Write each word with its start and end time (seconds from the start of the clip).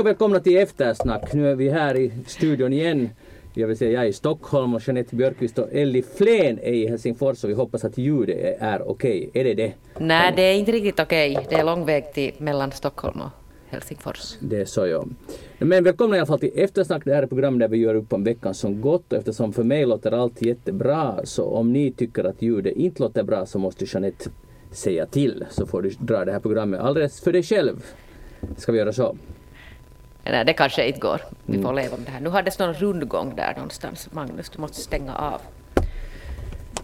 Hej 0.00 0.02
och 0.02 0.08
välkomna 0.08 0.40
till 0.40 0.56
Eftersnack. 0.56 1.32
Nu 1.32 1.50
är 1.50 1.54
vi 1.54 1.68
här 1.68 1.96
i 1.96 2.12
studion 2.26 2.72
igen. 2.72 3.08
Jag 3.54 3.68
vill 3.68 3.76
säga 3.76 3.90
jag 3.90 4.02
är 4.02 4.08
i 4.08 4.12
Stockholm 4.12 4.74
och 4.74 4.80
Jeanette 4.86 5.16
Björkqvist 5.16 5.58
och 5.58 5.68
Elli 5.72 6.02
Flen 6.02 6.58
är 6.58 6.72
i 6.72 6.86
Helsingfors 6.86 7.44
och 7.44 7.50
vi 7.50 7.54
hoppas 7.54 7.84
att 7.84 7.98
ljudet 7.98 8.56
är 8.60 8.88
okej. 8.88 9.30
Är 9.34 9.44
det 9.44 9.54
det? 9.54 9.72
Nej, 9.98 10.32
det 10.36 10.42
är 10.42 10.54
inte 10.54 10.72
riktigt 10.72 11.00
okej. 11.00 11.46
Det 11.48 11.54
är 11.54 11.64
lång 11.64 11.84
väg 11.84 12.12
till 12.12 12.32
mellan 12.38 12.72
Stockholm 12.72 13.20
och 13.20 13.30
Helsingfors. 13.68 14.36
Det 14.40 14.60
är 14.60 14.64
så 14.64 14.86
ja. 14.86 15.04
Men 15.58 15.84
välkomna 15.84 16.16
i 16.16 16.18
alla 16.18 16.26
fall 16.26 16.40
till 16.40 16.52
Eftersnack. 16.54 17.04
Det 17.04 17.14
här 17.14 17.18
är 17.18 17.22
ett 17.22 17.30
program 17.30 17.58
där 17.58 17.68
vi 17.68 17.76
gör 17.76 17.94
upp 17.94 18.12
om 18.12 18.24
veckan 18.24 18.54
som 18.54 18.80
gått 18.80 19.12
och 19.12 19.18
eftersom 19.18 19.52
för 19.52 19.64
mig 19.64 19.86
låter 19.86 20.12
allt 20.12 20.42
jättebra 20.42 21.20
så 21.24 21.44
om 21.44 21.72
ni 21.72 21.92
tycker 21.92 22.24
att 22.24 22.42
ljudet 22.42 22.76
inte 22.76 23.02
låter 23.02 23.22
bra 23.22 23.46
så 23.46 23.58
måste 23.58 23.84
Jeanette 23.84 24.30
säga 24.72 25.06
till 25.06 25.44
så 25.50 25.66
får 25.66 25.82
du 25.82 25.90
dra 25.90 26.24
det 26.24 26.32
här 26.32 26.40
programmet 26.40 26.80
alldeles 26.80 27.20
för 27.20 27.32
dig 27.32 27.42
själv. 27.42 27.84
Ska 28.56 28.72
vi 28.72 28.78
göra 28.78 28.92
så? 28.92 29.16
Nej, 30.24 30.44
det 30.44 30.52
kanske 30.52 30.86
inte 30.86 31.00
går. 31.00 31.20
Vi 31.46 31.62
får 31.62 31.72
leva 31.72 31.96
med 31.96 32.06
det 32.06 32.12
här. 32.12 32.20
Nu 32.20 32.28
har 32.28 32.42
det 32.42 32.58
någon 32.58 32.74
rundgång 32.74 33.36
där 33.36 33.54
någonstans. 33.54 34.08
Magnus, 34.12 34.50
du 34.50 34.60
måste 34.60 34.80
stänga 34.80 35.16
av 35.16 35.40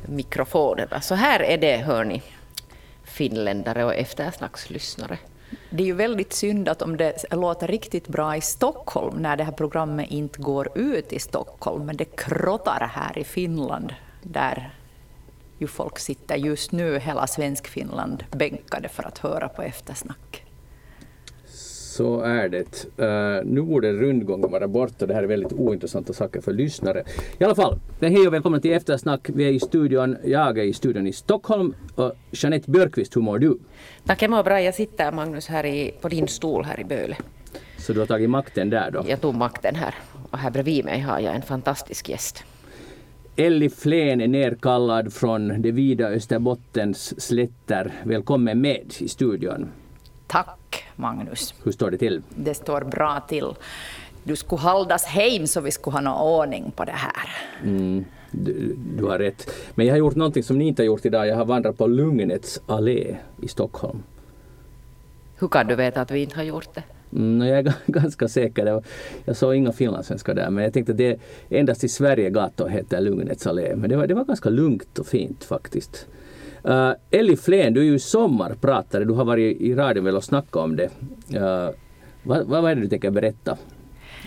mikrofonerna. 0.07 1.01
Så 1.01 1.15
här 1.15 1.41
är 1.41 1.59
det, 1.59 1.77
hör 1.77 2.05
ni, 2.05 2.23
finländare 3.05 3.85
och 3.85 3.95
eftersnackslyssnare. 3.95 5.19
Det 5.71 5.83
är 5.83 5.87
ju 5.87 5.93
väldigt 5.93 6.33
synd 6.33 6.69
att 6.69 6.83
om 6.83 6.97
det 6.97 7.25
låter 7.31 7.67
riktigt 7.67 8.09
bra 8.09 8.37
i 8.37 8.41
Stockholm 8.41 9.17
när 9.17 9.37
det 9.37 9.45
här 9.45 9.53
programmet 9.53 10.11
inte 10.11 10.43
går 10.43 10.78
ut 10.78 11.12
i 11.12 11.19
Stockholm, 11.19 11.87
men 11.87 11.97
det 11.97 12.17
krottar 12.17 12.91
här 12.93 13.19
i 13.19 13.25
Finland 13.25 13.95
där 14.23 14.75
ju 15.59 15.67
folk 15.67 15.98
sitter 15.98 16.37
just 16.37 16.73
nu, 16.73 16.98
hela 16.98 17.27
Svensk-Finland, 17.27 18.25
bänkade 18.31 18.89
för 18.89 19.03
att 19.03 19.19
höra 19.19 19.48
på 19.48 19.62
eftersnack. 19.62 20.45
Så 21.97 22.20
är 22.20 22.48
det. 22.48 22.86
Uh, 23.02 23.44
nu 23.44 23.62
borde 23.62 23.92
rundgången 23.92 24.50
vara 24.50 24.69
borta. 24.69 25.06
Det 25.06 25.14
här 25.14 25.22
är 25.22 25.27
väldigt 25.27 25.52
ointressanta 25.52 26.12
saker 26.12 26.41
för 26.41 26.53
lyssnare. 26.53 27.05
I 27.38 27.44
alla 27.44 27.55
fall, 27.55 27.78
hej 28.00 28.27
och 28.27 28.34
välkomna 28.34 28.61
till 28.61 28.72
Eftersnack. 28.72 29.30
Vi 29.34 29.44
är 29.44 29.53
i 29.53 29.61
studion, 29.61 30.16
jag 30.25 30.58
är 30.58 30.62
i 30.62 30.72
studion 30.72 31.06
i 31.06 31.12
Stockholm. 31.12 31.75
Och 31.94 32.12
Jeanette 32.30 32.70
Björkqvist, 32.70 33.16
hur 33.16 33.22
mår 33.22 33.38
du? 33.38 33.58
Tack, 34.06 34.22
jag 34.22 34.30
mår 34.30 34.42
bra. 34.42 34.62
Jag 34.62 34.75
sitter, 34.75 35.12
Magnus, 35.12 35.47
här 35.47 35.66
i, 35.66 35.94
på 36.00 36.08
din 36.08 36.28
stol 36.28 36.64
här 36.64 36.80
i 36.80 36.84
Böle. 36.84 37.16
Så 37.78 37.92
du 37.92 38.00
har 38.00 38.06
tagit 38.06 38.31
makten 38.31 38.70
där 38.70 38.91
då? 38.91 39.05
Jag 39.08 39.20
tog 39.20 39.34
makten 39.34 39.75
här. 39.75 39.94
Och 40.31 40.38
här 40.38 40.50
bredvid 40.50 40.84
mig 40.84 41.00
har 41.00 41.20
jag 41.20 41.34
en 41.34 41.42
fantastisk 41.42 42.08
gäst. 42.08 42.44
Elli 43.36 43.69
Flen 43.69 44.20
är 44.20 44.28
nerkallad 44.28 45.12
från 45.12 45.62
de 45.62 45.72
vida 45.72 46.08
Österbottens 46.08 47.20
slätter. 47.20 47.92
Välkommen 48.05 48.60
med 48.60 48.94
i 48.98 49.08
studion. 49.08 49.69
Tack, 50.27 50.58
Magnus. 50.97 51.55
Hur 51.64 51.72
står 51.72 51.91
det 51.91 51.98
till? 51.98 52.22
Det 52.34 52.55
står 52.55 52.80
bra 52.80 53.20
till. 53.28 53.55
Du 54.25 54.36
skulle 54.36 54.62
hållas 54.62 55.05
hem 55.05 55.47
så 55.47 55.61
vi 55.61 55.70
skulle 55.70 55.94
ha 55.94 56.00
någon 56.00 56.20
ordning 56.20 56.72
på 56.77 56.84
det 56.84 56.92
här. 56.92 57.30
Mm, 57.62 58.05
du, 58.30 58.77
du, 58.97 59.05
har 59.05 59.19
rätt. 59.19 59.50
Men 59.75 59.86
jag 59.86 59.92
har 59.92 59.98
gjort 59.98 60.14
någonting 60.14 60.42
som 60.42 60.58
ni 60.58 60.66
inte 60.66 60.83
har 60.83 60.86
gjort 60.86 61.06
idag. 61.06 61.27
Jag 61.27 61.36
har 61.36 61.44
vandrat 61.44 61.78
på 61.78 61.86
Lugnets 61.86 62.61
allé 62.66 63.16
i 63.42 63.48
Stockholm. 63.48 64.03
Hur 65.38 65.48
kan 65.48 65.66
du 65.66 65.75
veta 65.75 66.00
att 66.00 66.11
vi 66.11 66.22
inte 66.22 66.36
har 66.36 66.42
gjort 66.42 66.75
det? 66.75 66.83
Mm, 67.12 67.48
jag 67.48 67.58
är 67.58 67.72
ganska 67.86 68.28
säker. 68.28 68.83
Jag 69.25 69.36
såg 69.36 69.55
inga 69.55 69.72
finlandssvenskar 69.72 70.34
där 70.34 70.50
men 70.50 70.64
jag 70.64 70.72
tänkte 70.72 70.92
att 70.92 70.98
det 70.98 71.20
endast 71.48 71.84
i 71.84 71.88
Sverige 71.88 72.31
gator 72.31 72.69
heter 72.69 73.00
Lugnets 73.00 73.47
allé. 73.47 73.76
Men 73.76 73.91
det 73.91 73.97
var, 73.97 74.06
det 74.06 74.15
var 74.15 74.25
ganska 74.25 74.48
lugnt 74.48 74.98
och 74.98 75.06
fint 75.06 75.44
faktiskt. 75.44 76.06
Eh, 76.66 76.72
uh, 76.72 76.93
Elli 77.10 77.37
Flen, 77.37 77.75
du 77.75 77.81
är 77.81 77.84
ju 77.84 77.99
sommarpratare. 77.99 79.04
Du 79.04 79.12
har 79.12 79.25
varit 79.25 79.60
i 79.60 79.75
radion 79.75 80.04
väl 80.04 80.16
och 80.16 80.25
snackat 80.25 80.56
om 80.56 80.77
det. 80.77 80.91
Uh, 81.37 81.71
vad, 82.22 82.47
vad 82.47 82.71
är 82.71 82.75
det 82.75 82.81
du 82.81 82.88
tänker 82.88 83.10
berätta 83.10 83.56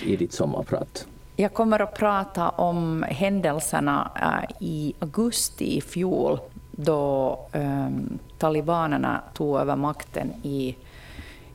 i 0.06 0.16
ditt 0.16 0.34
sommarprat? 0.34 1.08
Jag 1.36 1.54
kommer 1.54 1.80
att 1.80 1.96
prata 1.96 2.50
om 2.50 3.06
händelserna 3.08 4.12
uh, 4.16 4.56
i 4.68 4.94
augusti 5.00 5.78
i 5.78 5.82
fjol 5.82 6.40
då 6.72 7.40
um, 7.54 8.20
talibanerna 8.38 9.22
tog 9.34 9.60
över 9.60 9.76
makten 9.76 10.34
i, 10.44 10.76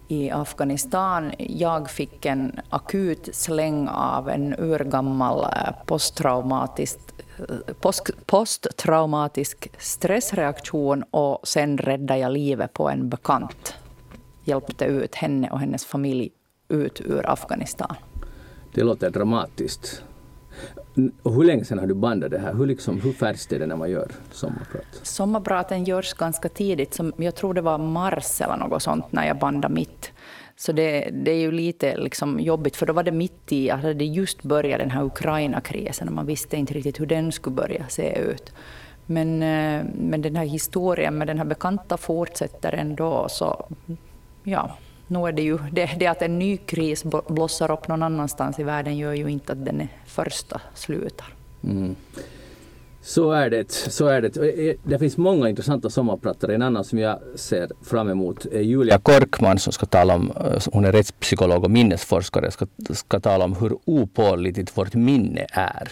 i 0.08 0.30
Afghanistan. 0.30 1.32
Jag 1.38 1.90
fick 1.90 2.26
en 2.26 2.60
akut 2.68 3.28
släng 3.32 3.88
av 3.88 4.28
en 4.28 4.54
urgammal 4.58 5.44
eh, 5.44 5.72
posttraumatisk 5.86 6.98
eh, 7.38 8.04
posttraumatisk 8.26 9.68
stressreaktion 9.78 11.04
och 11.10 11.48
sen 11.48 11.78
räddade 11.78 12.20
jag 12.20 12.32
livet 12.32 12.72
på 12.72 12.88
en 12.88 13.08
bekant. 13.08 13.74
Hjälpte 14.44 14.84
ut 14.84 15.14
henne 15.14 15.50
och 15.50 15.60
hennes 15.60 15.84
familj 15.84 16.30
ut 16.68 17.00
ur 17.00 17.30
Afghanistan. 17.30 17.96
Det 18.74 18.82
låter 18.82 19.10
dramatiskt. 19.10 20.04
Och 21.22 21.34
hur 21.34 21.44
länge 21.44 21.64
sedan 21.64 21.78
har 21.78 21.86
du 21.86 21.94
bandat 21.94 22.30
det 22.30 22.38
här? 22.38 22.54
Hur, 22.54 22.66
liksom, 22.66 23.00
hur 23.00 23.12
färdigt 23.12 23.52
är 23.52 23.58
det 23.58 23.66
när 23.66 23.76
man 23.76 23.90
gör 23.90 24.08
sommarprat? 24.30 25.00
Sommarpraten 25.02 25.84
görs 25.84 26.12
ganska 26.12 26.48
tidigt. 26.48 26.94
Som, 26.94 27.12
jag 27.16 27.34
tror 27.34 27.54
det 27.54 27.60
var 27.60 27.78
mars 27.78 28.40
eller 28.40 28.56
något 28.56 28.82
sånt 28.82 29.12
när 29.12 29.26
jag 29.26 29.38
bandade 29.38 29.74
mitt. 29.74 30.12
Så 30.56 30.72
det, 30.72 31.10
det, 31.12 31.30
är 31.30 31.38
ju 31.38 31.52
lite 31.52 31.96
liksom 31.96 32.40
jobbigt, 32.40 32.76
för 32.76 32.86
då 32.86 32.92
var 32.92 33.02
det 33.02 33.12
mitt 33.12 33.52
i, 33.52 33.70
att 33.70 33.82
det 33.82 34.04
just 34.04 34.42
börjat 34.42 34.78
den 34.78 34.90
här 34.90 35.04
Ukraina-krisen 35.04 36.08
och 36.08 36.14
man 36.14 36.26
visste 36.26 36.56
inte 36.56 36.74
riktigt 36.74 37.00
hur 37.00 37.06
den 37.06 37.32
skulle 37.32 37.56
börja 37.56 37.88
se 37.88 38.18
ut. 38.18 38.52
Men, 39.06 39.42
eh, 39.42 39.84
men 39.94 40.22
den 40.22 40.36
här 40.36 40.44
historien 40.44 41.18
med 41.18 41.26
den 41.26 41.38
här 41.38 41.44
bekanta 41.44 41.96
fortsätter 41.96 42.72
ändå, 42.72 43.26
så 43.28 43.66
ja, 44.42 44.76
nu 45.06 45.26
är 45.26 45.32
det 45.32 45.42
ju 45.42 45.58
det, 45.72 45.90
det 45.98 46.06
att 46.06 46.22
en 46.22 46.38
ny 46.38 46.56
kris 46.56 47.04
blossar 47.28 47.70
upp 47.70 47.88
någon 47.88 48.02
annanstans 48.02 48.58
i 48.58 48.62
världen 48.62 48.96
gör 48.96 49.12
ju 49.12 49.28
inte 49.28 49.52
att 49.52 49.64
den 49.64 49.88
första 50.06 50.60
slutar. 50.74 51.26
Mm. 51.64 51.96
Så 53.04 53.32
är 53.32 53.50
det. 53.50 53.72
Så 53.72 54.06
är 54.06 54.22
det. 54.22 54.36
Eh, 54.36 54.76
det 54.82 54.98
finns 54.98 55.16
många 55.16 55.48
intressanta 55.48 55.90
sommarpratare. 55.90 56.54
En 56.54 56.62
annan 56.62 56.84
som 56.84 56.98
jag 56.98 57.18
ser 57.34 57.70
fram 57.82 58.08
emot 58.08 58.46
är 58.46 58.60
Julia 58.60 58.98
Korkman 58.98 59.58
som 59.58 59.72
ska 59.72 59.86
tala 59.86 60.14
om, 60.14 60.30
eh, 60.30 60.62
hon 60.72 60.84
är 60.84 60.92
rättspsykolog 60.92 61.64
och 61.64 61.70
minnesforskare, 61.70 62.50
ska, 62.50 62.66
ska 62.90 63.20
tala 63.20 63.44
om 63.44 63.56
hur 63.56 63.76
opålitligt 63.84 64.78
vårt 64.78 64.94
minne 64.94 65.46
är. 65.50 65.88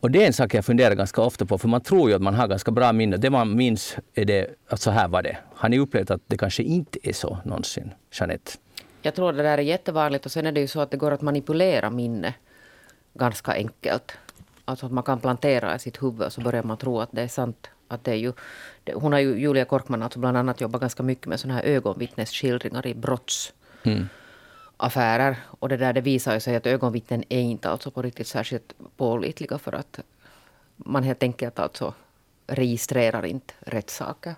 Och 0.00 0.10
det 0.10 0.22
är 0.22 0.26
en 0.26 0.32
sak 0.32 0.54
jag 0.54 0.64
funderar 0.64 0.94
ganska 0.94 1.22
ofta 1.22 1.46
på, 1.46 1.58
för 1.58 1.68
man 1.68 1.80
tror 1.80 2.10
ju 2.10 2.16
att 2.16 2.22
man 2.22 2.34
har 2.34 2.48
ganska 2.48 2.70
bra 2.70 2.92
minne. 2.92 3.16
Det 3.16 3.30
man 3.30 3.56
minns 3.56 3.96
är 4.14 4.24
det, 4.24 4.54
att 4.68 4.80
så 4.80 4.90
här 4.90 5.08
var 5.08 5.22
det. 5.22 5.36
Har 5.54 5.68
ni 5.68 5.78
upplevt 5.78 6.10
att 6.10 6.20
det 6.26 6.38
kanske 6.38 6.62
inte 6.62 7.08
är 7.08 7.12
så 7.12 7.38
någonsin? 7.44 7.90
Jeanette? 8.12 8.52
Jag 9.02 9.14
tror 9.14 9.32
det 9.32 9.42
där 9.42 9.58
är 9.58 9.62
jättevanligt 9.62 10.26
och 10.26 10.32
sen 10.32 10.46
är 10.46 10.52
det 10.52 10.60
ju 10.60 10.66
så 10.66 10.80
att 10.80 10.90
det 10.90 10.96
går 10.96 11.10
att 11.10 11.22
manipulera 11.22 11.90
minne 11.90 12.34
ganska 13.14 13.52
enkelt. 13.52 14.12
Alltså 14.64 14.86
att 14.86 14.92
man 14.92 15.04
kan 15.04 15.20
plantera 15.20 15.76
i 15.76 15.78
sitt 15.78 16.02
huvud 16.02 16.22
och 16.22 16.32
så 16.32 16.40
börjar 16.40 16.62
man 16.62 16.76
tro 16.76 17.00
att 17.00 17.08
det 17.12 17.22
är 17.22 17.28
sant. 17.28 17.70
Att 17.88 18.04
det 18.04 18.10
är 18.10 18.14
ju, 18.14 18.32
hon 18.94 19.12
har 19.12 19.20
ju, 19.20 19.40
Julia 19.40 19.64
Korkman 19.64 20.02
alltså 20.02 20.18
bland 20.18 20.36
annat 20.36 20.60
jobbat 20.60 20.80
ganska 20.80 21.02
mycket 21.02 21.26
med 21.26 21.40
såna 21.40 21.54
här 21.54 21.62
ögonvittnesskildringar 21.62 22.86
i 22.86 22.94
brottsaffärer. 22.94 23.56
Mm. 23.82 24.08
Och 25.60 25.68
det 25.68 25.76
där 25.76 25.92
det 25.92 26.00
visar 26.00 26.34
ju 26.34 26.40
sig 26.40 26.56
att 26.56 26.66
ögonvittnen 26.66 27.24
är 27.28 27.40
inte 27.40 27.70
alltså 27.70 27.90
på 27.90 28.02
riktigt 28.02 28.26
särskilt 28.26 28.74
pålitliga 28.96 29.58
för 29.58 29.72
att 29.72 30.00
man 30.76 31.02
helt 31.02 31.22
enkelt 31.22 31.58
alltså 31.58 31.94
registrerar 32.46 33.26
inte 33.26 33.54
rätt 33.60 33.90
saker. 33.90 34.34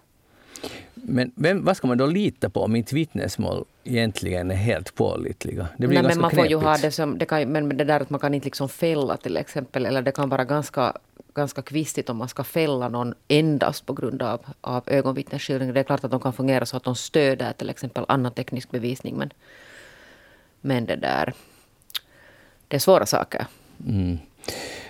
Men 0.95 1.33
vem, 1.35 1.65
vad 1.65 1.77
ska 1.77 1.87
man 1.87 1.99
då 1.99 2.07
lita 2.07 2.51
på 2.51 2.63
om 2.63 2.77
inte 2.77 2.95
vittnesmål 2.95 3.65
egentligen 3.85 4.51
är 4.51 4.55
helt 4.55 4.95
pålitliga? 4.95 5.69
Det 5.77 5.87
blir 5.87 6.03
Nej, 6.03 6.09
men 6.09 6.21
man 6.21 6.31
får 6.31 6.47
ju 6.47 6.57
ha 6.57 6.77
det 6.77 6.91
som, 6.91 7.19
det 7.19 7.27
kan, 7.27 7.53
men 7.53 7.77
det 7.77 7.85
där 7.85 8.01
att 8.01 8.11
man 8.11 8.21
kan 8.21 8.35
inte 8.35 8.45
liksom 8.45 8.69
fälla 8.69 9.17
till 9.17 9.37
exempel, 9.37 9.87
eller 9.87 10.03
det 10.03 10.13
kan 10.13 10.29
vara 10.29 10.45
ganska, 10.45 10.93
ganska 11.35 11.63
kvistigt 11.63 12.11
om 12.11 12.17
man 12.17 12.29
ska 12.29 12.45
fälla 12.45 12.89
någon 12.89 13.15
endast 13.29 13.87
på 13.87 13.93
grund 13.93 14.23
av, 14.23 14.41
av 14.61 14.83
ögonvittnesskildring. 14.87 15.75
Det 15.75 15.81
är 15.81 15.85
klart 15.85 16.05
att 16.05 16.11
de 16.11 16.21
kan 16.21 16.33
fungera 16.33 16.67
så 16.67 16.77
att 16.77 16.85
de 16.85 16.97
stöder 16.97 17.53
till 17.53 17.71
exempel 17.71 18.05
annan 18.09 18.33
teknisk 18.33 18.71
bevisning, 18.71 19.17
men, 19.17 19.31
men 20.69 20.87
det 20.87 20.97
där, 20.97 21.33
det 22.69 22.77
är 22.77 22.81
svåra 22.81 23.07
saker. 23.07 23.47
Mm. 23.87 24.19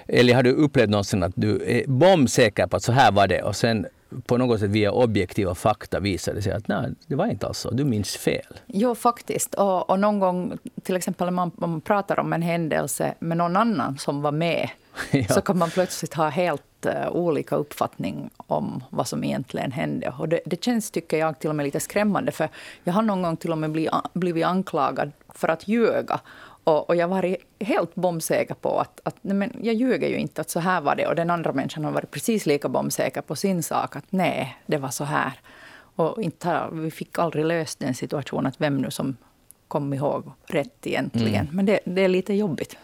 Eller 0.07 0.35
har 0.35 0.43
du 0.43 0.53
upplevt 0.53 0.91
någonsin 0.91 1.23
att 1.23 1.33
du 1.35 1.63
är 1.67 1.85
bombsäker 1.87 2.67
på 2.67 2.77
att 2.77 2.83
så 2.83 2.93
här 2.93 3.13
var 3.13 3.27
det 3.27 3.43
och 3.43 3.57
sen 3.57 3.87
på 4.27 4.37
något 4.37 4.61
sätt 4.61 4.71
via 4.71 4.93
objektiva 4.93 5.55
fakta 5.55 6.01
visar 6.01 6.35
det 6.35 6.43
sig 6.43 6.53
att 6.53 6.69
nej, 6.69 6.91
det 7.07 7.15
var 7.15 7.27
inte 7.27 7.47
alls 7.47 7.59
så. 7.59 7.71
Du 7.71 7.85
minns 7.85 8.17
fel. 8.17 8.61
Jo, 8.67 8.95
faktiskt. 8.95 9.55
Och, 9.55 9.91
och 9.91 10.01
någon 10.01 10.19
gång, 10.19 10.59
till 10.83 10.97
exempel 10.97 11.25
när 11.25 11.33
man, 11.33 11.51
man 11.55 11.81
pratar 11.81 12.21
om 12.21 12.33
en 12.33 12.43
händelse 12.43 13.15
med 13.19 13.37
någon 13.37 13.57
annan 13.57 13.99
som 13.99 14.23
var 14.23 14.33
med, 14.33 14.69
ja. 15.11 15.25
så 15.29 15.41
kan 15.41 15.59
man 15.59 15.71
plötsligt 15.71 16.15
ha 16.15 16.29
helt 16.29 16.68
olika 17.13 17.57
uppfattning 17.57 18.31
om 18.37 18.85
vad 18.91 19.09
som 19.09 19.25
egentligen 19.25 19.73
hände. 19.73 20.15
Och 20.19 20.29
det, 20.29 20.41
det 20.47 20.65
känns, 20.65 20.91
tycker 20.91 21.19
jag, 21.19 21.39
till 21.39 21.51
och 21.51 21.57
med 21.57 21.65
lite 21.65 21.81
skrämmande. 21.81 22.33
För 22.33 22.49
jag 22.85 22.93
har 22.93 23.03
någon 23.03 23.23
gång 23.23 23.37
till 23.37 23.53
och 23.53 23.59
med 23.59 23.71
blivit, 23.71 23.93
blivit 24.13 24.45
anklagad 24.45 25.13
för 25.29 25.49
att 25.49 25.69
ljuga. 25.69 26.21
Och, 26.65 26.89
och 26.89 26.97
jag 26.97 27.09
var 27.09 27.37
helt 27.61 27.95
bombsäker 27.95 28.55
på 28.55 28.81
att, 28.81 29.01
att 29.03 29.17
nej 29.21 29.37
men 29.37 29.53
jag 29.63 29.75
ljuger 29.75 30.09
ju 30.09 30.17
inte, 30.17 30.41
att 30.41 30.51
så 30.51 30.61
här 30.61 30.81
var 30.81 30.97
det. 30.97 31.07
Och 31.07 31.15
den 31.15 31.31
andra 31.31 31.53
människan 31.53 31.85
har 31.85 31.93
varit 31.93 32.11
precis 32.11 32.47
lika 32.47 32.69
bombsäker 32.69 33.21
på 33.21 33.37
sin 33.37 33.63
sak, 33.63 33.97
att 33.97 34.05
nej, 34.11 34.57
det 34.67 34.77
var 34.77 34.89
så 34.91 35.05
här. 35.05 35.33
Och 35.97 36.23
inte, 36.23 36.69
vi 36.73 36.91
fick 36.91 37.19
aldrig 37.19 37.45
löst 37.45 37.79
den 37.79 37.95
situationen, 37.95 38.47
att 38.47 38.61
vem 38.61 38.77
nu 38.77 38.91
som 38.91 39.17
kom 39.69 39.95
ihåg 39.95 40.33
rätt 40.47 40.87
egentligen. 40.87 41.45
Mm. 41.45 41.57
Men 41.57 41.67
det, 41.67 41.81
det 41.85 42.05
är 42.05 42.09
lite 42.09 42.35
jobbigt. 42.35 42.77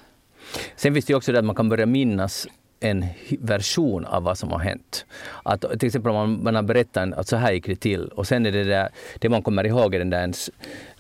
Sen 0.77 0.95
finns 0.95 1.05
det 1.05 1.15
också 1.15 1.33
det 1.33 1.39
att 1.39 1.45
man 1.45 1.57
kan 1.57 1.69
börja 1.69 1.87
minnas 1.87 2.47
en 2.85 3.07
version 3.41 4.05
av 4.05 4.23
vad 4.23 4.39
som 4.39 4.53
har 4.53 4.59
hänt. 4.59 5.07
Att, 5.43 5.61
till 5.61 5.87
exempel 5.87 6.11
om 6.11 6.17
man, 6.17 6.43
man 6.43 6.55
har 6.55 6.63
berättat 6.63 7.13
att 7.13 7.29
så 7.29 7.37
här 7.37 7.53
gick 7.53 7.67
det 7.67 7.77
till 7.77 8.09
och 8.09 8.27
sen 8.27 8.47
är 8.47 8.53
det 8.53 8.65
där, 8.65 8.89
det 9.19 9.29
man 9.29 9.43
kommer 9.43 9.67
ihåg 9.67 9.95
är 9.95 9.99
den 9.99 10.11
där 10.11 10.21
ens 10.21 10.51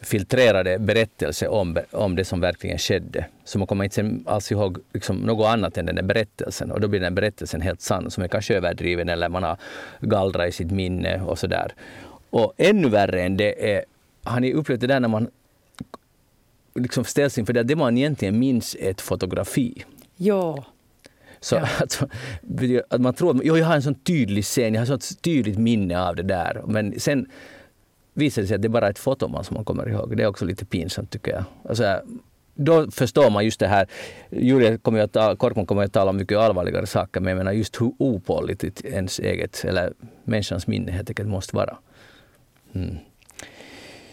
filtrerade 0.00 0.78
berättelse 0.78 1.48
om, 1.48 1.78
om 1.90 2.16
det 2.16 2.25
som 2.25 2.40
verkligen 2.40 2.78
skedde. 2.78 3.26
Så 3.44 3.58
man 3.58 3.66
kommer 3.66 3.84
inte 3.84 4.31
alls 4.31 4.52
ihåg 4.52 4.78
liksom 4.92 5.16
något 5.16 5.46
annat 5.46 5.78
än 5.78 5.86
den 5.86 5.96
där 5.96 6.02
berättelsen 6.02 6.70
och 6.70 6.81
då 6.81 6.88
blir 6.88 7.00
den 7.00 7.14
berättelsen 7.14 7.60
helt 7.60 7.81
sann 7.81 8.10
som 8.10 8.22
är 8.22 8.28
kanske 8.28 8.56
överdriven 8.56 9.08
eller 9.08 9.28
man 9.28 9.42
har 9.42 9.56
gallrat 10.00 10.48
i 10.48 10.52
sitt 10.52 10.70
minne 10.70 11.20
och 11.20 11.38
så 11.38 11.46
där. 11.46 11.75
Och 12.31 12.54
ännu 12.56 12.88
värre 12.88 13.22
än 13.22 13.36
det 13.36 13.75
är, 13.75 13.84
har 14.22 14.40
ni 14.40 14.52
upplevt 14.52 14.81
det 14.81 14.86
där 14.86 15.00
när 15.00 15.08
man 15.08 15.28
liksom 16.75 17.04
ställs 17.04 17.38
inför 17.38 17.52
det, 17.52 17.62
det 17.62 17.76
man 17.76 17.98
egentligen 17.98 18.38
minns 18.38 18.76
är 18.81 18.90
ett 18.90 19.00
fotografi. 19.00 19.84
Ja. 20.16 20.64
Så 21.44 21.55
ja. 21.55 21.69
alltså, 21.81 22.08
att 22.88 23.00
man 23.00 23.14
tror 23.14 23.37
att 23.37 23.44
jag 23.44 23.64
har 23.64 23.75
en 23.75 23.82
sån 23.82 23.94
tydlig 23.94 24.44
scen, 24.44 24.75
jag 24.75 24.87
har 24.87 24.94
ett 24.94 25.23
tydligt 25.23 25.58
minne 25.58 26.00
av 26.00 26.17
det 26.17 26.23
där. 26.23 26.62
Men 26.67 27.00
sen 27.00 27.26
visar 28.14 28.43
det 28.43 28.49
sig 28.49 28.55
att 28.55 28.62
det 28.62 28.67
är 28.67 28.70
bara 28.70 28.88
ett 28.88 28.99
foto 28.99 29.29
man 29.29 29.44
som 29.44 29.55
man 29.55 29.64
kommer 29.64 29.88
ihåg. 29.88 30.17
Det 30.17 30.23
är 30.23 30.26
också 30.26 30.44
lite 30.44 30.64
pinsamt 30.64 31.11
tycker 31.11 31.32
jag. 31.32 31.44
Alltså, 31.69 32.00
då 32.55 32.91
förstår 32.91 33.31
man 33.31 33.44
just 33.44 33.61
det 33.61 33.67
här. 33.67 33.87
Julia 34.31 34.79
kommer 34.79 35.00
att 35.00 35.12
ta, 35.12 35.37
Korkman 35.37 35.67
kommer 35.67 35.85
att 35.85 35.93
tala 35.93 36.11
om 36.11 36.17
mycket 36.17 36.38
allvarligare 36.38 36.87
saker, 36.87 37.20
men 37.20 37.29
jag 37.29 37.38
menar 37.38 37.52
just 37.52 37.81
hur 37.81 37.93
opålitligt 37.99 38.85
ens 38.85 39.19
eget, 39.19 39.64
eller 39.64 39.93
människans 40.25 40.67
minne 40.67 40.93
helt 40.93 41.11
enkelt 41.11 41.29
måste 41.29 41.56
vara. 41.56 41.76
Mm. 42.75 42.96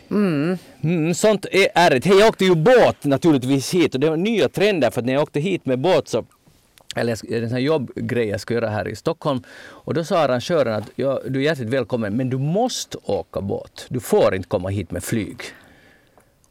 Mm. 0.09 0.57
Mm, 0.81 1.13
sånt 1.13 1.45
är 1.51 1.67
ärligt. 1.75 2.05
Hej, 2.05 2.19
jag 2.19 2.29
åkte 2.29 2.45
ju 2.45 2.55
båt 2.55 3.03
naturligtvis 3.03 3.73
hit 3.73 3.93
och 3.93 3.99
det 3.99 4.09
var 4.09 4.17
nya 4.17 4.49
trender 4.49 4.91
för 4.91 5.01
att 5.01 5.05
när 5.05 5.13
jag 5.13 5.21
åkte 5.21 5.39
hit 5.39 5.65
med 5.65 5.79
båt 5.79 6.07
så 6.07 6.25
eller 6.95 7.33
en 7.33 7.49
sån 7.49 7.61
jobbgrej 7.61 8.27
jag 8.27 8.39
ska 8.39 8.53
göra 8.53 8.69
här 8.69 8.87
i 8.87 8.95
Stockholm. 8.95 9.43
Och 9.61 9.93
då 9.93 10.03
sa 10.03 10.17
arrangören 10.19 10.73
att 10.73 10.89
ja, 10.95 11.21
du 11.27 11.39
är 11.39 11.43
hjärtligt 11.43 11.69
välkommen 11.69 12.17
men 12.17 12.29
du 12.29 12.37
måste 12.37 12.97
åka 13.03 13.41
båt. 13.41 13.85
Du 13.89 13.99
får 13.99 14.35
inte 14.35 14.47
komma 14.47 14.69
hit 14.69 14.91
med 14.91 15.03
flyg. 15.03 15.41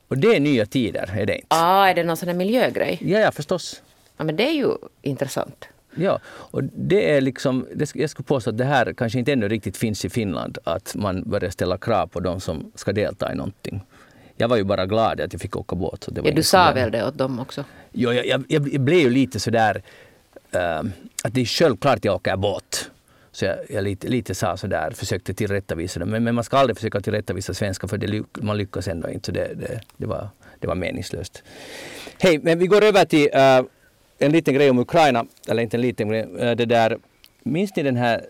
Och 0.09 0.19
det 0.19 0.37
är 0.37 0.41
nya 0.41 0.67
tider, 0.67 1.11
är 1.17 1.27
det 1.27 1.35
inte? 1.35 1.47
Ah, 1.49 1.87
är 1.87 1.95
det 1.95 2.05
någon 2.05 2.17
sån 2.17 2.29
här 2.29 2.37
miljögrej? 2.37 2.99
Ja, 3.01 3.19
ja 3.19 3.33
förstås. 3.33 3.83
Ja, 4.17 4.25
men 4.25 4.37
det 4.37 4.49
är 4.49 4.53
ju 4.53 4.69
intressant. 5.03 5.69
Ja, 5.95 6.21
och 6.27 6.65
det 6.65 7.11
är 7.11 7.21
liksom, 7.21 7.67
jag 7.95 8.11
skulle 8.11 8.27
påstå 8.27 8.51
att 8.51 8.59
det 8.59 8.65
här 8.65 8.93
kanske 8.93 9.19
inte 9.19 9.33
ännu 9.33 9.49
riktigt 9.49 9.77
finns 9.77 10.05
i 10.05 10.11
Finland, 10.11 10.59
att 10.65 10.95
man 10.95 11.23
börjar 11.31 11.51
ställa 11.51 11.79
krav 11.79 12.07
på 12.07 12.21
de 12.21 12.41
som 12.41 12.73
ska 12.75 12.93
delta 12.93 13.33
i 13.33 13.35
någonting. 13.37 13.81
Jag 14.37 14.49
var 14.49 14.57
ju 14.57 14.65
bara 14.65 14.87
glad 14.87 15.21
att 15.21 15.33
jag 15.33 15.43
fick 15.43 15.57
åka 15.57 15.77
båt. 15.77 16.09
Ja, 16.25 16.33
du 16.33 16.43
sa 16.43 16.73
väl 16.73 16.91
det 16.91 17.07
åt 17.07 17.19
dem 17.19 17.41
också? 17.41 17.65
Jo, 17.93 18.13
jag, 18.13 18.27
jag, 18.27 18.45
jag 18.49 18.81
blev 18.81 18.99
ju 18.99 19.11
lite 19.11 19.41
sådär 19.41 19.83
Ehm, 20.53 20.93
att 21.25 21.35
det 21.35 21.41
är 21.41 21.45
självklart 21.45 22.05
jag 22.05 22.15
åker 22.15 22.37
båt. 22.37 22.91
Så 23.33 23.45
jag, 23.45 23.57
jag 23.69 23.85
lite, 23.85 24.09
lite 24.09 24.35
sa 24.35 24.57
sådär, 24.57 24.91
försökte 24.91 25.35
tillrättavisa 25.35 26.01
det. 26.01 26.07
Men, 26.07 26.25
men 26.25 26.35
man 26.35 26.45
ska 26.45 26.59
aldrig 26.59 26.77
försöka 26.77 27.01
tillrättavisa 27.01 27.55
svenskar 27.55 27.89
för 27.89 27.99
det, 27.99 28.23
man 28.33 28.57
lyckas 28.57 28.89
ändå 28.89 29.09
inte. 29.09 29.27
Så 29.27 29.33
det, 29.33 29.55
det, 29.55 29.81
det, 29.97 30.07
var, 30.07 30.29
det 30.59 30.67
var 30.67 30.75
meningslöst. 30.75 31.43
Hej, 32.19 32.39
men 32.39 32.59
vi 32.59 32.67
går 32.67 32.85
över 32.85 33.05
till 33.05 33.29
uh, 33.35 33.67
en 34.19 34.33
liten 34.33 34.55
grej 34.55 34.71
om 34.71 34.79
Ukraina. 34.79 35.27
Eller 35.49 35.63
inte 35.63 35.77
en 35.77 35.81
liten 35.81 36.09
grej. 36.09 36.23
Uh, 36.23 36.51
det 36.51 36.65
där, 36.65 36.99
minns 37.43 37.77
ni 37.77 37.83
den 37.83 37.97
här 37.97 38.25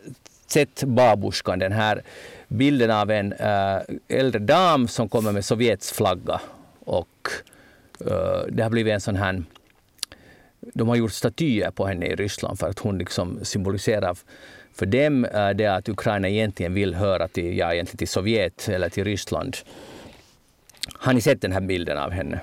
Z-babuskan, 0.47 1.59
den 1.59 1.73
här 1.73 2.03
bilden 2.49 2.91
av 2.91 3.11
en 3.11 3.33
äh, 3.33 3.79
äldre 4.09 4.39
dam 4.39 4.89
som 4.89 5.09
kommer 5.09 5.33
med 5.33 5.45
Sovjets 5.45 5.93
flagga. 5.93 6.41
Och 6.85 7.31
äh, 8.01 8.47
det 8.49 8.63
har 8.63 8.71
blivit 8.71 8.93
en 8.93 9.01
sån 9.01 9.17
här 9.17 9.43
de 10.61 10.89
har 10.89 10.97
gjort 10.97 11.13
statyer 11.13 11.71
på 11.71 11.87
henne 11.87 12.07
i 12.07 12.15
Ryssland 12.15 12.59
för 12.59 12.69
att 12.69 12.79
hon 12.79 12.99
liksom 12.99 13.39
symboliserar 13.43 14.17
för 14.73 14.87
dem 14.87 15.27
det 15.55 15.67
att 15.67 15.89
Ukraina 15.89 16.29
egentligen 16.29 16.75
vill 16.75 16.95
höra 16.95 17.29
till, 17.29 17.59
ja, 17.59 17.73
egentligen 17.73 17.99
till 17.99 18.09
Sovjet 18.09 18.69
eller 18.69 18.89
till 18.89 19.05
Ryssland. 19.05 19.57
Har 20.95 21.13
ni 21.13 21.21
sett 21.21 21.41
den 21.41 21.53
här 21.53 21.61
bilden 21.61 21.99
av 21.99 22.11
henne? 22.11 22.41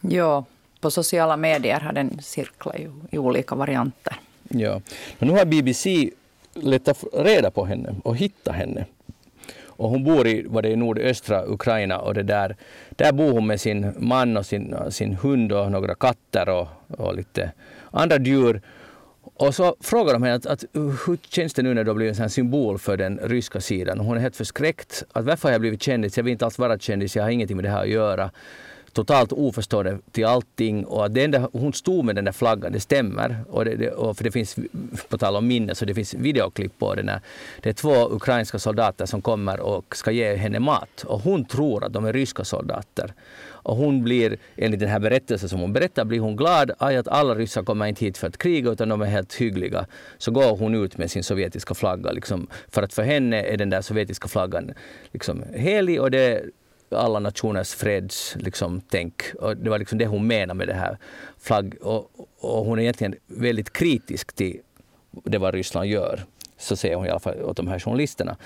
Ja, 0.00 0.44
på 0.80 0.90
sociala 0.90 1.36
medier 1.36 1.80
har 1.80 1.92
den 1.92 2.18
cirklat 2.22 2.76
i 3.10 3.18
olika 3.18 3.54
varianter. 3.54 4.20
Ja. 4.48 4.80
Men 5.18 5.28
nu 5.28 5.34
har 5.34 5.44
BBC 5.44 6.10
letat 6.54 7.04
reda 7.12 7.50
på 7.50 7.64
henne 7.64 7.94
och 8.04 8.16
hittat 8.16 8.54
henne. 8.54 8.86
Och 9.78 9.90
hon 9.90 10.04
bor 10.04 10.26
i, 10.26 10.42
var 10.48 10.62
det, 10.62 10.68
i 10.68 10.76
nordöstra 10.76 11.46
Ukraina 11.46 11.98
och 11.98 12.14
det 12.14 12.22
där, 12.22 12.56
där 12.90 13.12
bor 13.12 13.32
hon 13.32 13.46
med 13.46 13.60
sin 13.60 13.92
man 13.98 14.36
och 14.36 14.46
sin, 14.46 14.76
sin 14.90 15.14
hund 15.14 15.52
och 15.52 15.72
några 15.72 15.94
katter 15.94 16.48
och, 16.48 16.68
och 16.88 17.14
lite 17.14 17.52
andra 17.90 18.18
djur. 18.18 18.60
Och 19.22 19.54
så 19.54 19.76
frågar 19.80 20.12
de 20.12 20.22
henne 20.22 20.34
att, 20.34 20.46
att, 20.46 20.64
hur 20.72 21.16
känns 21.28 21.54
det 21.54 21.62
nu 21.62 21.74
när 21.74 21.84
du 21.84 21.90
har 21.90 21.96
blivit 21.96 22.18
en 22.18 22.30
symbol 22.30 22.78
för 22.78 22.96
den 22.96 23.18
ryska 23.22 23.60
sidan. 23.60 24.00
hon 24.00 24.16
är 24.16 24.20
helt 24.20 24.36
förskräckt. 24.36 25.04
Att 25.12 25.24
varför 25.24 25.48
har 25.48 25.52
jag 25.52 25.60
blivit 25.60 25.82
kändis? 25.82 26.16
Jag 26.16 26.24
vill 26.24 26.32
inte 26.32 26.44
alls 26.44 26.58
vara 26.58 26.78
kändis, 26.78 27.16
jag 27.16 27.22
har 27.22 27.30
ingenting 27.30 27.56
med 27.56 27.64
det 27.64 27.70
här 27.70 27.82
att 27.82 27.88
göra 27.88 28.30
totalt 28.92 29.32
oförstående 29.32 29.98
till 30.12 30.26
allting 30.26 30.84
och 30.84 31.06
att 31.06 31.14
det 31.14 31.24
enda, 31.24 31.48
hon 31.52 31.72
stod 31.72 32.04
med 32.04 32.14
den 32.14 32.24
där 32.24 32.32
flaggan, 32.32 32.72
det 32.72 32.80
stämmer. 32.80 33.44
Och 33.48 33.64
det, 33.64 33.76
det, 33.76 33.90
och 33.90 34.16
för 34.16 34.24
det 34.24 34.30
finns, 34.30 34.56
på 35.08 35.18
tal 35.18 35.36
om 35.36 35.46
minne, 35.46 35.74
så 35.74 35.84
det 35.84 35.94
finns 35.94 36.14
videoklipp 36.14 36.78
på 36.78 36.94
den. 36.94 37.08
Här. 37.08 37.20
Det 37.62 37.68
är 37.68 37.72
två 37.72 38.08
ukrainska 38.10 38.58
soldater 38.58 39.06
som 39.06 39.22
kommer 39.22 39.60
och 39.60 39.96
ska 39.96 40.10
ge 40.10 40.36
henne 40.36 40.58
mat 40.58 41.04
och 41.06 41.20
hon 41.20 41.44
tror 41.44 41.84
att 41.84 41.92
de 41.92 42.04
är 42.04 42.12
ryska 42.12 42.44
soldater. 42.44 43.14
Och 43.68 43.76
hon 43.76 44.04
blir, 44.04 44.36
enligt 44.56 44.80
den 44.80 44.88
här 44.88 45.00
berättelsen 45.00 45.48
som 45.48 45.60
hon 45.60 45.72
berättar, 45.72 46.04
blir 46.04 46.20
hon 46.20 46.36
glad 46.36 46.70
att 46.78 47.08
alla 47.08 47.34
ryssar 47.34 47.62
kommer 47.62 47.86
inte 47.86 48.04
hit 48.04 48.18
för 48.18 48.26
att 48.26 48.38
kriga 48.38 48.70
utan 48.70 48.88
de 48.88 49.02
är 49.02 49.06
helt 49.06 49.34
hyggliga. 49.34 49.86
Så 50.18 50.30
går 50.30 50.56
hon 50.56 50.74
ut 50.74 50.98
med 50.98 51.10
sin 51.10 51.24
sovjetiska 51.24 51.74
flagga. 51.74 52.12
Liksom, 52.12 52.46
för 52.68 52.82
att 52.82 52.94
för 52.94 53.02
henne 53.02 53.42
är 53.42 53.56
den 53.56 53.70
där 53.70 53.82
sovjetiska 53.82 54.28
flaggan 54.28 54.72
liksom 55.12 55.42
helig 55.54 56.00
och 56.00 56.10
det 56.10 56.42
alla 56.90 57.18
nationers 57.18 57.74
freds 57.74 58.36
liksom, 58.38 58.80
tänk. 58.88 59.22
Och 59.40 59.56
det 59.56 59.70
var 59.70 59.78
liksom 59.78 59.98
det 59.98 60.06
hon 60.06 60.26
menade 60.26 60.54
med 60.54 60.68
det 60.68 60.74
här 60.74 60.98
flagg. 61.38 61.74
Och, 61.80 62.10
och 62.40 62.64
hon 62.64 62.78
är 62.78 62.82
egentligen 62.82 63.14
väldigt 63.26 63.72
kritisk 63.72 64.32
till 64.32 64.60
det 65.10 65.38
vad 65.38 65.54
Ryssland 65.54 65.88
gör. 65.88 66.24
Så 66.58 66.76
säger 66.76 66.96
hon 66.96 67.06
i 67.06 67.10
alla 67.10 67.20
fall 67.20 67.42
åt 67.42 67.56
de 67.56 67.68
här 67.68 67.78
journalisterna. 67.78 68.36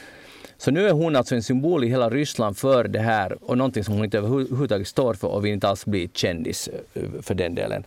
Så 0.58 0.70
nu 0.70 0.88
är 0.88 0.92
hon 0.92 1.16
alltså 1.16 1.34
en 1.34 1.42
symbol 1.42 1.84
i 1.84 1.88
hela 1.88 2.10
Ryssland 2.10 2.58
för 2.58 2.84
det 2.84 2.98
här 2.98 3.50
och 3.50 3.58
någonting 3.58 3.84
som 3.84 3.94
hon 3.94 4.04
inte 4.04 4.18
överhuvudtaget 4.18 4.88
står 4.88 5.14
för 5.14 5.28
och 5.28 5.44
vill 5.44 5.52
inte 5.52 5.68
alls 5.68 5.86
bli 5.86 6.10
kändis 6.14 6.68
eh, 6.94 7.02
för 7.22 7.34
den 7.34 7.54
delen. 7.54 7.84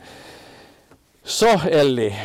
Så 1.24 1.60
Elli, 1.70 2.16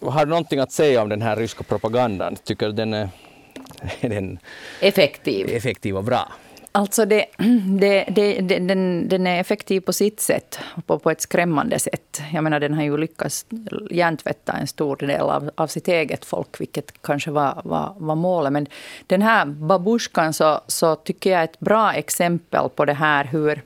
har 0.00 0.24
du 0.24 0.30
någonting 0.30 0.58
att 0.58 0.72
säga 0.72 1.02
om 1.02 1.08
den 1.08 1.22
här 1.22 1.36
ryska 1.36 1.64
propagandan? 1.64 2.36
Tycker 2.36 2.66
du 2.66 2.72
den 2.72 2.94
är, 2.94 3.08
är 4.00 4.08
den 4.08 4.38
effektiv? 4.80 5.48
effektiv 5.50 5.96
och 5.96 6.04
bra? 6.04 6.32
Alltså 6.72 7.04
det, 7.04 7.26
det, 7.68 8.04
det, 8.04 8.40
den, 8.40 9.08
den, 9.08 9.26
är 9.26 9.40
effektiv 9.40 9.80
på 9.80 9.92
sitt 9.92 10.20
sätt, 10.20 10.58
på, 10.86 10.98
på 10.98 11.10
ett 11.10 11.20
skrämmande 11.20 11.78
sätt. 11.78 12.22
Jag 12.32 12.44
menar, 12.44 12.60
den 12.60 12.74
har 12.74 12.82
ju 12.82 12.96
lyckats 12.96 13.46
hjärntvätta 13.90 14.52
en 14.52 14.66
stor 14.66 14.96
del 14.96 15.20
av, 15.20 15.50
av 15.54 15.66
sitt 15.66 15.88
eget 15.88 16.24
folk, 16.24 16.60
vilket 16.60 17.02
kanske 17.02 17.30
var, 17.30 17.62
var, 17.64 17.94
var 17.98 18.14
målet. 18.14 18.52
Men 18.52 18.66
den 19.06 19.22
här 19.22 19.46
babusjkan 19.46 20.32
så, 20.32 20.60
så 20.66 20.96
tycker 20.96 21.30
jag 21.30 21.40
är 21.40 21.44
ett 21.44 21.60
bra 21.60 21.92
exempel 21.92 22.68
på 22.68 22.84
det 22.84 22.94
här 22.94 23.24
hur, 23.24 23.62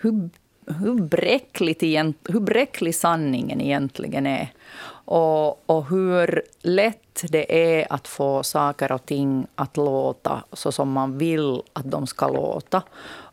hur, 0.00 0.30
hur, 0.66 0.94
bräckligt, 1.00 1.82
hur 2.28 2.40
bräcklig 2.40 2.94
sanningen 2.94 3.60
egentligen 3.60 4.26
är. 4.26 4.48
Och, 5.04 5.70
och 5.70 5.88
hur 5.88 6.42
lätt 6.62 7.24
det 7.28 7.76
är 7.76 7.86
att 7.90 8.08
få 8.08 8.42
saker 8.42 8.92
och 8.92 9.06
ting 9.06 9.46
att 9.54 9.76
låta 9.76 10.44
så 10.52 10.72
som 10.72 10.92
man 10.92 11.18
vill 11.18 11.62
att 11.72 11.90
de 11.90 12.06
ska 12.06 12.28
låta. 12.28 12.82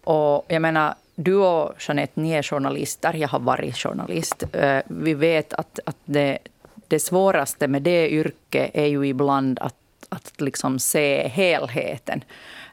Och 0.04 0.46
jag 0.48 0.62
menar, 0.62 0.96
du 1.16 1.36
och 1.36 1.74
Jeanette, 1.88 2.22
ni 2.22 2.32
är 2.32 2.44
journalister. 2.44 3.14
Jag 3.14 3.28
har 3.28 3.40
varit 3.40 3.78
journalist. 3.78 4.44
Eh, 4.54 4.80
vi 4.88 5.14
vet 5.14 5.54
att, 5.54 5.80
att 5.86 5.98
det, 6.06 6.38
det 6.88 7.00
svåraste 7.00 7.68
med 7.68 7.82
det 7.82 8.10
yrket 8.10 8.72
är 8.74 8.86
ju 8.86 9.08
ibland 9.08 9.60
att, 9.60 9.76
att 10.10 10.42
liksom 10.42 10.80
se 10.80 11.28
helheten. 11.28 12.24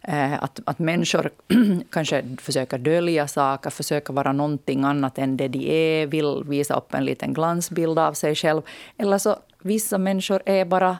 Eh, 0.08 0.42
att, 0.42 0.60
att 0.64 0.78
människor 0.78 1.30
kanske 1.90 2.36
försöker 2.40 2.78
dölja 2.78 3.28
saker, 3.28 3.70
försöker 3.70 4.12
vara 4.12 4.32
någonting 4.32 4.84
annat 4.84 5.18
än 5.18 5.36
det 5.36 5.48
de 5.48 5.58
är, 5.58 6.06
vill 6.06 6.44
visa 6.46 6.74
upp 6.74 6.94
en 6.94 7.04
liten 7.04 7.32
glansbild 7.34 7.98
av 7.98 8.12
sig 8.12 8.34
själv. 8.34 8.62
Eller 8.98 9.18
så 9.18 9.36
vissa 9.62 9.98
människor 9.98 10.42
är 10.46 10.64
bara 10.64 10.98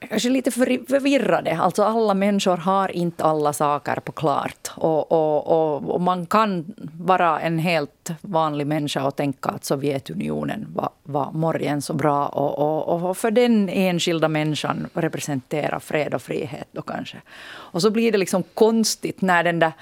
kanske 0.00 0.28
lite 0.28 0.50
förvirrade. 0.50 1.58
Alltså 1.58 1.82
alla 1.82 2.14
människor 2.14 2.56
har 2.56 2.90
inte 2.90 3.24
alla 3.24 3.52
saker 3.52 3.94
på 4.00 4.12
klart. 4.12 4.70
Och, 4.74 5.12
och, 5.12 5.46
och, 5.46 5.94
och, 5.94 6.00
man 6.00 6.26
kan 6.26 6.74
vara 7.00 7.40
en 7.40 7.58
helt 7.58 8.10
vanlig 8.20 8.66
människa 8.66 9.04
och 9.04 9.16
tänka 9.16 9.48
att 9.48 9.64
Sovjetunionen 9.64 10.66
var, 10.74 10.90
var 11.02 11.32
morgen 11.32 11.82
så 11.82 11.92
bra 11.94 12.26
och, 12.26 13.04
och, 13.08 13.16
för 13.16 13.30
den 13.30 13.68
enskilda 13.68 14.28
människan 14.28 14.88
representera 14.94 15.80
fred 15.80 16.14
och 16.14 16.22
frihet 16.22 16.68
då 16.72 16.82
kanske. 16.82 17.16
Och 17.48 17.82
så 17.82 17.90
blir 17.90 18.12
det 18.12 18.18
liksom 18.18 18.42
konstigt 18.54 19.20
när 19.20 19.44
den 19.44 19.58
där 19.58 19.72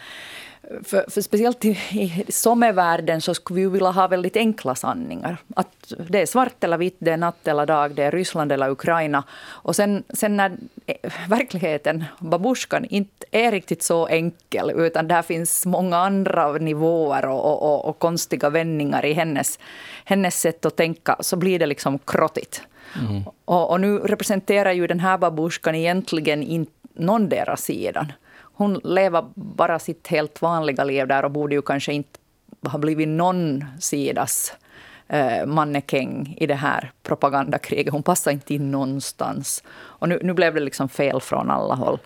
för, 0.84 1.10
för 1.10 1.20
speciellt 1.20 1.64
i, 1.64 1.68
i 1.90 2.24
sommarvärlden 2.28 3.20
så 3.20 3.34
skulle 3.34 3.60
vi 3.60 3.66
vilja 3.66 3.90
ha 3.90 4.08
väldigt 4.08 4.36
enkla 4.36 4.74
sanningar. 4.74 5.36
Att 5.56 5.92
det 6.08 6.22
är 6.22 6.26
svart 6.26 6.64
eller 6.64 6.78
vitt, 6.78 6.96
det 6.98 7.10
är 7.10 7.16
natt 7.16 7.48
eller 7.48 7.66
dag, 7.66 7.94
det 7.94 8.02
är 8.02 8.10
Ryssland 8.10 8.52
eller 8.52 8.70
Ukraina. 8.70 9.24
Och 9.44 9.76
sen, 9.76 10.04
sen 10.08 10.36
när 10.36 10.56
eh, 10.86 11.12
verkligheten, 11.28 12.04
babusjkan, 12.18 12.84
inte 12.84 13.26
är 13.30 13.50
riktigt 13.50 13.82
så 13.82 14.06
enkel 14.06 14.70
utan 14.70 15.08
där 15.08 15.22
finns 15.22 15.66
många 15.66 15.96
andra 15.96 16.52
nivåer 16.52 17.26
och, 17.26 17.44
och, 17.44 17.62
och, 17.62 17.88
och 17.88 17.98
konstiga 17.98 18.50
vändningar 18.50 19.04
i 19.04 19.12
hennes, 19.12 19.58
hennes 20.04 20.40
sätt 20.40 20.64
att 20.64 20.76
tänka, 20.76 21.16
så 21.20 21.36
blir 21.36 21.58
det 21.58 21.66
liksom 21.66 21.98
krottigt. 21.98 22.62
Mm. 23.00 23.22
Och, 23.44 23.70
och, 23.70 23.80
nu 23.80 23.98
representerar 23.98 24.72
ju 24.72 24.86
den 24.86 25.00
här 25.00 25.18
babusjkan 25.18 25.74
egentligen 25.74 26.42
inte 26.42 26.72
någon 26.94 27.28
deras 27.28 27.62
sidan 27.62 28.12
hon 28.54 28.80
lever 28.84 29.24
bara 29.34 29.78
sitt 29.78 30.06
helt 30.06 30.42
vanliga 30.42 30.84
liv 30.84 31.06
där 31.06 31.24
och 31.24 31.30
borde 31.30 31.54
ju 31.54 31.62
kanske 31.62 31.92
inte 31.92 32.18
ha 32.66 32.78
blivit 32.78 33.08
någon 33.08 33.64
sidas 33.80 34.52
eh, 35.08 35.46
mannekäng 35.46 36.36
i 36.40 36.46
det 36.46 36.54
här 36.54 36.92
propagandakriget. 37.02 37.92
Hon 37.92 38.02
passar 38.02 38.30
inte 38.30 38.54
in 38.54 38.70
någonstans. 38.70 39.64
Och 39.70 40.08
nu, 40.08 40.20
nu 40.22 40.32
blev 40.32 40.54
det 40.54 40.60
liksom 40.60 40.88
fel 40.88 41.20
från 41.20 41.50
alla 41.50 41.74
håll. 41.74 41.98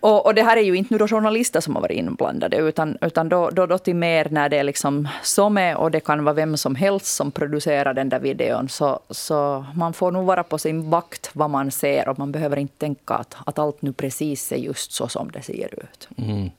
Och, 0.00 0.26
och, 0.26 0.34
det 0.34 0.42
här 0.42 0.56
är 0.56 0.62
ju 0.62 0.74
inte 0.74 0.94
nu 0.94 0.98
då 0.98 1.08
journalister 1.08 1.60
som 1.60 1.74
har 1.74 1.82
varit 1.82 1.98
inblandade, 1.98 2.56
utan, 2.56 2.98
utan 3.00 3.28
då, 3.28 3.50
då, 3.50 3.66
då 3.66 3.78
till 3.78 3.96
mer 3.96 4.28
när 4.30 4.48
det 4.48 4.58
är 4.58 4.64
liksom 4.64 5.08
SOME 5.22 5.74
och 5.74 5.90
det 5.90 6.00
kan 6.00 6.24
vara 6.24 6.34
vem 6.34 6.56
som 6.56 6.74
helst 6.74 7.06
som 7.06 7.30
producerar 7.30 7.94
den 7.94 8.08
där 8.08 8.18
videon. 8.20 8.68
Så, 8.68 9.00
så 9.10 9.66
man 9.74 9.92
får 9.92 10.10
nog 10.10 10.26
vara 10.26 10.42
på 10.42 10.58
sin 10.58 10.90
vakt 10.90 11.30
vad 11.32 11.50
man 11.50 11.70
ser 11.70 12.08
och 12.08 12.18
man 12.18 12.32
behöver 12.32 12.56
inte 12.56 12.78
tänka 12.78 13.14
att, 13.14 13.36
att 13.46 13.58
allt 13.58 13.82
nu 13.82 13.92
precis 13.92 14.52
är 14.52 14.56
just 14.56 14.92
så 14.92 15.08
som 15.08 15.30
det 15.30 15.42
ser 15.42 15.74
ut. 15.74 16.08
Mm. 16.16 16.50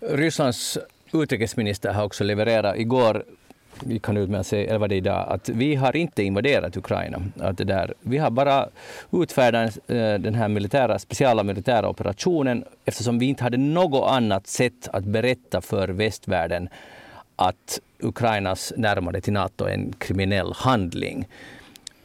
Rysslands 0.00 0.78
utrikesminister 1.12 1.92
har 1.92 2.04
också 2.04 2.24
levererat 2.24 2.76
igår 2.76 3.24
kan 4.02 4.16
ut 4.16 4.30
med 4.30 4.40
att 4.40 4.52
eller 4.52 4.78
vad 4.78 4.88
det 4.88 4.96
idag, 4.96 5.26
att 5.28 5.48
vi 5.48 5.74
har 5.74 5.96
inte 5.96 6.22
invaderat 6.22 6.76
Ukraina. 6.76 7.22
Att 7.40 7.58
det 7.58 7.64
där, 7.64 7.94
vi 8.00 8.18
har 8.18 8.30
bara 8.30 8.68
utfärdat 9.12 9.78
eh, 9.88 10.14
den 10.14 10.34
här 10.34 10.48
militära, 10.48 10.98
speciella 10.98 11.42
militära 11.42 11.88
operationen 11.88 12.64
eftersom 12.84 13.18
vi 13.18 13.26
inte 13.26 13.44
hade 13.44 13.56
något 13.56 14.10
annat 14.10 14.46
sätt 14.46 14.88
att 14.92 15.04
berätta 15.04 15.60
för 15.60 15.88
västvärlden 15.88 16.68
att 17.36 17.80
Ukrainas 17.98 18.72
närmande 18.76 19.20
till 19.20 19.32
Nato 19.32 19.64
är 19.64 19.74
en 19.74 19.92
kriminell 19.92 20.52
handling. 20.56 21.28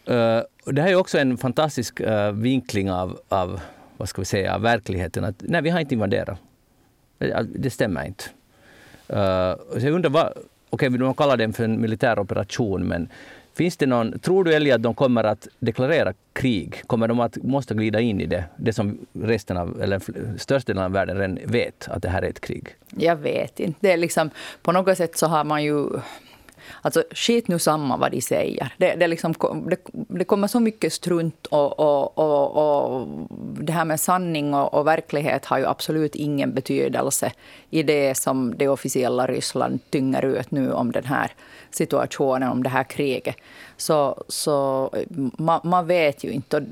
Eh, 0.06 0.42
det 0.66 0.82
här 0.82 0.90
är 0.90 0.96
också 0.96 1.18
en 1.18 1.38
fantastisk 1.38 2.00
eh, 2.00 2.32
vinkling 2.32 2.92
av, 2.92 3.20
av, 3.30 3.60
vad 3.98 4.10
ska 4.10 4.22
vi 4.22 4.26
säga, 4.26 4.58
verkligheten. 4.58 5.24
Att, 5.24 5.36
nej, 5.40 5.62
vi 5.62 5.70
har 5.70 5.80
inte 5.80 5.94
invaderat. 5.94 6.40
Det, 7.54 7.70
stämmer 7.70 8.06
inte. 8.06 8.24
Så 9.08 9.86
jag 9.86 9.94
undrar 9.94 10.10
vad, 10.10 10.34
okej, 10.70 10.88
okay, 10.88 11.00
man 11.00 11.14
kallar 11.14 11.38
den 11.38 11.54
för 11.54 11.64
en 11.64 11.82
militär 11.82 12.20
operation, 12.20 12.88
men 12.88 13.10
finns 13.58 13.78
det 13.78 13.86
någon, 13.86 14.20
tror 14.20 14.44
du 14.44 14.54
Eli 14.54 14.72
att 14.72 14.84
de 14.84 14.96
kommer 14.96 15.24
att 15.24 15.48
deklarera 15.60 16.14
krig? 16.34 16.82
Kommer 16.88 17.08
de 17.08 17.20
att 17.20 17.38
måste 17.44 17.74
glida 17.74 18.00
in 18.00 18.22
i 18.22 18.26
det, 18.26 18.44
det 18.58 18.74
som 18.74 18.98
resten 19.14 19.58
av, 19.58 19.82
eller 19.82 20.02
största 20.38 20.74
delen 20.74 20.84
av 20.84 20.92
världen 20.92 21.18
redan 21.18 21.40
vet, 21.46 21.88
att 21.88 22.02
det 22.02 22.10
här 22.10 22.22
är 22.22 22.30
ett 22.30 22.40
krig? 22.40 22.68
Jag 22.98 23.16
vet 23.16 23.60
inte. 23.60 23.80
Det 23.82 23.92
är 23.92 23.98
liksom, 23.98 24.30
på 24.62 24.72
något 24.72 24.98
sätt 24.98 25.18
så 25.18 25.28
har 25.28 25.44
man 25.44 25.64
ju 25.64 25.90
Alltså 26.82 27.04
skit 27.12 27.48
nu 27.48 27.60
samma 27.60 27.98
vad 27.98 28.12
de 28.12 28.22
säger. 28.22 28.74
Det, 28.78 28.96
det, 28.96 29.08
liksom, 29.08 29.34
det, 29.70 29.78
det 29.92 30.24
kommer 30.24 30.48
så 30.48 30.60
mycket 30.60 30.94
strunt 30.94 31.46
och, 31.46 31.80
och, 31.80 32.18
och, 32.18 32.98
och 32.98 33.08
det 33.62 33.74
här 33.74 33.86
med 33.86 34.00
sanning 34.00 34.54
och, 34.54 34.74
och, 34.74 34.88
verklighet 34.88 35.46
har 35.46 35.58
ju 35.58 35.66
absolut 35.66 36.16
ingen 36.16 36.54
betydelse 36.54 37.32
i 37.70 37.84
det 37.84 38.18
som 38.18 38.58
det 38.58 38.68
officiella 38.68 39.28
Ryssland 39.28 39.80
tynger 39.90 40.26
ut 40.26 40.52
nu 40.52 40.72
om 40.72 40.92
den 40.92 41.06
här 41.06 41.32
situationen, 41.72 42.52
om 42.52 42.64
det 42.64 42.70
här 42.70 42.84
kriget. 42.84 43.36
Så, 43.78 44.24
så 44.28 44.90
man, 45.38 45.60
man 45.64 45.88
vet 45.88 46.24
ju 46.24 46.32
inte 46.32 46.66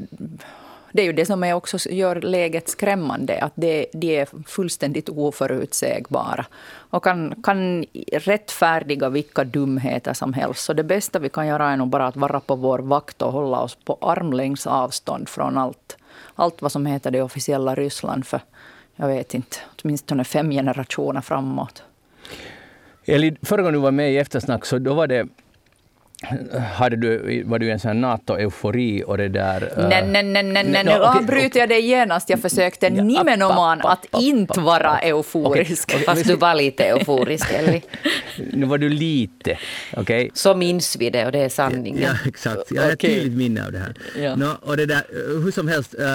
det 0.96 1.02
är 1.02 1.06
ju 1.06 1.14
det 1.14 1.26
som 1.26 1.44
är 1.44 1.54
också 1.54 1.90
gör 1.90 2.22
läget 2.22 2.70
skrämmande, 2.70 3.40
att 3.42 3.52
det, 3.56 3.86
de 3.94 4.18
är 4.18 4.28
fullständigt 4.48 5.10
oförutsägbara 5.10 6.46
och 6.90 7.04
kan, 7.04 7.36
kan 7.44 7.86
rättfärdiga 8.12 9.10
vilka 9.10 9.44
dumheter 9.44 10.14
som 10.14 10.34
helst. 10.34 10.64
Så 10.64 10.74
det 10.74 10.84
bästa 10.84 11.20
vi 11.20 11.30
kan 11.30 11.48
göra 11.48 11.72
är 11.72 11.78
nog 11.78 11.88
bara 11.88 12.08
att 12.08 12.16
vara 12.16 12.40
på 12.40 12.56
vår 12.56 12.80
vakt 12.80 13.22
och 13.22 13.32
hålla 13.32 13.60
oss 13.60 13.78
på 13.86 13.98
armlängds 14.02 14.68
avstånd 14.68 15.30
från 15.30 15.58
allt, 15.58 15.98
allt 16.36 16.62
vad 16.62 16.72
som 16.72 16.86
heter 16.86 17.12
det 17.12 17.22
officiella 17.22 17.76
Ryssland 17.76 18.26
för, 18.26 18.40
jag 18.96 19.08
vet 19.08 19.34
inte, 19.34 19.58
åtminstone 19.84 20.24
fem 20.24 20.52
generationer 20.52 21.22
framåt. 21.22 21.84
Eli, 23.06 23.36
förra 23.42 23.62
gången 23.62 23.74
du 23.74 23.80
var 23.80 23.92
med 23.92 24.14
i 24.14 24.18
Eftersnack 24.18 24.66
så 24.66 24.80
då 24.80 24.94
var 24.94 25.08
det 25.08 25.28
hade 26.74 26.96
du, 26.96 27.44
var 27.44 27.60
du 27.60 27.72
en 27.72 27.80
sån 27.80 28.02
NATO-eufori 28.02 29.04
och 29.08 29.18
det 29.18 29.28
där... 29.28 29.74
Nej, 29.78 30.08
nej, 30.08 30.24
nej, 30.24 30.44
nej, 30.44 30.64
nej. 30.64 30.84
nu 30.84 30.92
okay, 30.92 31.02
avbryter 31.02 31.48
okay. 31.48 31.60
jag 31.60 31.70
dig 31.70 31.86
genast. 31.86 32.30
Jag 32.30 32.40
försökte 32.40 32.86
ja, 32.86 33.04
nimenomaan 33.04 33.82
att 33.82 34.06
inte 34.22 34.60
vara 34.60 35.00
euforisk. 35.00 35.90
Okay, 35.90 36.04
Fast 36.04 36.28
du 36.28 36.36
var 36.36 36.56
lite 36.56 36.84
euforisk, 36.84 37.54
Elli. 37.54 37.82
nu 38.54 38.66
var 38.66 38.78
du 38.78 38.90
lite, 38.90 39.58
okej? 39.92 40.02
Okay. 40.02 40.30
Så 40.34 40.56
minns 40.56 40.98
vi 41.00 41.10
det 41.10 41.26
och 41.26 41.32
det 41.32 41.40
är 41.40 41.50
sanningen. 41.50 42.04
Ja, 42.04 42.30
exakt. 42.30 42.72
Jag 42.72 42.84
har 42.84 42.92
ett 42.92 43.00
tydligt 43.00 43.38
minne 43.38 43.66
av 43.66 43.72
det 43.72 43.80
här. 43.80 43.96
Ja. 44.20 44.36
No, 44.36 44.58
och 44.62 44.78
det 44.78 44.86
där, 44.86 45.04
hur 45.44 45.52
som 45.52 45.68
helst, 45.68 45.96
uh, 46.00 46.06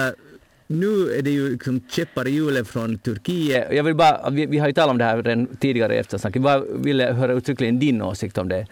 nu 0.67 1.13
är 1.17 1.21
det 1.21 1.31
ju 1.31 1.49
liksom 1.49 1.81
käppar 1.89 2.27
i 2.27 2.31
hjulet 2.31 2.67
från 2.67 2.97
Turkiet. 2.97 3.67
Jag 3.71 3.83
vill 3.83 3.95
bara, 3.95 4.29
vi, 4.29 4.45
vi 4.45 4.57
har 4.57 4.67
ju 4.67 4.73
talat 4.73 4.91
om 4.91 4.97
det 4.97 5.03
här 5.03 5.23
redan 5.23 5.47
tidigare 5.47 5.95
i 5.95 5.97
eftersnacket. 5.97 6.43
Jag 6.43 6.65
ville 6.83 7.13
höra 7.13 7.33
uttryckligen 7.33 7.79
din 7.79 8.01
åsikt 8.01 8.37
om 8.37 8.49
det. 8.49 8.67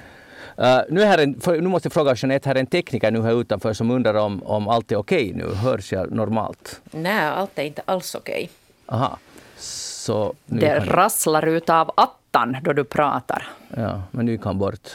Uh, 0.60 0.82
nu, 0.90 1.02
är 1.02 1.06
här 1.06 1.18
en, 1.18 1.42
för, 1.42 1.62
nu 1.62 1.68
måste 1.68 1.88
jag 1.88 1.94
fråga 1.94 2.16
Jeanette, 2.16 2.50
här 2.50 2.56
är 2.56 2.60
en 2.60 2.66
tekniker 2.66 3.12
nu 3.12 3.22
här 3.22 3.42
utanför 3.42 3.74
som 3.74 3.92
undrar 3.92 4.14
om, 4.14 4.44
om 4.44 4.68
allt 4.68 4.92
är 4.92 4.96
okej 4.96 5.32
okay 5.32 5.44
nu. 5.44 5.54
Hörs 5.56 5.92
jag 5.92 6.12
normalt? 6.12 6.82
Nej, 6.92 7.26
allt 7.26 7.60
är 7.60 7.64
inte 7.64 7.82
alls 7.86 8.16
okej. 8.16 8.50
Okay. 8.86 9.00
Aha. 9.00 9.18
Så 9.58 10.34
det 10.46 10.80
kan... 10.80 10.86
rasslar 10.86 11.46
ut 11.48 11.70
av 11.70 11.92
attan 11.98 12.58
då 12.62 12.74
du 12.74 12.84
pratar. 12.84 13.48
Ja, 13.78 14.02
men 14.12 14.26
nu 14.26 14.38
kan 14.38 14.58
bort. 14.58 14.90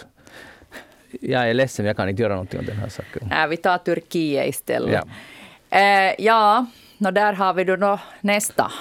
Jag 1.20 1.50
är 1.50 1.54
ledsen, 1.54 1.86
jag 1.86 1.96
kan 1.96 2.08
inte 2.08 2.22
göra 2.22 2.32
någonting 2.32 2.60
åt 2.60 2.66
den 2.66 2.76
här 2.76 2.88
saken. 2.88 3.28
Nej, 3.30 3.48
vi 3.48 3.56
tar 3.56 3.78
Turkiet 3.78 4.48
istället. 4.48 5.04
Ja, 5.70 5.78
eh, 5.78 6.14
ja 6.18 6.66
no, 6.98 7.10
där 7.10 7.32
har 7.32 7.54
vi 7.54 7.64
då 7.64 7.98
nästa 8.20 8.72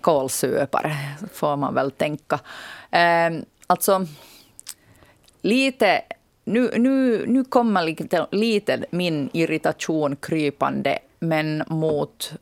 kolsupare, 0.00 0.96
får 1.32 1.56
man 1.56 1.74
väl 1.74 1.90
tänka. 1.90 2.40
Eh, 2.90 3.30
alltså, 3.66 4.06
lite 5.42 6.02
nu, 6.50 6.70
nu, 6.78 7.26
nu 7.26 7.44
kommer 7.44 7.82
lite, 7.82 8.26
lite 8.30 8.84
min 8.90 9.30
irritation 9.32 10.16
krypande, 10.16 10.98
men 11.18 11.64
mot, 11.66 12.32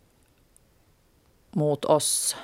mot 1.51 1.85
oss, 1.85 2.37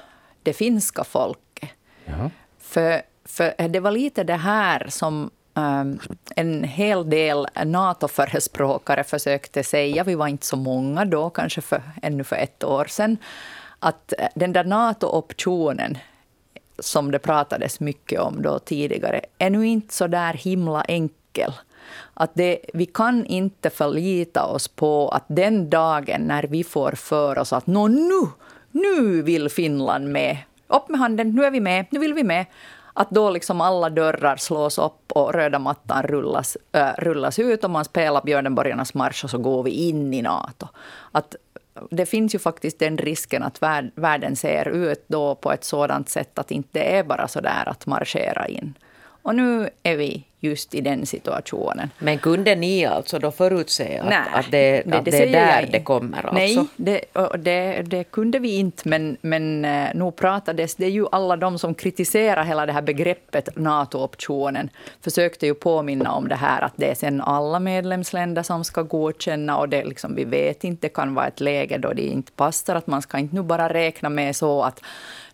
det 0.43 0.53
finska 0.53 1.05
folket. 1.05 1.71
Ja. 2.05 2.31
För, 2.59 3.03
för 3.25 3.69
det 3.69 3.81
var 3.81 3.91
lite 3.91 4.25
det 4.25 4.37
här 4.37 4.87
som 4.89 5.31
um, 5.55 5.99
en 6.37 6.65
hel 6.65 7.11
del 7.11 7.47
NATO-förespråkare 7.65 9.05
försökte 9.05 9.65
säga. 9.65 10.05
Vi 10.05 10.15
var 10.15 10.29
inte 10.29 10.47
så 10.47 10.57
många 10.57 11.05
då, 11.05 11.31
kanske 11.31 11.61
för, 11.61 11.83
ännu 12.03 12.25
för 12.25 12.37
ett 12.37 12.65
år 12.65 12.85
sedan. 12.85 13.17
Att 13.79 14.13
den 14.35 14.53
där 14.53 14.65
NATO-optionen 14.65 15.99
som 16.79 17.11
det 17.11 17.19
pratades 17.19 17.81
mycket 17.81 18.21
om 18.21 18.43
då 18.43 18.59
tidigare, 18.59 19.21
är 19.39 19.51
nu 19.51 19.67
inte 19.67 19.95
så 19.95 20.07
där 20.07 20.33
himla 20.33 20.83
enkel 20.83 21.24
enkel. 21.35 21.53
Att 22.15 22.31
det, 22.35 22.59
vi 22.75 22.87
kan 22.87 23.27
inte 23.27 23.71
förlita 23.71 24.45
oss 24.45 24.69
på 24.69 25.09
att 25.09 25.25
den 25.27 25.71
dagen 25.71 26.23
när 26.27 26.43
vi 26.43 26.65
får 26.65 26.93
för 26.93 27.39
oss 27.39 27.53
att 27.53 27.67
Nå, 27.67 27.89
nu, 27.89 28.27
nu 28.71 29.23
vill 29.23 29.49
Finland 29.49 30.13
med, 30.13 30.39
upp 30.69 30.89
med 30.89 31.01
handen, 31.01 31.35
nu 31.35 31.45
är 31.45 31.51
vi 31.51 31.61
med, 31.61 31.87
nu 31.91 31.99
vill 31.99 32.15
vi 32.15 32.25
med, 32.25 32.47
att 32.95 33.11
då 33.11 33.31
liksom 33.31 33.61
alla 33.61 33.91
dörrar 33.91 34.37
slås 34.37 34.79
upp 34.79 35.13
och 35.13 35.35
röda 35.35 35.59
mattan 35.59 36.03
rullas, 36.03 36.57
äh, 36.73 36.89
rullas 36.99 37.39
ut 37.39 37.65
och 37.65 37.71
man 37.71 37.85
spelar 37.85 38.23
Björnborgarnas 38.23 38.95
marsch 38.95 39.25
och 39.25 39.31
så 39.31 39.39
går 39.39 39.63
vi 39.63 39.71
in 39.71 40.15
i 40.15 40.23
Nato. 40.23 40.69
Att 41.13 41.37
det 41.91 42.07
finns 42.07 42.35
ju 42.35 42.39
faktiskt 42.39 42.79
den 42.79 42.99
risken 42.99 43.43
att 43.43 43.63
världen 43.95 44.37
ser 44.37 44.69
ut 44.69 45.05
då 45.07 45.35
på 45.35 45.53
ett 45.53 45.65
sådant 45.65 46.09
sätt 46.09 46.39
att 46.39 46.51
inte 46.51 46.79
det 46.79 46.97
är 46.97 47.05
bara 47.05 47.29
så 47.29 47.41
där 47.41 47.69
att 47.69 47.87
marschera 47.87 48.49
in. 48.49 48.75
Och 49.25 49.35
nu 49.35 49.69
är 49.83 49.97
vi 49.97 50.25
just 50.41 50.75
i 50.75 50.81
den 50.81 51.07
situationen. 51.07 51.91
Men 51.99 52.19
kunde 52.19 52.55
ni 52.55 52.85
alltså 52.85 53.19
då 53.19 53.31
förutse 53.31 53.99
att, 53.99 54.09
Nej, 54.09 54.19
att, 54.33 54.51
det, 54.51 54.83
att 54.93 55.05
det, 55.05 55.11
det 55.11 55.23
är 55.23 55.33
där 55.33 55.69
det 55.73 55.81
kommer? 55.81 56.27
Alltså? 56.27 56.67
Nej, 56.77 57.05
det, 57.39 57.83
det, 57.83 58.05
kunde 58.05 58.39
vi 58.39 58.57
inte, 58.57 58.89
men, 58.89 59.17
men 59.21 59.65
eh, 59.65 59.89
nu 59.95 60.11
pratades 60.11 60.75
det 60.75 60.89
ju 60.89 61.07
alla 61.13 61.37
de 61.37 61.59
som 61.59 61.75
kritiserar 61.75 62.45
hela 62.45 62.67
det 62.67 62.73
här 62.73 62.83
begreppet 62.83 63.49
NATO-optionen 63.57 64.71
försökte 65.01 65.47
ju 65.47 65.55
påminna 65.55 66.13
om 66.13 66.29
det 66.29 66.35
här 66.35 66.63
att 66.63 66.73
det 66.77 66.91
är 66.91 66.95
sen 66.95 67.21
alla 67.21 67.61
medlemsländer 67.61 68.43
som 68.43 68.65
ska 68.65 68.83
godkänna 68.83 69.59
och 69.59 69.69
det 69.69 69.85
liksom, 69.85 70.15
vi 70.15 70.25
vet 70.25 70.65
inte, 70.65 70.87
det 70.87 70.95
kan 70.95 71.15
vara 71.15 71.27
ett 71.27 71.41
läge 71.41 71.79
då 71.79 71.93
det 71.93 72.03
inte 72.03 72.33
passar, 72.33 72.75
att 72.75 72.87
man 72.87 73.03
ska 73.03 73.19
inte 73.19 73.35
nu 73.35 73.43
bara 73.43 73.73
räkna 73.73 74.09
med 74.09 74.37
så 74.37 74.63
att 74.63 74.81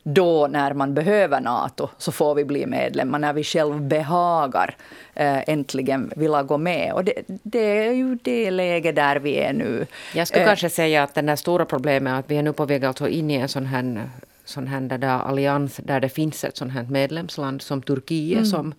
då 0.02 0.46
när 0.46 0.74
man 0.74 0.94
behöver 0.94 1.40
NATO 1.40 1.88
så 1.98 2.12
får 2.12 2.34
vi 2.34 2.44
bli 2.44 2.66
medlemmar, 2.66 3.18
när 3.18 3.32
vi 3.32 3.44
själv 3.44 3.80
behagar 3.80 4.76
äh, 5.14 5.48
äntligen 5.48 6.12
vilja 6.16 6.42
gå 6.42 6.58
med. 6.58 6.92
Och 6.92 7.04
det, 7.04 7.22
det, 7.26 7.86
är 7.86 7.92
ju 7.92 8.18
det 8.22 8.50
läge 8.50 8.92
där 8.92 9.16
vi 9.16 9.36
är 9.36 9.52
nu. 9.52 9.86
Jag 10.14 10.28
skulle 10.28 10.42
äh, 10.42 10.48
kanske 10.48 10.70
säga 10.70 11.02
att 11.02 11.14
det 11.14 11.22
här 11.22 11.36
stora 11.36 11.64
problemet 11.64 12.12
är 12.12 12.18
att 12.18 12.30
vi 12.30 12.36
är 12.36 12.42
nu 12.42 12.52
på 12.52 12.64
väg 12.64 12.84
alltså 12.84 13.08
in 13.08 13.30
i 13.30 13.34
en 13.34 13.48
sån 13.48 13.66
här, 13.66 14.10
sån 14.44 14.66
här 14.66 14.80
där 14.80 15.08
allians 15.08 15.76
där 15.76 16.00
det 16.00 16.08
finns 16.08 16.44
ett 16.44 16.56
sånt 16.56 16.72
här 16.72 16.86
medlemsland 16.90 17.62
som 17.62 17.82
Turkiet 17.82 18.38
mm. 18.38 18.46
som, 18.46 18.74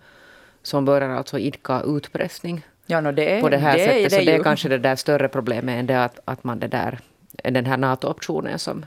som 0.62 0.84
börjar 0.84 1.08
alltså 1.08 1.38
idka 1.38 1.82
utpressning 1.86 2.62
Ja, 2.86 3.00
no, 3.00 3.12
det 3.12 3.36
är, 3.36 3.40
på 3.40 3.48
det 3.48 3.56
här 3.56 3.78
det 3.78 3.84
sättet. 3.84 3.96
Är 3.96 4.02
det 4.02 4.10
så 4.10 4.16
det 4.16 4.34
är 4.34 4.42
kanske 4.42 4.68
det 4.68 4.78
där 4.78 4.96
större 4.96 5.28
problemet 5.28 5.78
än 5.78 5.86
det 5.86 6.04
att, 6.04 6.20
att 6.24 6.44
man 6.44 6.58
det 6.58 6.66
där, 6.66 6.98
den 7.32 7.66
här 7.66 7.76
NATO-optionen 7.76 8.58
som 8.58 8.86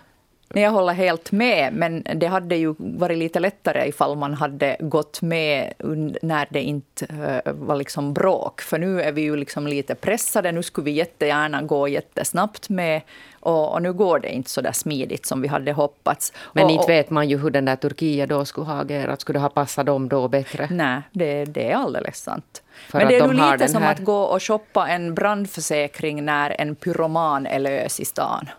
jag 0.54 0.72
håller 0.72 0.94
helt 0.94 1.32
med, 1.32 1.74
men 1.74 2.04
det 2.16 2.28
hade 2.28 2.56
ju 2.56 2.76
varit 2.78 3.18
lite 3.18 3.40
lättare 3.40 3.88
ifall 3.88 4.18
man 4.18 4.34
hade 4.34 4.78
gått 4.80 5.22
med 5.22 5.74
när 6.22 6.48
det 6.50 6.62
inte 6.62 7.06
eh, 7.46 7.54
var 7.54 7.76
liksom 7.76 8.14
bråk. 8.14 8.62
För 8.62 8.80
nu 8.80 9.02
är 9.02 9.12
vi 9.12 9.22
ju 9.22 9.36
liksom 9.36 9.68
lite 9.68 9.96
pressade. 9.96 10.52
Nu 10.52 10.64
skulle 10.64 10.86
vi 10.86 10.92
jättegärna 10.92 11.62
gå 11.62 11.88
jättesnabbt 11.88 12.70
med 12.70 13.02
och, 13.40 13.74
och, 13.74 13.82
nu 13.82 13.94
går 13.94 14.20
det 14.20 14.30
inte 14.30 14.50
så 14.50 14.62
där 14.62 14.72
smidigt 14.72 15.26
som 15.26 15.42
vi 15.42 15.48
hade 15.48 15.72
hoppats. 15.72 16.34
Men 16.54 16.66
och, 16.66 16.72
inte 16.72 16.88
vet 16.88 17.10
man 17.10 17.30
ju 17.30 17.38
hur 17.38 17.50
den 17.50 17.66
där 17.66 17.76
Turkiet 17.76 18.30
då 18.30 18.46
skulle 18.46 18.66
ha 18.66 18.82
agerat. 18.82 19.22
Skulle 19.22 19.40
det 19.40 19.44
ha 19.44 19.50
passat 19.50 19.86
dem 19.86 20.10
då 20.10 20.28
bättre? 20.28 20.68
Nej, 20.72 21.02
det, 21.12 21.46
det 21.46 21.72
är 21.72 21.76
alldeles 21.76 22.18
sant. 22.18 22.64
För 22.90 22.98
Men 22.98 23.08
det 23.08 23.16
är 23.16 23.28
de 23.28 23.36
nog 23.36 23.52
lite 23.52 23.68
som 23.68 23.82
här... 23.82 23.92
att 23.92 24.00
gå 24.00 24.22
och 24.22 24.44
shoppa 24.44 24.88
en 24.88 25.16
brandförsäkring 25.16 26.26
när 26.26 26.56
en 26.62 26.76
pyroman 26.76 27.46
är 27.48 27.60
lös 27.60 28.00
i 28.00 28.06
stan. 28.06 28.50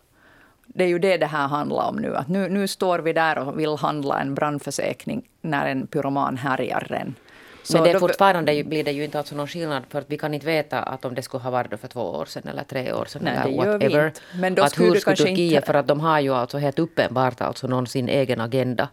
Det 0.76 0.84
är 0.84 0.88
ju 0.88 0.98
det 0.98 1.16
det 1.16 1.26
här 1.26 1.48
handlar 1.48 1.88
om 1.88 1.96
nu. 1.96 2.16
Att 2.16 2.28
nu, 2.28 2.48
nu 2.48 2.68
står 2.68 2.98
vi 2.98 3.12
där 3.12 3.38
och 3.38 3.58
vill 3.60 3.76
handla 3.76 4.20
en 4.20 4.34
brandförsäkring 4.34 5.22
när 5.40 5.66
en 5.66 5.86
pyroman 5.86 6.36
härjar 6.36 6.92
en. 6.92 7.14
Så 7.62 7.76
Men 7.76 7.84
det 7.84 7.90
är 7.90 7.98
fortfarande 7.98 8.64
blir 8.64 8.84
det 8.84 8.92
ju 8.92 9.04
inte 9.04 9.18
alltså 9.18 9.34
någon 9.34 9.48
skillnad 9.48 9.82
för 9.88 9.98
att 9.98 10.04
vi 10.08 10.18
kan 10.18 10.34
inte 10.34 10.46
veta 10.46 10.82
att 10.82 11.04
om 11.04 11.14
det 11.14 11.22
skulle 11.22 11.42
ha 11.42 11.50
varit 11.50 11.80
för 11.80 11.88
två 11.88 12.00
år 12.00 12.24
sedan 12.24 12.48
eller 12.48 12.64
tre 12.64 12.92
år 12.92 13.04
sedan 13.04 13.22
Nej, 13.24 13.38
eller 13.38 13.72
whatever. 13.72 14.12
Men 14.34 14.54
då 14.54 14.62
att 14.62 14.72
skulle 14.72 14.88
hur 14.88 14.94
skulle 15.00 15.16
Turkiet, 15.16 15.38
inte... 15.38 15.66
för 15.66 15.74
att 15.74 15.86
de 15.86 16.00
har 16.00 16.20
ju 16.20 16.34
alltså 16.34 16.58
helt 16.58 16.78
uppenbart 16.78 17.40
alltså 17.40 17.66
någon 17.66 17.86
sin 17.86 18.08
egen 18.08 18.40
agenda 18.40 18.88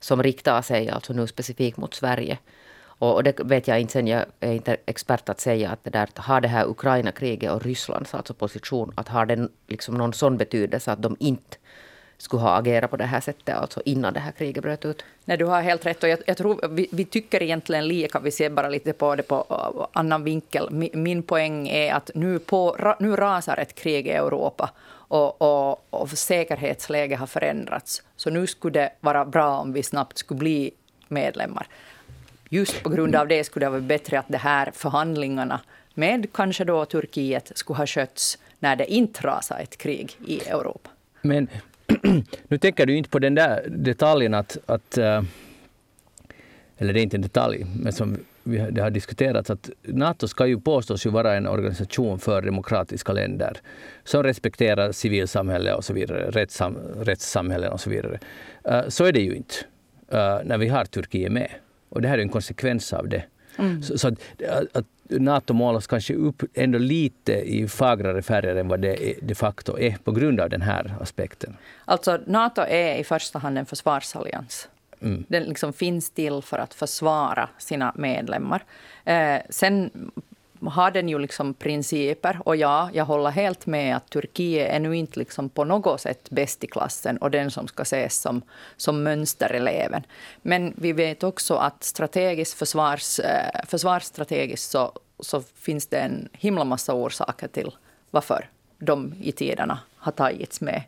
som 0.00 0.22
riktar 0.22 0.62
sig 0.62 0.90
alltså 0.90 1.12
nu 1.12 1.26
specifikt 1.26 1.76
mot 1.76 1.94
Sverige. 1.94 2.38
Och, 2.98 3.22
det 3.22 3.40
vet 3.40 3.68
jag 3.68 3.80
inte 3.80 3.92
sen, 3.92 4.06
jag 4.06 4.24
är 4.40 4.52
inte 4.52 4.76
expert 4.86 5.28
att 5.28 5.40
säga 5.40 5.70
att 5.70 5.84
det 5.84 5.90
där, 5.90 6.08
har 6.14 6.40
det 6.40 6.48
här 6.48 6.66
Ukraina-kriget 6.66 7.52
och 7.52 7.62
Rysslands 7.62 8.14
alltså 8.14 8.34
position, 8.34 8.92
att 8.96 9.08
har 9.08 9.26
den 9.26 9.48
liksom 9.66 9.94
någon 9.94 10.12
sån 10.12 10.36
betydelse 10.36 10.92
att 10.92 11.02
de 11.02 11.16
inte 11.18 11.56
skulle 12.18 12.42
ha 12.42 12.58
agerat 12.58 12.90
på 12.90 12.96
det 12.96 13.04
här 13.04 13.20
sättet, 13.20 13.56
alltså 13.56 13.82
innan 13.84 14.14
det 14.14 14.20
här 14.20 14.32
kriget 14.32 14.62
bröt 14.62 14.84
ut. 14.84 15.04
Nej, 15.24 15.36
du 15.36 15.44
har 15.44 15.62
helt 15.62 15.86
rätt. 15.86 16.02
Och 16.02 16.08
jag, 16.08 16.18
jag 16.26 16.36
tror 16.36 16.68
vi, 16.68 16.88
vi, 16.92 17.04
tycker 17.04 17.42
egentligen 17.42 17.88
lika. 17.88 18.18
Vi 18.20 18.30
ser 18.30 18.50
bara 18.50 18.68
lite 18.68 18.92
på 18.92 19.16
det 19.16 19.22
på 19.22 19.46
uh, 19.50 19.86
annan 19.92 20.24
vinkel. 20.24 20.70
Min, 20.70 20.90
min 20.94 21.22
poäng 21.22 21.68
är 21.68 21.94
att 21.94 22.10
nu, 22.14 22.38
på, 22.38 22.94
nu 23.00 23.16
rasar 23.16 23.56
ett 23.56 23.74
krig 23.74 24.06
i 24.06 24.10
Europa 24.10 24.70
och, 25.08 25.42
och, 25.42 25.86
och 25.90 26.10
säkerhetsläget 26.10 27.18
har 27.18 27.26
förändrats. 27.26 28.02
Så 28.16 28.30
nu 28.30 28.46
skulle 28.46 28.80
det 28.80 28.92
vara 29.00 29.24
bra 29.24 29.58
om 29.58 29.72
vi 29.72 29.82
snabbt 29.82 30.18
skulle 30.18 30.38
bli 30.38 30.70
medlemmar. 31.08 31.66
Just 32.48 32.82
på 32.82 32.88
grund 32.88 33.16
av 33.16 33.28
det 33.28 33.44
skulle 33.44 33.66
det 33.66 33.70
vara 33.70 33.80
bättre 33.80 34.18
att 34.18 34.28
de 34.28 34.38
här 34.38 34.70
förhandlingarna 34.74 35.60
med 35.94 36.26
kanske 36.32 36.64
då 36.64 36.84
Turkiet 36.84 37.52
skulle 37.54 37.76
ha 37.76 37.86
skötts 37.86 38.38
när 38.58 38.76
det 38.76 38.92
inte 38.92 39.26
rasar 39.26 39.58
ett 39.58 39.76
krig 39.76 40.16
i 40.26 40.40
Europa. 40.40 40.90
Men 41.22 41.48
nu 42.48 42.58
tänker 42.58 42.86
du 42.86 42.96
inte 42.96 43.10
på 43.10 43.18
den 43.18 43.34
där 43.34 43.64
detaljen 43.68 44.34
att, 44.34 44.58
att 44.66 44.98
eh, 44.98 45.22
eller 46.78 46.92
det 46.92 47.00
är 47.00 47.02
inte 47.02 47.16
en 47.16 47.22
detalj, 47.22 47.66
men 47.76 47.92
som 47.92 48.18
vi, 48.42 48.58
det 48.58 48.82
har 48.82 48.90
diskuterats 48.90 49.50
att 49.50 49.70
Nato 49.82 50.28
ska 50.28 50.46
ju 50.46 50.60
påstås 50.60 51.06
ju 51.06 51.10
vara 51.10 51.34
en 51.34 51.46
organisation 51.46 52.18
för 52.18 52.42
demokratiska 52.42 53.12
länder 53.12 53.56
som 54.04 54.22
respekterar 54.22 54.92
civilsamhälle 54.92 55.74
och 55.74 55.84
så 55.84 55.92
vidare, 55.92 56.30
rättssam, 56.30 56.76
rättssamhällen 57.00 57.72
och 57.72 57.80
så 57.80 57.90
vidare. 57.90 58.18
Uh, 58.68 58.88
så 58.88 59.04
är 59.04 59.12
det 59.12 59.20
ju 59.20 59.34
inte 59.34 59.54
uh, 60.12 60.38
när 60.44 60.58
vi 60.58 60.68
har 60.68 60.84
Turkiet 60.84 61.32
med. 61.32 61.50
Och 61.88 62.02
det 62.02 62.08
här 62.08 62.18
är 62.18 62.22
en 62.22 62.28
konsekvens 62.28 62.92
av 62.92 63.08
det. 63.08 63.24
Mm. 63.58 63.82
Så, 63.82 63.98
så, 63.98 64.08
att, 64.08 64.18
att 64.72 64.86
Nato 65.08 65.54
målas 65.54 65.86
kanske 65.86 66.14
upp 66.14 66.42
ändå 66.54 66.78
lite 66.78 67.32
i 67.32 67.68
fagrare 67.68 68.22
färger 68.22 68.56
än 68.56 68.68
vad 68.68 68.80
det 68.80 69.14
de 69.22 69.34
facto 69.34 69.78
är 69.78 69.96
på 70.04 70.12
grund 70.12 70.40
av 70.40 70.50
den 70.50 70.62
här 70.62 70.94
aspekten. 71.00 71.56
Alltså 71.84 72.20
Nato 72.26 72.60
är 72.60 72.94
i 72.94 73.04
första 73.04 73.38
hand 73.38 73.58
en 73.58 73.66
försvarsallians. 73.66 74.68
Mm. 75.00 75.24
Den 75.28 75.42
liksom 75.42 75.72
finns 75.72 76.10
till 76.10 76.42
för 76.42 76.58
att 76.58 76.74
försvara 76.74 77.48
sina 77.58 77.92
medlemmar. 77.96 78.64
Eh, 79.04 79.38
sen 79.50 79.90
har 80.66 80.90
den 80.90 81.08
ju 81.08 81.18
liksom 81.18 81.54
principer. 81.54 82.40
Och 82.44 82.56
ja, 82.56 82.90
jag 82.92 83.04
håller 83.04 83.30
helt 83.30 83.66
med 83.66 83.96
att 83.96 84.10
Turkiet 84.10 84.72
är 84.72 84.80
nu 84.80 84.96
inte 84.96 85.18
liksom 85.18 85.48
på 85.48 85.64
något 85.64 86.00
sätt 86.00 86.30
bäst 86.30 86.64
i 86.64 86.66
klassen 86.66 87.16
och 87.16 87.30
den 87.30 87.50
som 87.50 87.68
ska 87.68 87.82
ses 87.82 88.20
som, 88.20 88.42
som 88.76 89.02
mönstereleven. 89.02 90.02
Men 90.42 90.74
vi 90.76 90.92
vet 90.92 91.22
också 91.22 91.54
att 91.54 91.84
strategiskt 91.84 92.58
försvars, 92.58 93.18
eh, 93.18 93.60
försvarsstrategiskt 93.66 94.70
så, 94.70 94.92
så 95.20 95.40
finns 95.40 95.86
det 95.86 95.98
en 95.98 96.28
himla 96.32 96.64
massa 96.64 96.94
orsaker 96.94 97.48
till 97.48 97.70
varför 98.10 98.48
de 98.78 99.14
i 99.20 99.32
tiderna 99.32 99.78
har 99.96 100.12
tagits 100.12 100.60
med. 100.60 100.82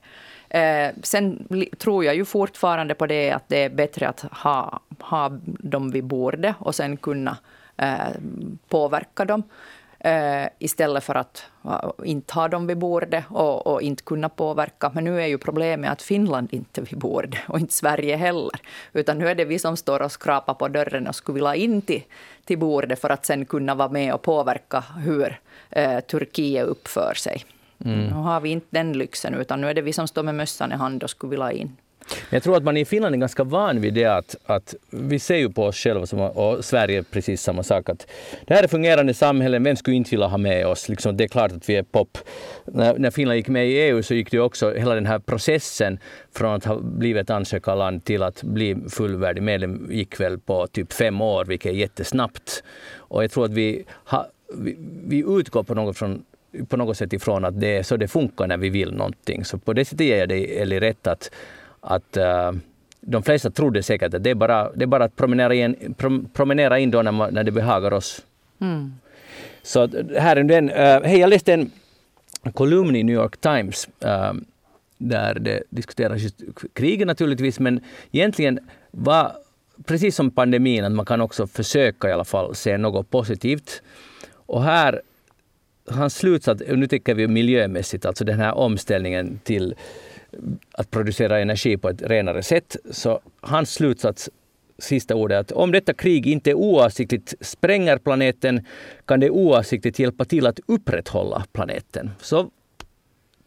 Eh, 0.51 0.95
sen 1.03 1.49
tror 1.79 2.05
jag 2.05 2.15
ju 2.15 2.25
fortfarande 2.25 2.95
på 2.95 3.07
det 3.07 3.31
att 3.31 3.49
det 3.49 3.65
är 3.65 3.69
bättre 3.69 4.09
att 4.09 4.21
ha, 4.21 4.81
ha 5.01 5.39
dem 5.45 5.91
vid 5.91 6.05
bordet 6.05 6.57
och 6.59 6.75
sen 6.75 6.97
kunna 6.97 7.37
påverka 8.69 9.25
dem. 9.25 9.43
Uh, 10.07 10.49
istället 10.59 11.05
för 11.05 11.15
att 11.15 11.45
inte 12.05 12.35
ha 12.35 12.49
dem 12.49 12.67
vid 12.67 12.79
bordet 12.79 13.25
och, 13.31 13.67
och, 13.67 13.83
inte 13.83 14.03
kunna 14.03 14.29
påverka. 14.29 14.91
Men 14.95 15.05
nu 15.05 15.23
är 15.23 15.27
ju 15.27 15.39
problemet 15.39 15.91
att 15.91 16.03
Finland 16.03 16.49
inte 16.51 16.81
är 16.81 16.85
vid 16.85 16.99
bordet 16.99 17.41
och 17.49 17.61
inte 17.61 17.75
Sverige 17.75 18.17
heller. 18.17 18.61
Utan 18.93 19.19
nu 19.19 19.29
är 19.29 19.35
det 19.35 19.45
vi 19.45 19.59
som 19.59 19.77
står 19.77 20.03
och 20.03 20.13
skrapar 20.13 20.55
på 20.55 20.69
dörren 20.69 21.07
och 21.07 21.15
skulle 21.15 21.35
vilja 21.35 21.55
in 21.55 21.83
till, 21.83 22.03
till 22.45 22.59
bordet 22.59 23.01
för 23.01 23.11
att 23.11 23.27
sen 23.27 23.45
kunna 23.45 23.75
vara 23.75 23.89
med 23.89 24.15
och 24.15 24.23
påverka 24.23 24.85
hur 25.05 25.41
uh, 25.77 26.01
Turkiet 26.01 26.67
uppför 26.67 27.15
sig. 27.15 27.45
Mm. 27.85 28.07
Nu 28.07 28.13
har 28.13 28.41
vi 28.41 28.49
inte 28.49 28.67
den 28.71 28.93
lyxen, 28.93 29.35
utan 29.35 29.61
nu 29.61 29.71
är 29.71 29.75
det 29.75 29.83
vi 29.83 29.93
som 29.93 30.09
står 30.09 30.23
med 30.23 30.35
mössan 30.35 30.73
i 30.73 30.75
hand 30.75 31.03
och 31.03 31.11
skulle 31.11 31.31
vilja 31.31 31.53
in. 31.53 31.77
Jag 32.31 32.43
tror 32.43 32.57
att 32.57 32.65
man 32.65 32.77
i 32.77 32.85
Finland 32.85 33.15
är 33.15 33.19
ganska 33.19 33.45
van 33.45 33.81
vid 33.81 33.95
det 33.95 34.05
att, 34.05 34.37
att 34.47 34.75
vi 34.91 35.19
ser 35.19 35.37
ju 35.37 35.51
på 35.51 35.65
oss 35.65 35.77
själva 35.77 36.07
som, 36.07 36.21
och 36.21 36.65
Sverige 36.65 37.03
precis 37.03 37.43
samma 37.43 37.63
sak. 37.63 37.89
Att 37.89 38.07
det 38.47 38.55
här 38.55 38.63
är 38.63 38.69
fungerande 38.69 39.15
samhällen, 39.15 39.65
vem 39.65 39.77
skulle 39.77 39.97
inte 39.97 40.11
vilja 40.11 40.27
ha 40.27 40.39
med 40.39 40.67
oss? 40.67 40.89
Liksom, 40.89 41.17
det 41.17 41.25
är 41.25 41.29
klart 41.29 41.53
att 41.53 41.69
vi 41.69 41.77
är 41.77 41.83
pop. 41.83 42.19
När, 42.65 42.99
när 42.99 43.11
Finland 43.11 43.37
gick 43.37 43.49
med 43.49 43.69
i 43.69 43.73
EU 43.73 44.03
så 44.03 44.15
gick 44.15 44.31
det 44.31 44.41
också 44.41 44.75
hela 44.75 44.95
den 44.95 45.07
här 45.07 45.19
processen 45.19 45.99
från 46.35 46.55
att 46.55 46.65
ha 46.65 46.79
blivit 46.81 47.23
ett 47.23 47.31
ansökarland 47.31 48.05
till 48.05 48.23
att 48.23 48.43
bli 48.43 48.77
fullvärdig 48.89 49.43
medlem 49.43 49.89
gick 49.91 50.21
väl 50.21 50.39
på 50.39 50.67
typ 50.67 50.93
fem 50.93 51.21
år, 51.21 51.45
vilket 51.45 51.73
är 51.73 51.77
jättesnabbt. 51.77 52.63
Och 52.97 53.25
jag 53.25 53.31
tror 53.31 53.45
att 53.45 53.53
vi, 53.53 53.85
ha, 54.05 54.27
vi, 54.55 54.77
vi 55.07 55.25
utgår 55.27 55.63
på 55.63 55.75
något 55.75 55.99
från 55.99 56.25
på 56.69 56.77
något 56.77 56.97
sätt 56.97 57.13
ifrån 57.13 57.45
att 57.45 57.61
det 57.61 57.77
är 57.77 57.83
så 57.83 57.97
det 57.97 58.09
funkar 58.09 58.47
när 58.47 58.57
vi 58.57 58.69
vill 58.69 58.93
någonting. 58.93 59.45
Så 59.45 59.59
på 59.59 59.73
det 59.73 59.85
sättet 59.85 60.07
ger 60.07 60.19
jag 60.19 60.29
dig 60.29 60.59
Eli 60.59 60.81
rätt 60.81 61.07
att 61.07 61.31
att 61.81 62.17
uh, 62.17 62.53
de 63.01 63.23
flesta 63.23 63.51
trodde 63.51 63.83
säkert 63.83 64.15
att 64.15 64.25
det 64.25 64.31
är 64.31 64.35
bara, 64.35 64.73
det 64.73 64.85
är 64.85 64.87
bara 64.87 65.05
att 65.05 65.17
promenera 65.17 65.55
in, 65.55 65.95
promenera 66.33 66.79
in 66.79 66.91
då 66.91 67.03
när, 67.03 67.13
man, 67.13 67.35
när 67.35 67.45
det 67.45 67.51
behagar 67.51 67.93
oss. 67.93 68.25
Mm. 68.61 68.93
Så 69.63 69.89
här 70.19 70.37
är 70.37 70.45
den. 70.45 70.71
Uh, 70.71 71.03
hej, 71.09 71.19
jag 71.19 71.31
läste 71.31 71.53
en 71.53 71.71
kolumn 72.55 72.97
i 72.97 73.03
New 73.03 73.15
York 73.15 73.37
Times 73.37 73.89
uh, 74.05 74.33
där 74.99 75.35
det 75.35 75.63
diskuteras 75.71 76.23
just 76.23 76.43
kriget 76.73 77.07
naturligtvis, 77.07 77.61
men 77.61 77.81
egentligen 78.13 78.59
var 78.91 79.33
precis 79.85 80.17
som 80.17 80.31
pandemin, 80.31 80.85
att 80.85 80.93
man 80.93 81.07
kan 81.07 81.21
också 81.21 81.47
försöka 81.47 82.09
i 82.09 82.13
alla 82.13 82.25
fall 82.25 82.55
se 82.55 82.79
något 82.79 83.11
positivt. 83.11 83.83
Och 84.47 84.63
här, 84.63 85.03
hans 85.91 86.17
slutsats, 86.17 86.63
nu 86.69 86.87
tänker 86.87 87.15
vi 87.15 87.29
miljömässigt, 87.29 88.07
alltså 88.07 88.25
den 88.25 88.41
här 88.41 88.55
omställningen 88.55 89.41
till 89.45 89.75
att 90.73 90.91
producera 90.91 91.39
energi 91.39 91.77
på 91.77 91.89
ett 91.89 92.03
renare 92.03 92.43
sätt. 92.43 92.77
Så 92.91 93.21
hans 93.41 93.75
slutsats, 93.75 94.31
sista 94.79 95.15
ordet, 95.15 95.37
är 95.37 95.41
att 95.41 95.53
om 95.53 95.73
detta 95.73 95.95
krig 95.95 96.27
inte 96.27 96.55
oavsiktligt 96.55 97.35
spränger 97.41 97.99
planeten 97.99 98.67
kan 99.05 99.21
det 99.21 99.31
oavsiktligt 99.31 99.99
hjälpa 99.99 100.25
till 100.25 100.47
att 100.47 100.61
upprätthålla 100.67 101.45
planeten. 101.53 102.11
Så 102.21 102.51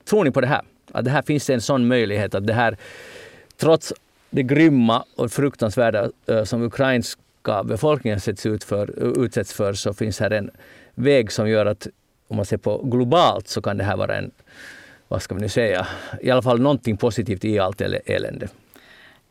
tror 0.10 0.24
ni 0.24 0.32
på 0.32 0.42
det 0.42 0.48
här? 0.48 0.62
Att 0.92 1.06
det 1.06 1.12
här 1.12 1.22
finns 1.22 1.50
en 1.50 1.62
sån 1.62 1.88
möjlighet 1.88 2.36
att 2.36 2.48
det 2.48 2.54
här, 2.54 2.78
trots 3.58 3.94
det 4.30 4.44
grymma 4.44 5.06
och 5.16 5.32
fruktansvärda 5.32 6.10
eh, 6.28 6.44
som 6.44 6.64
ukrainska 6.64 7.64
befolkningen 7.64 8.20
sätts 8.20 8.46
ut 8.46 8.64
för, 8.64 9.20
utsätts 9.24 9.54
för, 9.54 9.74
så 9.74 9.94
finns 9.94 10.20
här 10.20 10.32
en 10.32 10.52
väg 10.96 11.32
som 11.32 11.50
gör 11.50 11.66
att 11.66 11.88
om 12.28 12.36
man 12.36 12.46
ser 12.46 12.58
på 12.58 12.84
globalt 12.84 13.48
så 13.48 13.62
kan 13.62 13.78
det 13.78 13.84
här 13.84 13.98
vara 13.98 14.18
en 14.18 14.32
vad 15.12 15.22
ska 15.22 15.36
vi 15.36 15.42
nu 15.42 15.50
säga, 15.50 15.88
i 16.22 16.32
alla 16.32 16.42
fall 16.42 16.62
någonting 16.62 16.98
positivt 16.98 17.46
i 17.46 17.60
allt 17.60 17.82
elände. 17.82 18.48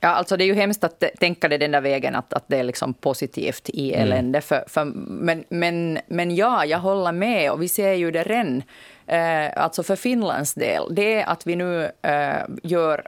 Ja, 0.00 0.08
alltså 0.08 0.36
det 0.36 0.44
är 0.44 0.46
ju 0.46 0.54
hemskt 0.54 0.84
att 0.84 1.04
tänka 1.20 1.48
det 1.48 1.58
den 1.58 1.70
där 1.70 1.80
vägen 1.80 2.14
att, 2.14 2.32
att 2.32 2.44
det 2.46 2.56
är 2.56 2.62
liksom 2.62 2.94
positivt 2.94 3.68
i 3.68 3.94
mm. 3.94 4.02
elände. 4.02 4.38
Mm. 4.38 4.42
För, 4.42 4.64
för, 4.66 4.84
men, 4.84 5.44
men, 5.48 5.98
men 6.06 6.36
ja, 6.36 6.64
jag 6.64 6.78
håller 6.78 7.12
med 7.12 7.52
och 7.52 7.62
vi 7.62 7.68
ser 7.68 7.92
ju 7.92 8.10
det 8.10 8.22
redan. 8.22 8.62
Eh, 9.06 9.62
alltså 9.62 9.82
för 9.82 9.96
Finlands 9.96 10.54
del, 10.54 10.82
det 10.90 11.14
är 11.14 11.28
att 11.28 11.46
vi 11.46 11.56
nu 11.56 11.90
eh, 12.02 12.42
gör, 12.62 13.02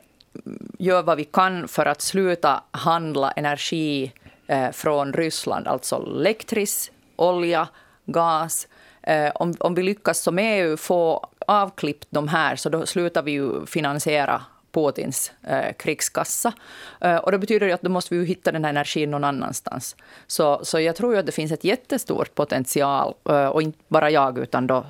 gör 0.78 1.02
vad 1.02 1.16
vi 1.16 1.24
kan 1.24 1.68
för 1.68 1.86
att 1.86 2.00
sluta 2.00 2.62
handla 2.70 3.30
energi 3.30 4.12
eh, 4.46 4.70
från 4.70 5.12
Ryssland, 5.12 5.68
alltså 5.68 5.96
elektris, 5.96 6.90
olja, 7.16 7.68
gas. 8.04 8.68
Eh, 9.02 9.30
om, 9.34 9.54
om 9.60 9.74
vi 9.74 9.82
lyckas 9.82 10.18
som 10.18 10.38
EU 10.38 10.76
få 10.76 11.28
avklippt 11.46 12.06
de 12.10 12.28
här, 12.28 12.56
så 12.56 12.68
då 12.68 12.86
slutar 12.86 13.22
vi 13.22 13.32
ju 13.32 13.66
finansiera 13.66 14.42
Putins 14.72 15.32
eh, 15.42 15.72
krigskassa. 15.72 16.52
Eh, 17.00 17.16
och 17.16 17.32
det 17.32 17.38
betyder 17.38 17.66
ju 17.66 17.72
att 17.72 17.82
då 17.82 17.90
måste 17.90 18.14
vi 18.14 18.24
hitta 18.24 18.52
den 18.52 18.64
här 18.64 18.70
energin 18.70 19.10
någon 19.10 19.24
annanstans. 19.24 19.96
Så, 20.26 20.64
så 20.64 20.80
jag 20.80 20.96
tror 20.96 21.12
ju 21.12 21.18
att 21.18 21.26
det 21.26 21.32
finns 21.32 21.52
ett 21.52 21.64
jättestort 21.64 22.34
potential, 22.34 23.14
eh, 23.28 23.46
och 23.46 23.62
inte 23.62 23.78
bara 23.88 24.10
jag 24.10 24.38
utan 24.38 24.66
då 24.66 24.84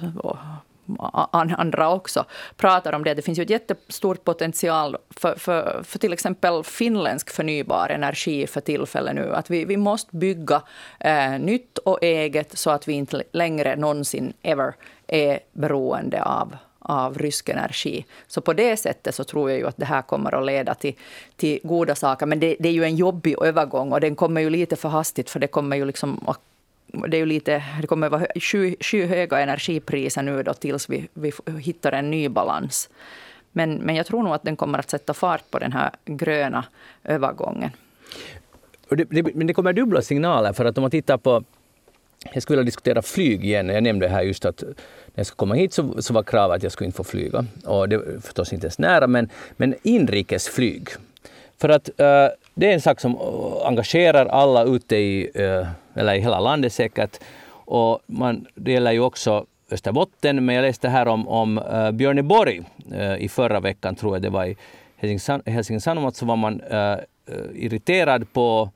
andra 1.33 1.91
också 1.91 2.25
pratar 2.57 2.93
om 2.93 3.05
det. 3.05 3.15
Det 3.15 3.23
finns 3.23 3.39
ju 3.39 3.43
ett 3.43 3.51
jättestort 3.51 4.25
potential 4.25 4.97
för, 5.11 5.35
för, 5.35 5.83
för 5.85 5.99
till 5.99 6.13
exempel 6.13 6.65
finländsk 6.65 7.31
förnybar 7.31 7.89
energi 7.89 8.47
för 8.47 8.61
tillfället 8.61 9.15
nu. 9.15 9.35
Att 9.35 9.51
vi, 9.51 9.65
vi 9.65 9.77
måste 9.77 10.17
bygga 10.17 10.63
eh, 11.01 11.31
nytt 11.31 11.79
och 11.79 12.03
eget 12.03 12.59
så 12.59 12.71
att 12.71 12.89
vi 12.89 12.93
inte 12.93 13.23
längre 13.33 13.77
någonsin 13.77 14.33
ever 14.43 14.75
är 15.13 15.41
beroende 15.53 16.23
av 16.23 16.57
av 16.85 17.19
rysk 17.19 17.49
energi. 17.49 18.05
Så 18.27 18.41
på 18.41 18.53
det 18.53 18.77
sättet 18.77 19.15
så 19.15 19.25
tror 19.25 19.51
jag 19.51 19.59
ju 19.59 19.67
att 19.67 19.77
det 19.77 19.85
här 19.85 20.03
kommer 20.03 20.35
att 20.35 20.47
leda 20.47 20.75
till, 20.75 20.95
till 21.37 21.61
goda 21.63 21.95
saker. 21.95 22.27
Men 22.27 22.41
det, 22.41 22.57
det 22.59 22.69
är 22.69 22.73
ju 22.73 22.85
en 22.85 22.97
jobbig 22.97 23.37
övergång 23.43 23.93
och 23.93 24.01
den 24.01 24.17
kommer 24.17 24.41
ju 24.41 24.51
lite 24.51 24.77
för 24.77 24.89
hastigt 24.89 25.31
för 25.31 25.41
det 25.41 25.47
kommer 25.47 25.77
ju 25.77 25.85
liksom 25.85 26.35
det, 26.87 27.17
är 27.17 27.19
ju 27.19 27.27
lite, 27.27 27.63
det 27.81 27.87
kommer 27.87 28.07
att 28.07 28.13
vara 28.13 28.27
sky, 28.41 28.77
skyhöga 28.81 29.41
energipriser 29.41 30.23
nu 30.23 30.43
då 30.43 30.55
tills 30.55 30.89
vi, 30.89 31.09
vi 31.15 31.33
hittar 31.61 31.93
en 31.93 32.11
ny 32.11 32.29
balans. 32.29 32.91
Men, 33.53 33.75
men 33.75 33.95
jag 33.95 34.07
tror 34.07 34.23
nog 34.23 34.35
att 34.35 34.43
den 34.43 34.57
kommer 34.57 34.79
att 34.79 34.91
sätta 34.91 35.15
fart 35.15 35.51
på 35.51 35.59
den 35.59 35.73
här 35.73 35.91
gröna 36.05 36.65
övergången. 37.05 37.71
Det, 38.89 39.05
det, 39.05 39.35
men 39.35 39.47
det 39.47 39.55
kommer 39.55 39.73
dubbla 39.73 40.03
signaler, 40.03 40.53
för 40.53 40.65
att 40.65 40.79
om 40.79 40.83
man 40.83 40.91
tittar 40.91 41.19
på 41.19 41.45
jag 42.33 42.43
skulle 42.43 42.57
vilja 42.57 42.67
diskutera 42.67 43.03
flyg 43.03 43.45
igen. 43.45 43.69
Jag 43.69 43.83
nämnde 43.83 44.09
här 44.09 44.23
just 44.23 44.45
att 44.45 44.63
när 45.15 45.21
jag 45.21 45.27
skulle 45.27 45.37
komma 45.37 45.55
hit 45.55 45.73
så, 45.73 46.03
så 46.03 46.13
var 46.13 46.23
kravet 46.23 46.57
att 46.57 46.63
jag 46.63 46.73
skulle 46.73 46.87
inte 46.87 46.97
få 46.97 47.05
flyga. 47.05 47.45
Och 47.65 47.89
det 47.89 47.97
var 47.97 48.21
förstås 48.21 48.53
inte 48.53 48.65
ens 48.67 48.79
nära, 48.79 49.07
men, 49.07 49.29
men 49.57 49.75
inrikesflyg. 49.83 50.89
För 51.59 51.69
att 51.69 51.89
uh, 51.89 52.29
det 52.55 52.67
är 52.71 52.73
en 52.73 52.81
sak 52.81 53.01
som 53.01 53.15
eh, 53.15 53.67
engagerar 53.67 54.27
alla 54.27 54.65
ute 54.65 54.97
i, 54.97 55.31
uh, 55.37 55.67
eller 55.95 56.15
i 56.15 56.21
hela 56.21 56.41
landet 56.41 56.73
säkert. 56.73 57.21
Och 57.51 58.01
man, 58.07 58.47
det 58.55 58.73
gäller 58.73 58.93
ju 58.93 59.01
också 59.01 59.47
Österbotten, 59.71 60.45
men 60.45 60.55
jag 60.55 60.63
läste 60.63 60.89
här 60.89 61.09
om, 61.09 61.29
om 61.29 61.59
uh, 61.59 61.91
Björneborg 61.91 62.63
uh, 62.93 63.17
i 63.23 63.29
förra 63.29 63.61
veckan, 63.61 63.95
tror 63.95 64.15
jag 64.15 64.23
det 64.23 64.31
var 64.31 64.45
i 64.45 64.57
Helsingin 65.47 65.81
Sanomat, 65.81 66.17
så 66.17 66.27
var 66.27 66.37
man 66.37 66.61
uh, 66.61 66.97
irriterad 67.55 68.33
på 68.33 68.71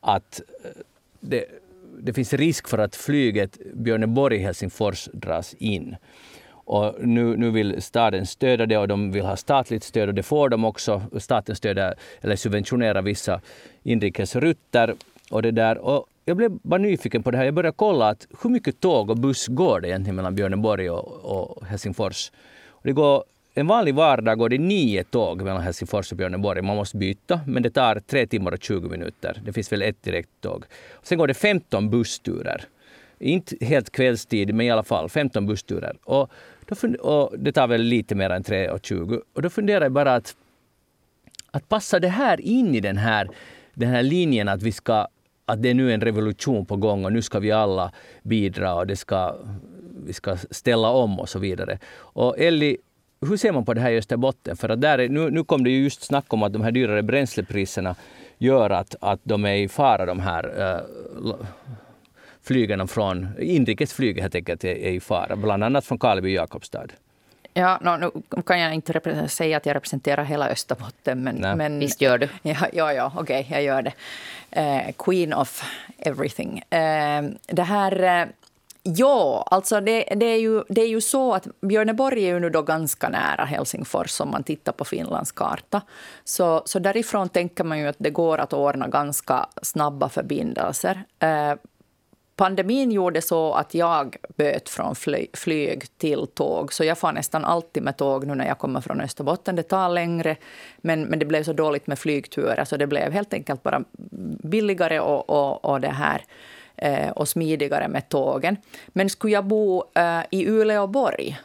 att 0.00 0.40
det 1.20 1.44
det 2.00 2.12
finns 2.12 2.32
risk 2.32 2.68
för 2.68 2.78
att 2.78 2.96
flyget 2.96 3.58
Björneborg-Helsingfors 3.74 5.08
dras 5.12 5.54
in. 5.58 5.96
Och 6.50 6.94
nu, 7.00 7.36
nu 7.36 7.50
vill 7.50 7.82
staden 7.82 8.26
stödja 8.26 8.66
det 8.66 8.78
och 8.78 8.88
de 8.88 9.12
vill 9.12 9.24
ha 9.24 9.36
statligt 9.36 9.84
stöd 9.84 10.08
och 10.08 10.14
det 10.14 10.22
får 10.22 10.48
de 10.48 10.64
också. 10.64 11.02
Staten 11.18 11.56
stöder 11.56 11.94
eller 12.20 12.36
subventionerar 12.36 13.02
vissa 13.02 13.40
inrikesrutter. 13.82 14.94
Och 15.30 15.42
det 15.42 15.50
där. 15.50 15.78
Och 15.78 16.06
jag 16.24 16.36
blev 16.36 16.50
bara 16.62 16.80
nyfiken 16.80 17.22
på 17.22 17.30
det 17.30 17.36
här. 17.36 17.44
Jag 17.44 17.54
började 17.54 17.76
kolla 17.76 18.08
att 18.08 18.26
hur 18.42 18.50
mycket 18.50 18.80
tåg 18.80 19.10
och 19.10 19.16
buss 19.16 19.46
går 19.46 19.80
det 19.80 19.88
egentligen 19.88 20.16
mellan 20.16 20.34
Björneborg 20.34 20.90
och, 20.90 21.24
och 21.24 21.66
Helsingfors. 21.66 22.32
Och 22.68 22.82
det 22.82 22.92
går 22.92 23.24
en 23.58 23.66
vanlig 23.66 23.94
vardag 23.94 24.38
går 24.38 24.48
det 24.48 24.58
nio 24.58 25.04
tåg 25.04 25.42
mellan 25.42 25.62
Helsingfors 25.62 26.12
och 26.12 26.18
Björneborg. 26.18 26.62
Man 26.62 26.76
måste 26.76 26.96
byta, 26.96 27.40
men 27.46 27.62
det 27.62 27.70
tar 27.70 28.00
tre 28.00 28.26
timmar 28.26 28.52
och 28.52 28.62
20 28.62 28.88
minuter. 28.88 29.42
Det 29.44 29.52
finns 29.52 29.72
väl 29.72 29.82
ett 29.82 30.02
direkttåg. 30.02 30.64
Sen 31.02 31.18
går 31.18 31.26
det 31.26 31.34
15 31.34 31.90
bussturer. 31.90 32.64
Inte 33.18 33.64
helt 33.64 33.90
kvällstid, 33.90 34.54
men 34.54 34.66
i 34.66 34.70
alla 34.70 34.82
fall 34.82 35.08
15 35.08 35.46
bussturer. 35.46 35.96
Och, 36.04 36.30
då 36.66 36.96
och 37.00 37.38
det 37.38 37.52
tar 37.52 37.66
väl 37.66 37.82
lite 37.82 38.14
mer 38.14 38.30
än 38.30 38.42
3.20. 38.42 39.20
Och 39.34 39.42
då 39.42 39.50
funderar 39.50 39.84
jag 39.84 39.92
bara 39.92 40.14
att, 40.14 40.36
att 41.50 41.68
passa 41.68 42.00
det 42.00 42.08
här 42.08 42.40
in 42.40 42.74
i 42.74 42.80
den 42.80 42.96
här, 42.96 43.30
den 43.74 43.88
här 43.88 44.02
linjen 44.02 44.48
att 44.48 44.62
vi 44.62 44.72
ska 44.72 45.08
att 45.44 45.62
det 45.62 45.68
är 45.70 45.74
nu 45.74 45.92
en 45.92 46.00
revolution 46.00 46.66
på 46.66 46.76
gång 46.76 47.04
och 47.04 47.12
nu 47.12 47.22
ska 47.22 47.38
vi 47.38 47.52
alla 47.52 47.92
bidra 48.22 48.74
och 48.74 48.86
det 48.86 48.96
ska, 48.96 49.36
vi 50.06 50.12
ska 50.12 50.36
ställa 50.50 50.88
om 50.88 51.20
och 51.20 51.28
så 51.28 51.38
vidare. 51.38 51.78
Och 51.98 52.38
Elli, 52.38 52.76
hur 53.20 53.36
ser 53.36 53.52
man 53.52 53.64
på 53.64 53.74
det 53.74 53.80
här 53.80 53.90
i 53.90 53.98
Österbotten? 53.98 54.56
För 54.56 54.68
att 54.68 54.80
där 54.80 54.98
är, 54.98 55.08
nu, 55.08 55.30
nu 55.30 55.44
kom 55.44 55.64
det 55.64 55.70
ju 55.70 55.82
just 55.82 56.02
snack 56.02 56.32
om 56.32 56.42
att 56.42 56.52
de 56.52 56.62
här 56.62 56.70
dyrare 56.70 57.02
bränslepriserna 57.02 57.94
gör 58.38 58.70
att, 58.70 58.94
att 59.00 59.20
de 59.22 59.44
är 59.44 59.54
i 59.54 59.68
fara, 59.68 60.06
de 60.06 60.20
här 60.20 60.74
uh, 61.24 61.34
flygen 62.42 62.88
från 62.88 63.28
inrikesflyget 63.38 64.22
helt 64.22 64.34
enkelt 64.34 64.64
är, 64.64 64.68
är 64.68 64.90
i 64.90 65.00
fara, 65.00 65.36
bland 65.36 65.64
annat 65.64 65.84
från 65.84 65.98
Karleby 65.98 66.28
och 66.28 66.42
Jakobstad. 66.42 66.86
Ja, 67.54 67.78
no, 67.82 68.12
nu 68.36 68.42
kan 68.42 68.60
jag 68.60 68.74
inte 68.74 69.28
säga 69.28 69.56
att 69.56 69.66
jag 69.66 69.74
representerar 69.74 70.24
hela 70.24 70.48
Österbotten. 70.48 71.24
Men, 71.24 71.58
men 71.58 71.78
Visst 71.78 72.00
gör 72.00 72.18
du. 72.18 72.28
Ja, 72.42 72.56
ja, 72.72 72.92
ja 72.92 73.12
okej, 73.16 73.40
okay, 73.40 73.54
jag 73.54 73.62
gör 73.62 73.82
det. 73.82 73.92
Uh, 74.56 74.92
queen 74.98 75.32
of 75.32 75.62
everything. 75.98 76.54
Uh, 76.56 77.30
det 77.46 77.62
här... 77.62 78.28
Ja, 78.88 79.48
alltså 79.50 79.80
det, 79.80 80.04
det, 80.16 80.26
är 80.26 80.38
ju, 80.38 80.62
det 80.68 80.80
är 80.80 80.88
ju 80.88 81.00
så 81.00 81.34
att 81.34 81.46
Björneborg 81.60 82.24
är 82.24 82.34
ju 82.34 82.40
nu 82.40 82.50
då 82.50 82.62
ganska 82.62 83.08
nära 83.08 83.44
Helsingfors 83.44 84.20
om 84.20 84.30
man 84.30 84.42
tittar 84.42 84.72
på 84.72 84.84
Finlands 84.84 85.32
karta. 85.32 85.82
Så, 86.24 86.62
så 86.64 86.78
därifrån 86.78 87.28
tänker 87.28 87.64
man 87.64 87.78
ju 87.78 87.86
att 87.86 87.96
det 87.98 88.10
går 88.10 88.38
att 88.38 88.52
ordna 88.52 88.88
ganska 88.88 89.46
snabba 89.62 90.08
förbindelser. 90.08 91.02
Eh, 91.18 91.54
pandemin 92.36 92.92
gjorde 92.92 93.22
så 93.22 93.52
att 93.52 93.74
jag 93.74 94.16
böt 94.36 94.68
från 94.68 94.94
fly, 94.94 95.26
flyg 95.32 95.98
till 95.98 96.26
tåg. 96.34 96.72
Så 96.72 96.84
jag 96.84 96.98
får 96.98 97.12
nästan 97.12 97.44
alltid 97.44 97.82
med 97.82 97.96
tåg 97.96 98.26
nu 98.26 98.34
när 98.34 98.46
jag 98.46 98.58
kommer 98.58 98.80
från 98.80 99.00
Österbotten. 99.00 99.56
Det 99.56 99.62
tar 99.62 99.88
längre, 99.88 100.36
men, 100.76 101.02
men 101.02 101.18
det 101.18 101.26
blev 101.26 101.42
så 101.42 101.52
dåligt 101.52 101.86
med 101.86 101.98
flygturer 101.98 102.64
så 102.64 102.76
det 102.76 102.86
blev 102.86 103.12
helt 103.12 103.34
enkelt 103.34 103.62
bara 103.62 103.84
billigare 104.42 105.00
och, 105.00 105.30
och, 105.30 105.64
och 105.64 105.80
det 105.80 105.88
här 105.88 106.16
eh, 106.16 106.55
Eh, 106.76 107.10
och 107.10 107.28
smidigare 107.28 107.88
med 107.88 108.08
tågen. 108.08 108.56
Men 108.88 109.10
skulle 109.10 109.32
jag 109.32 109.44
bo 109.44 109.84
eh, 109.94 110.20
i 110.30 110.46
Uleåborg 110.48 111.38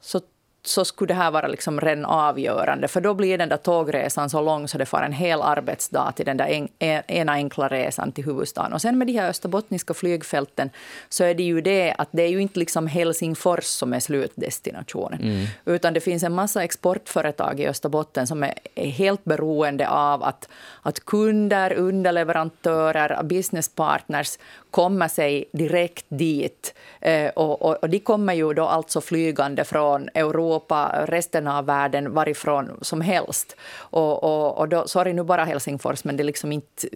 så 0.00 0.20
så 0.62 0.84
skulle 0.84 1.08
det 1.08 1.14
här 1.14 1.30
vara 1.30 1.48
liksom 1.48 1.80
redan 1.80 2.04
avgörande. 2.04 2.88
För 2.88 3.00
då 3.00 3.14
blir 3.14 3.38
den 3.38 3.48
där 3.48 3.56
tågresan 3.56 4.30
så 4.30 4.40
lång 4.40 4.68
så 4.68 4.78
det 4.78 4.86
får 4.86 5.02
en 5.02 5.12
hel 5.12 5.42
arbetsdag 5.42 6.12
till 6.16 6.26
den 6.26 6.36
där 6.36 6.46
en, 6.46 6.68
ena 7.06 7.32
enkla 7.32 7.68
resan 7.68 8.12
till 8.12 8.24
huvudstaden. 8.24 8.72
Och 8.72 8.80
sen 8.80 8.98
med 8.98 9.06
de 9.06 9.12
här 9.12 9.28
österbottniska 9.28 9.94
flygfälten 9.94 10.70
så 11.08 11.24
är 11.24 11.34
det 11.34 11.42
ju 11.42 11.60
det 11.60 11.94
att 11.98 12.08
det 12.10 12.22
är 12.22 12.28
ju 12.28 12.42
inte 12.42 12.58
liksom 12.58 12.86
Helsingfors 12.86 13.64
som 13.64 13.92
är 13.92 14.00
slutdestinationen. 14.00 15.20
Mm. 15.20 15.46
Utan 15.64 15.94
det 15.94 16.00
finns 16.00 16.22
en 16.22 16.34
massa 16.34 16.64
exportföretag 16.64 17.60
i 17.60 17.68
Österbotten 17.68 18.26
som 18.26 18.42
är, 18.42 18.54
är 18.74 18.90
helt 18.90 19.24
beroende 19.24 19.88
av 19.88 20.22
att, 20.22 20.48
att 20.82 21.04
kunder, 21.04 21.72
underleverantörer, 21.72 23.22
businesspartners 23.22 24.38
kommer 24.70 25.08
sig 25.08 25.44
direkt 25.52 26.06
dit. 26.08 26.74
Eh, 27.00 27.28
och, 27.28 27.62
och, 27.62 27.76
och 27.82 27.90
de 27.90 27.98
kommer 27.98 28.34
ju 28.34 28.54
då 28.54 28.64
alltså 28.64 29.00
flygande 29.00 29.64
från 29.64 30.08
Europa, 30.14 30.49
resten 31.06 31.46
av 31.46 31.66
världen, 31.66 32.14
varifrån 32.14 32.78
som 32.82 33.00
helst. 33.00 33.56
Och, 33.76 34.24
och, 34.24 34.58
och 34.58 34.68
då, 34.68 34.86
sorry 34.86 35.12
nu 35.12 35.22
bara 35.22 35.44
Helsingfors, 35.44 36.04
men 36.04 36.16
det 36.16 36.22
är 36.22 36.24
liksom 36.24 36.52
inte... 36.52 36.88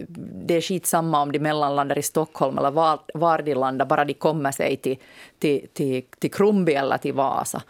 Det 0.47 0.55
är 0.55 0.61
skitsamma 0.61 1.23
om 1.23 1.33
de 1.33 1.39
mellanlandar 1.39 1.99
i 1.99 2.03
Stockholm 2.03 2.59
eller 2.59 2.71
var, 2.71 2.99
var 3.15 3.43
de 3.43 3.55
landar, 3.55 3.87
bara 3.87 4.05
de 4.05 4.15
kommer 4.15 4.53
sig 4.53 4.77
till, 4.77 4.97
till, 5.39 5.67
till, 5.73 6.03
till 6.19 6.31
Krumbi 6.31 6.75
eller 6.75 6.99
till 6.99 7.13
Vasa. 7.15 7.63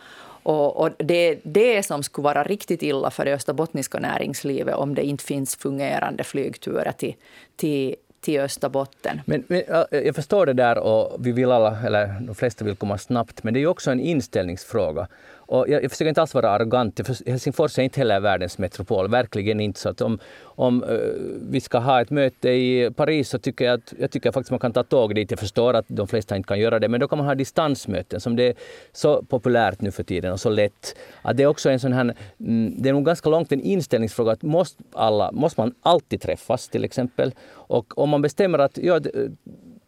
Och, 0.42 0.76
och 0.76 0.90
det 0.98 1.14
är 1.14 1.38
det 1.42 1.82
som 1.82 2.02
skulle 2.02 2.24
vara 2.24 2.42
riktigt 2.44 2.82
illa 2.82 3.10
för 3.10 3.24
det 3.24 3.34
österbottniska 3.34 3.98
näringslivet 3.98 4.74
om 4.74 4.94
det 4.94 5.02
inte 5.02 5.24
finns 5.24 5.56
fungerande 5.56 6.24
flygturer 6.24 6.92
till, 6.92 7.14
till 7.56 7.96
till 8.24 8.40
Österbotten. 8.40 9.20
Men, 9.24 9.44
men, 9.46 9.62
jag 9.90 10.14
förstår 10.14 10.46
det 10.46 10.52
där 10.52 10.78
och 10.78 11.16
vi 11.26 11.32
vill 11.32 11.50
alla, 11.50 11.78
eller 11.86 12.20
de 12.20 12.34
flesta 12.34 12.64
vill 12.64 12.76
komma 12.76 12.98
snabbt, 12.98 13.42
men 13.42 13.54
det 13.54 13.62
är 13.62 13.66
också 13.66 13.90
en 13.90 14.00
inställningsfråga. 14.00 15.08
Och 15.46 15.68
jag, 15.68 15.84
jag 15.84 15.90
försöker 15.90 16.08
inte 16.08 16.20
alls 16.20 16.34
vara 16.34 16.50
arrogant. 16.50 17.00
Helsingfors 17.26 17.78
är 17.78 17.82
inte 17.82 18.00
heller 18.00 18.20
världens 18.20 18.58
metropol. 18.58 19.08
Verkligen 19.08 19.60
inte. 19.60 19.80
Så 19.80 19.88
att 19.88 20.00
om, 20.00 20.18
om 20.42 20.82
uh, 20.82 20.98
vi 21.50 21.60
ska 21.60 21.78
ha 21.78 22.00
ett 22.00 22.10
möte 22.10 22.48
i 22.48 22.90
Paris 22.96 23.28
så 23.28 23.38
tycker 23.38 23.64
jag 23.64 23.74
att 23.74 23.94
jag 23.98 24.10
tycker 24.10 24.32
faktiskt 24.32 24.50
man 24.50 24.60
kan 24.60 24.72
ta 24.72 24.82
tåg 24.82 25.14
dit. 25.14 25.30
Jag 25.30 25.40
förstår 25.40 25.74
att 25.74 25.84
de 25.88 26.08
flesta 26.08 26.36
inte 26.36 26.46
kan 26.46 26.58
göra 26.58 26.78
det. 26.78 26.88
Men 26.88 27.00
då 27.00 27.08
kan 27.08 27.18
man 27.18 27.26
ha 27.26 27.34
distansmöten 27.34 28.20
som 28.20 28.36
det 28.36 28.42
är 28.42 28.54
så 28.92 29.22
populärt 29.22 29.80
nu 29.80 29.90
för 29.90 30.02
tiden 30.02 30.32
och 30.32 30.40
så 30.40 30.50
lätt. 30.50 30.96
Att 31.22 31.36
det 31.36 31.42
är 31.42 31.46
också 31.46 31.70
en 31.70 31.80
sån 31.80 31.92
här, 31.92 32.14
mm, 32.40 32.74
det 32.82 32.88
är 32.88 32.92
nog 32.92 33.04
ganska 33.04 33.30
långt 33.30 33.52
en 33.52 33.60
inställningsfråga. 33.60 34.32
Att 34.32 34.42
måste, 34.42 34.82
alla, 34.92 35.32
måste 35.32 35.60
man 35.60 35.74
alltid 35.82 36.20
träffas 36.20 36.68
till 36.68 36.84
exempel? 36.84 37.32
Och 37.52 37.98
om 37.98 38.10
man 38.10 38.22
bestämmer 38.22 38.58
att 38.58 38.78
ja, 38.78 39.00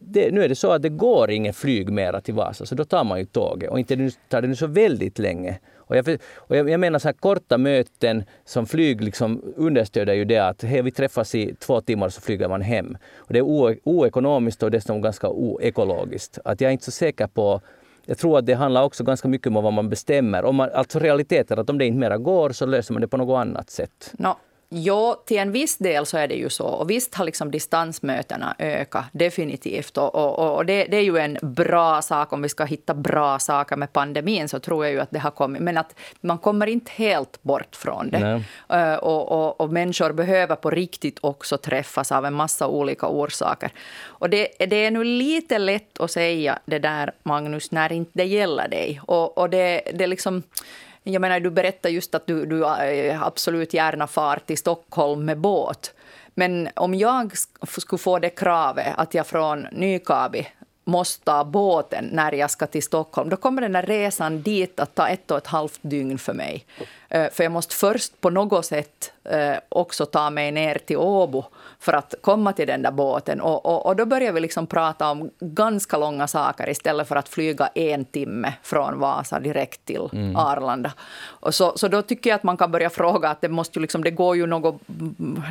det, 0.09 0.31
nu 0.31 0.45
är 0.45 0.49
det 0.49 0.55
så 0.55 0.73
att 0.73 0.83
det 0.83 0.89
går 0.89 1.31
inget 1.31 1.57
flyg 1.57 1.91
mera 1.91 2.21
till 2.21 2.35
Vasa, 2.35 2.67
så 2.67 2.75
då 2.75 2.85
tar 2.85 3.05
man 3.05 3.19
ju 3.19 3.25
tåget. 3.25 3.71
Och 3.71 3.79
inte 3.79 4.11
tar 4.29 4.43
det 4.43 4.49
nu 4.49 4.57
så 4.57 4.67
väldigt 4.67 5.19
länge. 5.19 5.59
Och 5.77 5.97
jag, 5.97 6.19
och 6.35 6.57
jag, 6.57 6.71
jag 6.71 6.81
menar 6.81 6.99
så 6.99 7.09
här 7.09 7.13
korta 7.13 7.59
möten 7.59 8.25
som 8.45 8.67
flyg 8.67 9.01
liksom 9.01 9.43
understöder 9.57 10.15
ju 10.15 10.25
det 10.25 10.39
att 10.39 10.63
hey, 10.63 10.83
vi 10.83 10.91
träffas 10.91 11.35
i 11.35 11.55
två 11.55 11.81
timmar 11.81 12.09
så 12.09 12.21
flyger 12.21 12.49
man 12.49 12.63
hem. 12.63 12.99
Och 13.17 13.33
det 13.33 13.39
är 13.39 13.43
oekonomiskt 13.85 14.63
och 14.63 14.71
dessutom 14.71 15.01
ganska 15.01 15.29
oekologiskt. 15.29 16.39
Att 16.45 16.61
jag 16.61 16.69
är 16.69 16.73
inte 16.73 16.85
så 16.85 16.91
säker 16.91 17.27
på 17.27 17.61
jag 18.09 18.19
tror 18.19 18.39
att 18.39 18.47
det 18.47 18.55
handlar 18.55 18.83
också 18.83 19.05
ganska 19.05 19.29
mycket 19.29 19.47
om 19.47 19.55
vad 19.55 19.73
man 19.73 19.89
bestämmer. 19.89 20.45
Om 20.45 20.57
man, 20.57 20.71
alltså 20.75 20.99
realiteter, 20.99 21.57
att 21.57 21.71
om 21.71 21.79
det 21.79 21.87
inte 21.87 21.99
mera 21.99 22.19
går 22.19 22.51
så 22.51 22.67
löser 22.67 22.95
man 22.95 23.01
det 23.01 23.09
på 23.09 23.17
något 23.17 23.39
annat 23.39 23.71
sätt. 23.71 24.13
No, 24.19 24.37
Jo, 24.69 25.15
till 25.27 25.39
en 25.39 25.53
viss 25.53 25.77
del 25.77 26.07
så 26.07 26.19
är 26.19 26.29
det 26.29 26.35
ju 26.35 26.49
så. 26.49 26.67
Och 26.67 26.91
visst 26.91 27.15
har 27.15 27.25
liksom 27.25 27.51
distansmötena 27.51 28.57
ökat, 28.59 29.05
definitivt. 29.13 29.97
Och, 29.99 30.15
och, 30.15 30.57
och 30.57 30.67
det, 30.67 30.85
det, 30.85 30.97
är 30.97 31.03
ju 31.03 31.19
en 31.19 31.39
bra 31.43 32.03
sak. 32.03 32.33
Om 32.33 32.43
vi 32.43 32.49
ska 32.49 32.65
hitta 32.65 32.95
bra 32.95 33.39
saker 33.39 33.77
med 33.77 33.93
pandemin 33.93 34.49
så 34.49 34.59
tror 34.59 34.85
jag 34.85 34.93
ju 34.93 35.01
att 35.01 35.11
det 35.11 35.19
har 35.19 35.31
kommit. 35.31 35.63
Men 35.63 35.77
att 35.77 35.95
man 36.21 36.39
kommer 36.39 36.67
inte 36.67 36.91
helt 36.95 37.43
bort 37.43 37.77
från 37.77 38.11
det. 38.11 38.43
Uh, 38.73 38.95
och, 38.95 39.61
och, 39.61 39.73
människor 39.73 40.13
behöver 40.13 40.57
på 40.57 40.71
riktigt 40.71 41.19
också 41.21 41.59
träffas 41.59 42.13
av 42.13 42.27
en 42.27 42.35
massa 42.35 42.67
olika 42.67 43.09
orsaker. 43.09 43.71
Och 44.05 44.31
det, 44.31 44.49
det 44.59 44.77
är 44.77 44.91
nu 44.91 45.05
lite 45.05 45.59
lätt 45.59 46.01
att 46.01 46.11
säga 46.11 46.59
det 46.65 46.79
där, 46.79 47.13
Magnus, 47.23 47.71
när 47.71 47.93
inte 47.93 48.11
det 48.15 48.25
gäller 48.25 48.69
dig. 48.69 49.01
Och, 49.07 49.39
och 49.39 49.51
det, 49.51 49.83
det 49.95 50.07
liksom 50.07 50.43
jag 51.13 51.21
menar, 51.21 51.41
du 51.41 51.51
berättar 51.51 51.91
just 51.91 52.15
att 52.15 52.27
du, 52.27 52.47
du 52.47 52.67
äh, 52.67 53.23
absolut 53.23 53.75
gärna 53.75 54.07
far 54.07 54.39
till 54.47 54.59
Stockholm 54.59 55.25
med 55.25 55.39
båt. 55.39 55.95
Men 56.35 56.69
om 56.75 56.95
jag 56.95 57.33
skulle 57.69 57.99
få 57.99 58.19
det 58.19 58.31
kravet 58.31 58.95
att 58.97 59.15
jag 59.15 59.27
från 59.27 59.67
Nykabi 59.73 60.49
måste 60.85 61.25
ta 61.25 61.45
båten 61.45 62.09
när 62.13 62.33
jag 62.33 62.51
ska 62.51 62.67
till 62.67 62.83
Stockholm, 62.83 63.29
då 63.29 63.37
kommer 63.37 63.63
den 63.63 63.73
där 63.73 63.83
resan 63.83 64.43
dit 64.43 64.81
att 64.81 64.95
ta 64.95 65.09
ett 65.09 65.31
och 65.31 65.39
ett 65.39 65.47
halvt 65.47 65.79
dygn 65.83 66.19
för 66.19 66.33
mig. 66.33 66.67
Eh, 67.09 67.31
för 67.33 67.43
jag 67.43 67.53
måste 67.53 67.75
först 67.75 68.21
på 68.21 68.31
något 68.31 68.67
sätt 68.67 69.13
eh, 69.25 69.57
också 69.69 70.07
ta 70.07 70.31
mig 70.31 70.53
ner 70.53 70.79
till 70.87 70.97
Åbo 70.97 71.45
för 71.79 71.93
att 71.93 72.15
komma 72.21 72.53
till 72.53 72.67
den 72.67 72.83
där 72.83 72.91
båten. 72.91 73.41
Och, 73.41 73.67
och, 73.67 73.87
och, 73.87 73.97
då 73.97 74.07
börjar 74.07 74.33
vi 74.33 74.41
liksom 74.41 74.67
prata 74.67 75.11
om 75.11 75.31
ganska 75.41 75.99
långa 75.99 76.27
saker 76.27 76.69
istället 76.69 77.09
för 77.09 77.17
att 77.17 77.29
flyga 77.29 77.67
en 77.75 78.05
timme 78.05 78.55
från 78.63 78.99
Vasa 78.99 79.41
direkt 79.41 79.85
till 79.85 80.09
mm. 80.13 80.37
Arlanda. 80.37 80.93
Och 81.25 81.55
så, 81.55 81.73
så 81.77 81.89
då 81.89 82.03
tycker 82.03 82.31
jag 82.31 82.35
att 82.35 82.43
man 82.43 82.57
kan 82.57 82.73
börja 82.73 82.91
fråga 82.91 83.29
att 83.29 83.41
det 83.41 83.49
måste 83.49 83.79
ju 83.79 83.83
liksom, 83.83 84.05
det 84.05 84.11
går 84.11 84.37
ju 84.37 84.47
något, 84.47 84.81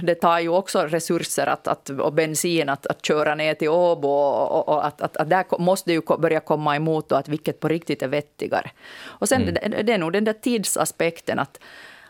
det 0.03 0.15
tar 0.15 0.39
ju 0.39 0.49
också 0.49 0.81
resurser 0.81 1.47
att, 1.47 1.67
att, 1.67 1.89
och 1.89 2.13
bensin 2.13 2.69
att, 2.69 2.85
att 2.85 3.05
köra 3.05 3.35
ner 3.35 3.53
till 3.53 3.69
Åbo 3.69 4.07
och, 4.07 4.67
och 4.67 4.85
att, 4.85 5.01
att, 5.01 5.17
att, 5.17 5.29
där 5.29 5.59
måste 5.59 5.89
det 5.89 5.93
ju 5.93 6.01
börja 6.19 6.39
komma 6.39 6.75
emot 6.75 7.11
och 7.11 7.17
att 7.17 7.27
vilket 7.27 7.59
på 7.59 7.67
riktigt 7.67 8.01
är 8.03 8.07
vettigare. 8.07 8.71
Och 9.03 9.29
sen 9.29 9.41
mm. 9.41 9.53
det, 9.53 9.83
det 9.83 9.93
är 9.93 9.97
nog 9.97 10.13
den 10.13 10.23
där 10.23 10.33
tidsaspekten 10.33 11.39
att 11.45 11.60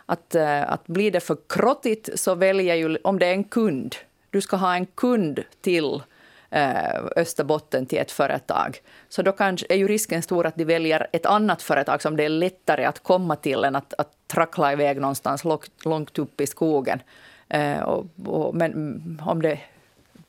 att, 0.06 0.36
eh, 0.36 0.71
att 0.71 0.88
blir 0.88 1.12
det 1.12 1.19
för 1.19 1.38
krottigt 1.50 2.10
så 2.19 2.36
väljer 2.36 2.76
ju, 2.76 2.98
om 3.04 3.19
det 3.19 3.26
är 3.26 3.34
en 3.34 3.43
kund, 3.43 3.95
du 4.30 4.41
ska 4.41 4.56
ha 4.56 4.76
en 4.76 4.86
kund 4.86 5.43
till 5.62 6.02
eh, 6.50 7.04
Österbotten 7.15 7.86
till 7.86 8.00
ett 8.00 8.12
företag. 8.12 8.82
Så 9.10 9.21
då 9.21 9.32
kanske 9.32 9.65
är 9.69 9.76
ju 9.76 9.88
risken 9.88 10.21
stor 10.21 10.45
att 10.45 10.56
de 10.56 10.65
väljer 10.65 11.08
ett 11.12 11.26
annat 11.26 11.62
företag 11.62 12.02
som 12.02 12.17
det 12.17 12.26
är 12.26 12.30
lättare 12.30 12.86
att 12.86 13.04
komma 13.04 13.36
till 13.36 13.63
än 13.63 13.76
att, 13.76 13.93
att 13.98 14.12
trackla 14.28 14.74
iväg 14.74 15.02
någonstans 15.02 15.43
långt, 15.43 15.86
långt 15.86 16.19
upp 16.19 16.41
i 16.41 16.48
skogen. 16.48 17.00
Eh, 17.50 17.80
och, 17.80 18.06
och, 18.26 18.56
men 18.56 19.21
om 19.26 19.41
det 19.41 19.60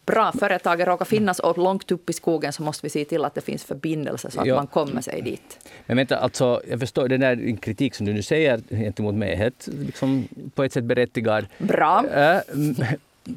bra 0.07 0.33
företag 0.33 0.87
råkar 0.87 1.05
finnas 1.05 1.38
och 1.38 1.59
långt 1.59 1.90
upp 1.90 2.11
i 2.11 2.12
skogen 2.12 2.53
så 2.53 2.62
måste 2.62 2.87
vi 2.87 2.90
se 2.90 3.05
till 3.05 3.25
att 3.25 3.35
det 3.35 3.40
finns 3.40 3.64
förbindelser 3.64 4.31
så 4.31 4.40
att 4.40 4.47
ja. 4.47 4.55
man 4.55 4.66
kommer 4.66 5.01
sig 5.01 5.23
dit. 5.23 5.59
Men 5.87 5.97
vänta, 5.97 6.19
alltså, 6.19 6.62
jag 6.71 6.81
förstår 6.81 7.09
den 7.09 7.21
där 7.21 7.57
kritik 7.57 7.95
som 7.95 8.07
du 8.07 8.12
nu 8.12 8.23
säger 8.23 8.61
gentemot 8.71 9.14
mig 9.14 9.33
är 9.33 9.37
helt 9.37 9.69
liksom, 9.79 10.29
på 10.55 10.64
ett 10.64 10.73
sätt 10.73 10.85
berättigad. 10.85 11.47
Bra. 11.59 12.05
Äh, 12.14 12.40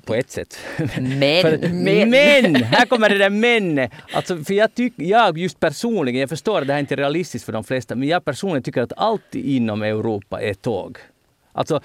på 0.06 0.16
ett 0.16 0.32
sätt. 0.32 0.60
Men, 0.98 1.42
för, 1.42 1.70
men. 1.74 2.10
men! 2.10 2.56
Här 2.56 2.86
kommer 2.86 3.10
det 3.10 3.18
där 3.18 3.30
men. 3.30 3.90
Alltså, 4.14 4.38
för 4.38 4.54
jag, 4.54 4.74
tyck, 4.76 4.94
jag 4.96 5.38
just 5.38 5.60
personligen, 5.60 6.20
jag 6.22 6.30
förstår 6.30 6.62
att 6.62 6.68
det 6.68 6.74
här 6.74 6.80
inte 6.80 6.96
är 6.96 6.98
realistiskt 6.98 7.46
för 7.46 7.54
de 7.54 7.64
flesta, 7.64 7.96
men 7.96 8.08
jag 8.08 8.26
personligen 8.26 8.64
tycker 8.64 8.82
att 8.82 8.94
allt 8.98 9.36
inom 9.36 9.84
Europa 9.84 10.42
är 10.42 10.54
tåg. 10.54 10.98
Alltså 11.60 11.80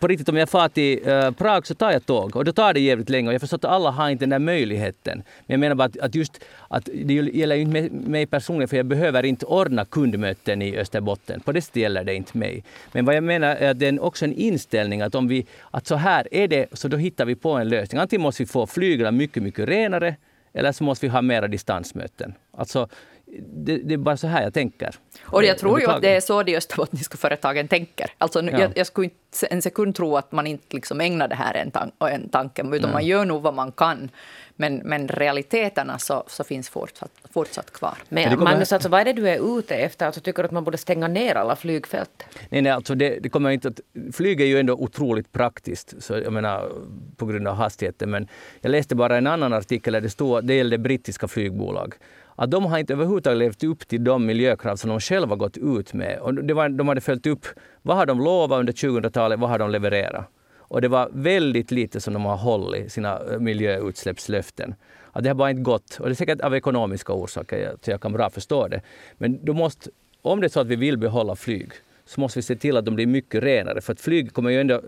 på 0.00 0.06
riktigt, 0.06 0.28
om 0.28 0.36
jag 0.36 0.48
far 0.48 0.68
till 0.68 1.08
äh, 1.08 1.30
Prag 1.30 1.66
så 1.66 1.74
tar 1.74 1.90
jag 1.92 2.06
tåg 2.06 2.36
och 2.36 2.44
då 2.44 2.52
tar 2.52 2.74
det 2.74 2.80
jävligt 2.80 3.10
länge 3.10 3.28
och 3.28 3.34
jag 3.34 3.40
förstår 3.40 3.58
att 3.58 3.64
alla 3.64 3.90
har 3.90 4.10
inte 4.10 4.22
den 4.22 4.30
där 4.30 4.38
möjligheten. 4.38 5.22
Men 5.46 5.54
jag 5.54 5.60
menar 5.60 5.74
bara 5.74 5.84
att, 5.84 5.98
att 5.98 6.14
just 6.14 6.44
att 6.68 6.88
det 6.94 7.14
gäller 7.14 7.56
ju 7.56 7.62
inte 7.62 7.88
mig 7.90 8.26
personligen 8.26 8.68
för 8.68 8.76
jag 8.76 8.86
behöver 8.86 9.22
inte 9.22 9.46
ordna 9.46 9.84
kundmöten 9.84 10.62
i 10.62 10.76
Österbotten. 10.76 11.40
På 11.40 11.52
det 11.52 11.62
sättet 11.62 11.82
gäller 11.82 12.04
det 12.04 12.14
inte 12.14 12.38
mig. 12.38 12.64
Men 12.92 13.04
vad 13.04 13.14
jag 13.14 13.24
menar 13.24 13.56
är 13.56 13.70
att 13.70 13.78
det 13.78 13.86
är 13.86 14.02
också 14.02 14.24
en 14.24 14.32
inställning 14.32 15.02
att 15.02 15.14
om 15.14 15.28
vi, 15.28 15.46
att 15.70 15.86
så 15.86 15.94
här 15.94 16.28
är 16.30 16.48
det, 16.48 16.66
så 16.72 16.88
då 16.88 16.96
hittar 16.96 17.24
vi 17.24 17.34
på 17.34 17.52
en 17.52 17.68
lösning. 17.68 18.00
Antingen 18.00 18.22
måste 18.22 18.42
vi 18.42 18.46
få 18.46 18.66
flyglarna 18.66 19.10
mycket, 19.10 19.42
mycket 19.42 19.68
renare 19.68 20.16
eller 20.54 20.72
så 20.72 20.84
måste 20.84 21.06
vi 21.06 21.10
ha 21.10 21.22
mera 21.22 21.48
distansmöten. 21.48 22.34
Alltså, 22.56 22.88
det, 23.40 23.78
det, 23.78 23.94
är 23.94 23.98
bara 23.98 24.16
så 24.16 24.26
här 24.26 24.42
jag 24.42 24.54
tänker. 24.54 24.94
Och 25.22 25.44
jag 25.44 25.58
tror 25.58 25.80
ju 25.80 25.86
att 25.86 26.02
det 26.02 26.16
är 26.16 26.20
så 26.20 26.42
de 26.42 26.56
österbottniska 26.56 27.16
företagen 27.16 27.68
tänker. 27.68 28.10
Alltså, 28.18 28.42
ja. 28.42 28.58
jag, 28.58 28.72
jag, 28.74 28.86
skulle 28.86 29.04
inte 29.04 29.46
en 29.46 29.62
sekund 29.62 29.94
tro 29.94 30.16
att 30.16 30.32
man 30.32 30.46
inte 30.46 30.76
liksom 30.76 31.00
ägnar 31.00 31.28
det 31.28 31.34
här 31.34 31.54
en, 31.54 31.70
tan 31.70 31.90
en 32.00 32.28
tanke, 32.28 32.62
utan 32.62 32.78
mm. 32.78 32.90
man 32.92 33.06
gör 33.06 33.24
nog 33.24 33.42
vad 33.42 33.54
man 33.54 33.72
kan. 33.72 34.10
Men, 34.56 34.76
men 34.76 35.08
realiteterna 35.08 35.98
så, 35.98 36.24
så 36.26 36.44
finns 36.44 36.68
fortsatt, 36.68 37.10
fortsatt 37.34 37.72
kvar. 37.72 37.98
Men 38.08 38.40
Magnus, 38.40 38.72
alltså, 38.72 38.88
vad 38.88 39.00
är 39.00 39.04
det 39.04 39.12
du 39.12 39.28
är 39.28 39.58
ute 39.58 39.74
efter? 39.74 40.06
Alltså, 40.06 40.20
tycker 40.20 40.42
du 40.42 40.46
att 40.46 40.52
man 40.52 40.64
borde 40.64 40.78
stänga 40.78 41.08
ner 41.08 41.34
alla 41.34 41.56
flygfält? 41.56 42.24
Nej, 42.48 42.62
nej 42.62 42.72
alltså 42.72 42.94
det, 42.94 43.18
det 43.22 43.28
kommer 43.28 43.50
inte 43.50 43.68
att, 43.68 43.80
flyg 44.12 44.40
är 44.40 44.46
ju 44.46 44.58
ändå 44.58 44.74
otroligt 44.74 45.32
praktiskt, 45.32 46.02
så 46.02 46.12
jag 46.18 46.32
menar, 46.32 46.72
på 47.16 47.26
grund 47.26 47.48
av 47.48 47.54
hastigheten. 47.54 48.10
Men 48.10 48.28
jag 48.60 48.70
läste 48.70 48.94
bara 48.94 49.16
en 49.16 49.26
annan 49.26 49.52
artikel 49.52 49.92
där 49.92 50.00
det 50.00 50.10
stod, 50.10 50.44
det 50.44 50.54
gällde 50.54 50.78
brittiska 50.78 51.28
flygbolag 51.28 51.94
att 52.36 52.50
de 52.50 52.64
har 52.64 52.78
inte 52.78 52.92
överhuvudtaget 52.92 53.38
levt 53.38 53.64
upp 53.64 53.88
till 53.88 54.04
de 54.04 54.26
miljökrav 54.26 54.76
som 54.76 54.90
de 54.90 55.00
själva 55.00 55.36
gått 55.36 55.56
ut 55.56 55.94
med. 55.94 56.18
Och 56.18 56.34
det 56.34 56.54
var, 56.54 56.68
de 56.68 56.88
hade 56.88 57.00
följt 57.00 57.26
upp 57.26 57.46
vad 57.82 57.96
har 57.96 58.06
de 58.06 58.20
lovat 58.20 58.60
under 58.60 58.72
2000-talet, 58.72 59.40
vad 59.40 59.50
har 59.50 59.58
de 59.58 59.70
levererat. 59.70 60.24
Och 60.72 60.80
det 60.80 60.88
var 60.88 61.10
väldigt 61.12 61.70
lite 61.70 62.00
som 62.00 62.14
de 62.14 62.24
har 62.24 62.36
hållit 62.36 62.92
sina 62.92 63.20
eh, 63.32 63.38
miljöutsläppslöften. 63.38 64.74
Att 65.12 65.22
det 65.22 65.30
har 65.30 65.34
bara 65.34 65.50
inte 65.50 65.62
gått. 65.62 65.98
Och 66.00 66.06
det 66.06 66.12
är 66.12 66.14
säkert 66.14 66.40
av 66.40 66.54
ekonomiska 66.54 67.12
orsaker, 67.12 67.76
så 67.82 67.90
jag 67.90 68.00
kan 68.00 68.12
bra 68.12 68.30
förstå 68.30 68.68
det. 68.68 68.80
Men 69.18 69.44
då 69.44 69.52
måste, 69.52 69.90
om 70.22 70.40
det 70.40 70.46
är 70.46 70.48
så 70.48 70.60
att 70.60 70.66
vi 70.66 70.76
vill 70.76 70.98
behålla 70.98 71.36
flyg, 71.36 71.72
så 72.04 72.20
måste 72.20 72.38
vi 72.38 72.42
se 72.42 72.56
till 72.56 72.76
att 72.76 72.84
de 72.84 72.94
blir 72.94 73.06
mycket 73.06 73.42
renare. 73.42 73.80
För 73.80 73.92
att 73.92 74.00
flyg 74.00 74.32
kommer 74.32 74.50
ju 74.50 74.60
ändå 74.60 74.80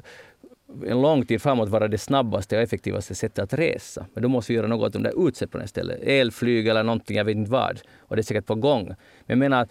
en 0.87 1.03
lång 1.03 1.27
tid 1.27 1.42
framåt 1.42 1.68
vara 1.68 1.88
det 1.88 1.98
snabbaste 1.98 2.57
och 2.57 2.62
effektivaste 2.62 3.14
sättet 3.14 3.38
att 3.38 3.55
resa. 3.55 4.07
Men 4.14 4.22
då 4.22 4.29
måste 4.29 4.53
vi 4.53 4.57
göra 4.57 4.66
något 4.66 4.87
åt 4.87 4.92
de 4.92 5.03
där 5.03 5.29
utsläppen 5.29 5.64
istället. 5.64 6.03
Elflyg 6.03 6.68
eller 6.68 6.83
någonting, 6.83 7.16
jag 7.16 7.24
vet 7.24 7.37
inte 7.37 7.50
vad. 7.50 7.81
Och 7.98 8.16
det 8.16 8.20
är 8.20 8.24
säkert 8.24 8.46
på 8.46 8.55
gång. 8.55 8.87
Men 8.87 8.96
jag 9.27 9.38
menar, 9.38 9.68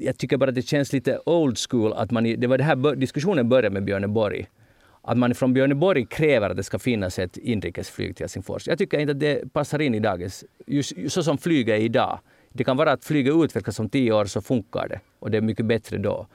jag 0.00 0.18
tycker 0.18 0.36
bara 0.36 0.48
att 0.48 0.54
det 0.54 0.62
känns 0.62 0.92
lite 0.92 1.20
old 1.26 1.58
school 1.70 1.92
att 1.92 2.10
man... 2.10 2.24
Det 2.24 2.46
var 2.46 2.58
det 2.58 2.64
här 2.64 2.96
diskussionen 2.96 3.48
började 3.48 3.70
med 3.70 3.84
Björneborg. 3.84 4.46
Att 5.02 5.18
man 5.18 5.34
från 5.34 5.52
Björneborg 5.52 6.06
kräver 6.06 6.50
att 6.50 6.56
det 6.56 6.62
ska 6.62 6.78
finnas 6.78 7.18
ett 7.18 7.36
inrikesflyg 7.36 8.16
till 8.16 8.24
Helsingfors. 8.24 8.68
Jag 8.68 8.78
tycker 8.78 8.98
inte 8.98 9.12
att 9.12 9.20
det 9.20 9.52
passar 9.52 9.78
in 9.78 9.94
i 9.94 10.00
dagens... 10.00 10.44
Just 10.66 10.92
så 11.08 11.22
som 11.22 11.38
flyget 11.38 11.80
är 11.80 11.84
idag. 11.84 12.18
Det 12.52 12.64
kan 12.64 12.76
vara 12.76 12.92
att 12.92 13.04
flyget 13.04 13.34
utvecklas 13.34 13.80
om 13.80 13.88
tio 13.88 14.12
år 14.12 14.24
så 14.24 14.40
funkar 14.40 14.88
det. 14.88 15.00
Och 15.18 15.30
det 15.30 15.36
är 15.36 15.42
mycket 15.42 15.66
bättre 15.66 15.98
då. 15.98 16.26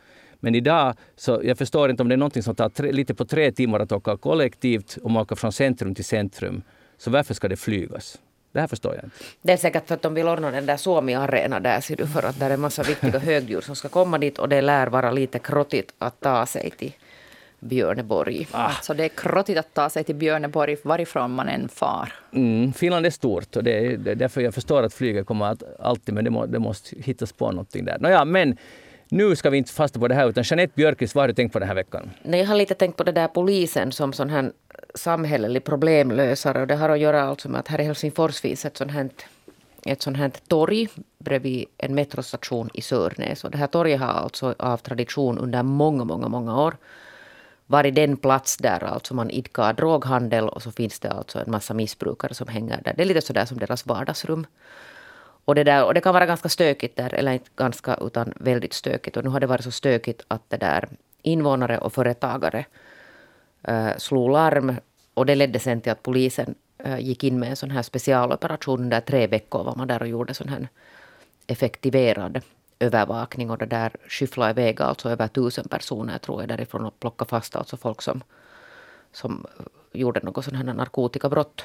Men 0.43 0.55
idag, 0.55 0.95
så 1.15 1.41
jag 1.43 1.57
förstår 1.57 1.89
inte 1.89 2.03
om 2.03 2.09
det 2.09 2.15
är 2.15 2.17
något 2.17 2.43
som 2.43 2.55
tar 2.55 2.69
tre, 2.69 2.91
lite 2.91 3.13
på 3.13 3.25
tre 3.25 3.51
timmar 3.51 3.79
att 3.79 3.91
åka 3.91 4.17
kollektivt 4.17 4.97
och 5.03 5.11
man 5.11 5.21
åker 5.21 5.35
från 5.35 5.51
centrum 5.51 5.95
till 5.95 6.05
centrum. 6.05 6.61
Så 6.97 7.11
varför 7.11 7.33
ska 7.33 7.47
det 7.47 7.55
flygas? 7.55 8.17
Det 8.51 8.59
här 8.59 8.67
förstår 8.67 8.95
jag 8.95 9.03
inte. 9.03 9.15
Det 9.41 9.53
är 9.53 9.57
säkert 9.57 9.87
för 9.87 9.95
att 9.95 10.01
de 10.01 10.13
vill 10.13 10.27
ordna 10.27 10.51
den 10.51 10.65
där 10.65 10.77
Suomi-arena 10.77 11.59
där 11.59 11.81
ser 11.81 11.95
du, 11.95 12.07
för 12.07 12.23
att 12.23 12.39
det 12.39 12.45
är 12.45 12.49
en 12.49 12.61
massa 12.61 12.83
viktiga 12.83 13.19
högdjur 13.29 13.61
som 13.61 13.75
ska 13.75 13.89
komma 13.89 14.17
dit 14.17 14.39
och 14.39 14.49
det 14.49 14.61
lär 14.61 14.87
vara 14.87 15.11
lite 15.11 15.39
krottigt 15.39 15.93
att 15.97 16.19
ta 16.19 16.45
sig 16.45 16.71
till 16.71 16.93
Björneborg. 17.59 18.47
Ah. 18.51 18.63
Alltså 18.63 18.93
det 18.93 19.03
är 19.03 19.09
krottigt 19.09 19.57
att 19.57 19.73
ta 19.73 19.89
sig 19.89 20.03
till 20.03 20.15
Björneborg 20.15 20.77
varifrån 20.83 21.31
man 21.31 21.49
än 21.49 21.69
far. 21.69 22.13
Mm, 22.33 22.73
Finland 22.73 23.05
är 23.05 23.09
stort 23.09 23.55
och 23.55 23.63
det 23.63 23.85
är, 23.85 23.97
det 23.97 24.11
är 24.11 24.15
därför 24.15 24.41
jag 24.41 24.53
förstår 24.53 24.83
att 24.83 24.93
flyget 24.93 25.25
kommer 25.25 25.45
att 25.45 25.63
alltid, 25.79 26.15
men 26.15 26.23
det, 26.23 26.29
må, 26.29 26.45
det 26.45 26.59
måste 26.59 26.95
hittas 26.99 27.31
på 27.31 27.51
någonting 27.51 27.85
där. 27.85 27.99
Nåja, 27.99 28.25
men 28.25 28.57
nu 29.11 29.35
ska 29.35 29.49
vi 29.49 29.57
inte 29.57 29.71
fasta 29.71 29.99
på 29.99 30.07
det 30.07 30.15
här, 30.15 30.29
utan 30.29 30.43
Jeanette 30.43 30.73
Björkis, 30.75 31.15
vad 31.15 31.21
har 31.21 31.27
du 31.27 31.33
tänkt 31.33 31.53
på 31.53 31.59
den 31.59 31.67
här 31.67 31.75
veckan? 31.75 32.09
Nej, 32.23 32.39
jag 32.39 32.47
har 32.47 32.55
lite 32.55 32.73
tänkt 32.73 32.97
på 32.97 33.03
det 33.03 33.11
där 33.11 33.27
polisen 33.27 33.91
som 33.91 34.13
sån 34.13 34.29
här 34.29 34.51
samhällelig 34.95 35.63
problemlösare. 35.63 36.61
Och 36.61 36.67
det 36.67 36.75
har 36.75 36.89
att 36.89 36.99
göra 36.99 37.23
alltså 37.23 37.49
med 37.49 37.59
att 37.59 37.67
här 37.67 37.81
i 37.81 37.83
Helsingfors 37.83 38.41
finns 38.41 38.65
ett 38.65 38.77
sånt 38.77 38.91
här, 38.91 39.09
ett 39.85 40.01
sånt 40.01 40.17
här 40.17 40.31
torg 40.47 40.87
bredvid 41.17 41.65
en 41.77 41.95
metrostation 41.95 42.69
i 42.73 42.81
Sörnäs. 42.81 43.43
Och 43.43 43.51
det 43.51 43.57
här 43.57 43.67
torget 43.67 43.99
har 43.99 44.07
alltså 44.07 44.55
av 44.57 44.77
tradition 44.77 45.37
under 45.37 45.63
många, 45.63 46.03
många, 46.03 46.27
många 46.27 46.61
år 46.61 46.75
varit 47.67 47.95
den 47.95 48.17
plats 48.17 48.57
där 48.57 48.83
alltså 48.83 49.13
man 49.13 49.29
idkar 49.29 49.73
droghandel 49.73 50.49
och 50.49 50.61
så 50.61 50.71
finns 50.71 50.99
det 50.99 51.11
alltså 51.11 51.39
en 51.39 51.51
massa 51.51 51.73
missbrukare 51.73 52.33
som 52.33 52.47
hänger 52.47 52.81
där. 52.83 52.93
Det 52.97 53.01
är 53.01 53.05
lite 53.05 53.21
sådär 53.21 53.45
som 53.45 53.57
deras 53.57 53.85
vardagsrum. 53.85 54.45
Och 55.45 55.55
det, 55.55 55.63
där, 55.63 55.85
och 55.85 55.93
det 55.93 56.01
kan 56.01 56.13
vara 56.13 56.25
ganska 56.25 56.49
stökigt 56.49 56.97
där, 56.97 57.13
eller 57.13 57.31
inte 57.31 57.49
ganska 57.55 57.95
utan 58.01 58.33
väldigt 58.35 58.73
stökigt. 58.73 59.17
Och 59.17 59.23
nu 59.23 59.29
har 59.29 59.39
det 59.39 59.47
varit 59.47 59.63
så 59.63 59.71
stökigt 59.71 60.21
att 60.27 60.49
det 60.49 60.57
där 60.57 60.89
invånare 61.21 61.77
och 61.77 61.93
företagare 61.93 62.65
äh, 63.63 63.97
slog 63.97 64.29
larm. 64.31 64.75
Och 65.13 65.25
det 65.25 65.35
ledde 65.35 65.59
sen 65.59 65.81
till 65.81 65.91
att 65.91 66.03
polisen 66.03 66.55
äh, 66.77 66.99
gick 66.99 67.23
in 67.23 67.39
med 67.39 67.49
en 67.49 67.55
sån 67.55 67.71
här 67.71 67.81
specialoperation. 67.81 68.79
Under 68.79 69.01
tre 69.01 69.27
veckor 69.27 69.63
var 69.63 69.75
man 69.75 69.87
där 69.87 70.01
och 70.01 70.07
gjorde 70.07 70.33
sån 70.33 70.49
här 70.49 70.67
effektiverad 71.47 72.41
övervakning. 72.79 73.49
Och 73.49 73.57
det 73.57 73.65
där 73.65 73.91
skyfflade 74.07 74.51
iväg 74.51 74.81
alltså 74.81 75.09
över 75.09 75.27
tusen 75.27 75.67
personer 75.67 76.17
tror 76.17 76.41
jag 76.41 76.49
därifrån 76.49 76.85
och 76.85 76.99
plockade 76.99 77.29
fast 77.29 77.55
alltså 77.55 77.77
folk 77.77 78.01
som, 78.01 78.23
som 79.11 79.45
gjorde 79.91 80.19
något 80.23 80.45
sån 80.45 80.55
här 80.55 80.63
narkotikabrott. 80.63 81.63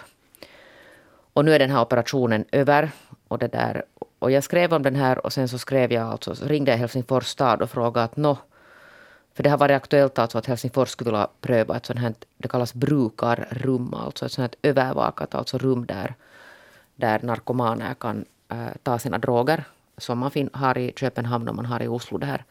Och 1.33 1.45
nu 1.45 1.55
är 1.55 1.59
den 1.59 1.71
här 1.71 1.81
operationen 1.81 2.45
över. 2.53 2.91
Och, 3.29 3.39
det 3.39 3.49
där, 3.49 3.85
och 4.19 4.31
jag 4.31 4.45
skrev 4.45 4.75
om 4.75 4.83
den 4.83 4.97
här 4.97 5.27
och 5.27 5.33
sen 5.33 5.49
så 5.49 5.59
skrev 5.59 5.93
jag 5.93 6.07
alltså, 6.07 6.35
ringde 6.47 6.71
jag 6.71 6.79
Helsingfors 6.79 7.27
stad 7.27 7.63
och 7.63 7.71
frågade 7.71 8.05
att 8.05 8.17
nå, 8.17 8.39
för 9.35 9.43
det 9.43 9.51
har 9.51 9.59
varit 9.59 9.77
aktuellt 9.77 10.19
alltså 10.19 10.39
att 10.39 10.47
Helsingfors 10.47 10.89
skulle 10.89 11.11
vilja 11.11 11.29
pröva 11.41 11.77
ett 11.77 11.87
sånt 11.87 11.99
här, 11.99 12.15
det 12.37 12.49
kallas 12.49 12.75
brukarrum, 12.75 13.95
alltså 13.95 14.27
ett 14.27 14.33
sånt 14.33 14.57
här 14.63 14.71
övervakat 14.71 15.35
alltså 15.35 15.59
rum 15.59 15.87
där, 15.87 16.15
där 16.97 17.21
narkomaner 17.23 17.95
kan 17.95 18.25
äh, 18.49 18.57
ta 18.83 18.99
sina 18.99 19.19
droger 19.19 19.65
som 19.99 20.19
man 20.19 20.31
fin, 20.31 20.51
har 20.53 20.79
i 20.79 20.93
Köpenhamn 20.97 21.49
och 21.49 21.55
man 21.55 21.67
har 21.67 21.83
i 21.83 21.89
Oslo. 21.89 22.19
Det 22.19 22.27
här. 22.27 22.45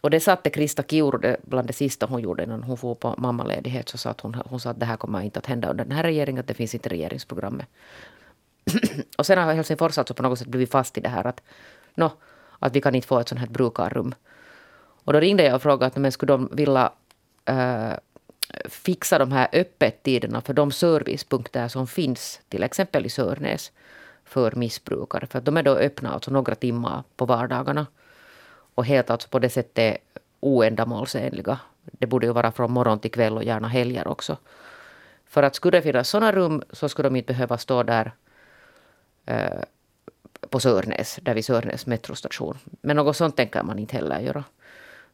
Och 0.00 0.10
det 0.10 0.20
satte 0.20 0.50
Krista 0.50 0.82
Kiuru, 0.82 1.36
bland 1.42 1.66
det 1.66 1.72
sista 1.72 2.06
hon 2.06 2.20
gjorde 2.20 2.42
innan 2.44 2.62
hon 2.62 2.76
får 2.76 2.94
på 2.94 3.14
mammaledighet, 3.18 3.88
så 3.88 3.98
sa 3.98 4.10
att 4.10 4.20
hon, 4.20 4.34
hon 4.34 4.60
sa 4.60 4.70
att 4.70 4.80
det 4.80 4.86
här 4.86 4.96
kommer 4.96 5.20
inte 5.20 5.38
att 5.38 5.46
hända 5.46 5.70
under 5.70 5.84
den 5.84 5.96
här 5.96 6.02
regeringen, 6.02 6.40
att 6.40 6.46
det 6.46 6.54
finns 6.54 6.74
inte 6.74 6.88
regeringsprogrammet. 6.88 7.66
och 9.18 9.26
sen 9.26 9.38
har 9.38 9.54
Helsingfors 9.54 9.98
alltså 9.98 10.14
på 10.14 10.22
något 10.22 10.38
sätt 10.38 10.48
blivit 10.48 10.70
fast 10.70 10.98
i 10.98 11.00
det 11.00 11.08
här 11.08 11.26
att, 11.26 11.42
no, 11.94 12.10
att 12.58 12.76
vi 12.76 12.80
kan 12.80 12.94
inte 12.94 13.08
få 13.08 13.18
ett 13.18 13.28
sånt 13.28 13.40
här 13.40 13.48
brukarrum. 13.48 14.14
Och 15.04 15.12
då 15.12 15.20
ringde 15.20 15.44
jag 15.44 15.54
och 15.54 15.62
frågade 15.62 15.86
att 15.86 15.96
men 15.96 16.12
skulle 16.12 16.32
de 16.32 16.48
vilja 16.52 16.92
äh, 17.44 17.92
fixa 18.68 19.18
de 19.18 19.32
här 19.32 19.48
öppettiderna 19.52 20.40
för 20.40 20.54
de 20.54 20.72
servicepunkter 20.72 21.68
som 21.68 21.86
finns, 21.86 22.40
till 22.48 22.62
exempel 22.62 23.06
i 23.06 23.08
Sörnäs, 23.08 23.72
för 24.24 24.52
missbrukare. 24.52 25.26
För 25.26 25.38
att 25.38 25.44
de 25.44 25.56
är 25.56 25.62
då 25.62 25.74
öppna 25.74 26.12
alltså 26.12 26.30
några 26.30 26.54
timmar 26.54 27.02
på 27.16 27.26
vardagarna. 27.26 27.86
Och 28.74 28.84
helt 28.84 29.10
alltså 29.10 29.28
på 29.28 29.38
det 29.38 29.50
sättet 29.50 29.98
oändamålsenliga. 30.40 31.58
Det 31.84 32.06
borde 32.06 32.26
ju 32.26 32.32
vara 32.32 32.52
från 32.52 32.72
morgon 32.72 32.98
till 32.98 33.10
kväll 33.10 33.36
och 33.36 33.44
gärna 33.44 33.68
helger 33.68 34.08
också. 34.08 34.36
För 35.26 35.42
att 35.42 35.54
skulle 35.54 35.78
det 35.78 35.82
finnas 35.82 36.08
sådana 36.08 36.32
rum 36.32 36.62
så 36.70 36.88
skulle 36.88 37.08
de 37.08 37.16
inte 37.16 37.32
behöva 37.32 37.58
stå 37.58 37.82
där 37.82 38.12
eh, 39.26 39.62
på 40.48 40.60
Sörnäs, 40.60 41.18
där 41.22 41.34
vid 41.34 41.44
Sörnäs 41.44 41.86
metrostation. 41.86 42.58
Men 42.80 42.96
något 42.96 43.16
sånt 43.16 43.36
tänker 43.36 43.62
man 43.62 43.78
inte 43.78 43.96
heller 43.96 44.20
göra. 44.20 44.44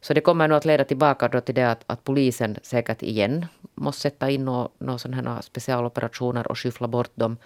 Så 0.00 0.14
det 0.14 0.20
kommer 0.20 0.48
nog 0.48 0.56
att 0.56 0.64
leda 0.64 0.84
tillbaka 0.84 1.28
då 1.28 1.40
till 1.40 1.54
det 1.54 1.70
att, 1.70 1.84
att 1.86 2.04
polisen 2.04 2.56
säkert 2.62 3.02
igen 3.02 3.46
måste 3.74 4.00
sätta 4.02 4.30
in 4.30 4.44
några 4.44 4.68
no, 4.78 4.98
no 5.22 5.42
specialoperationer 5.42 6.48
och 6.48 6.58
skyffla 6.58 6.88
bort 6.88 7.10
dem. 7.14 7.36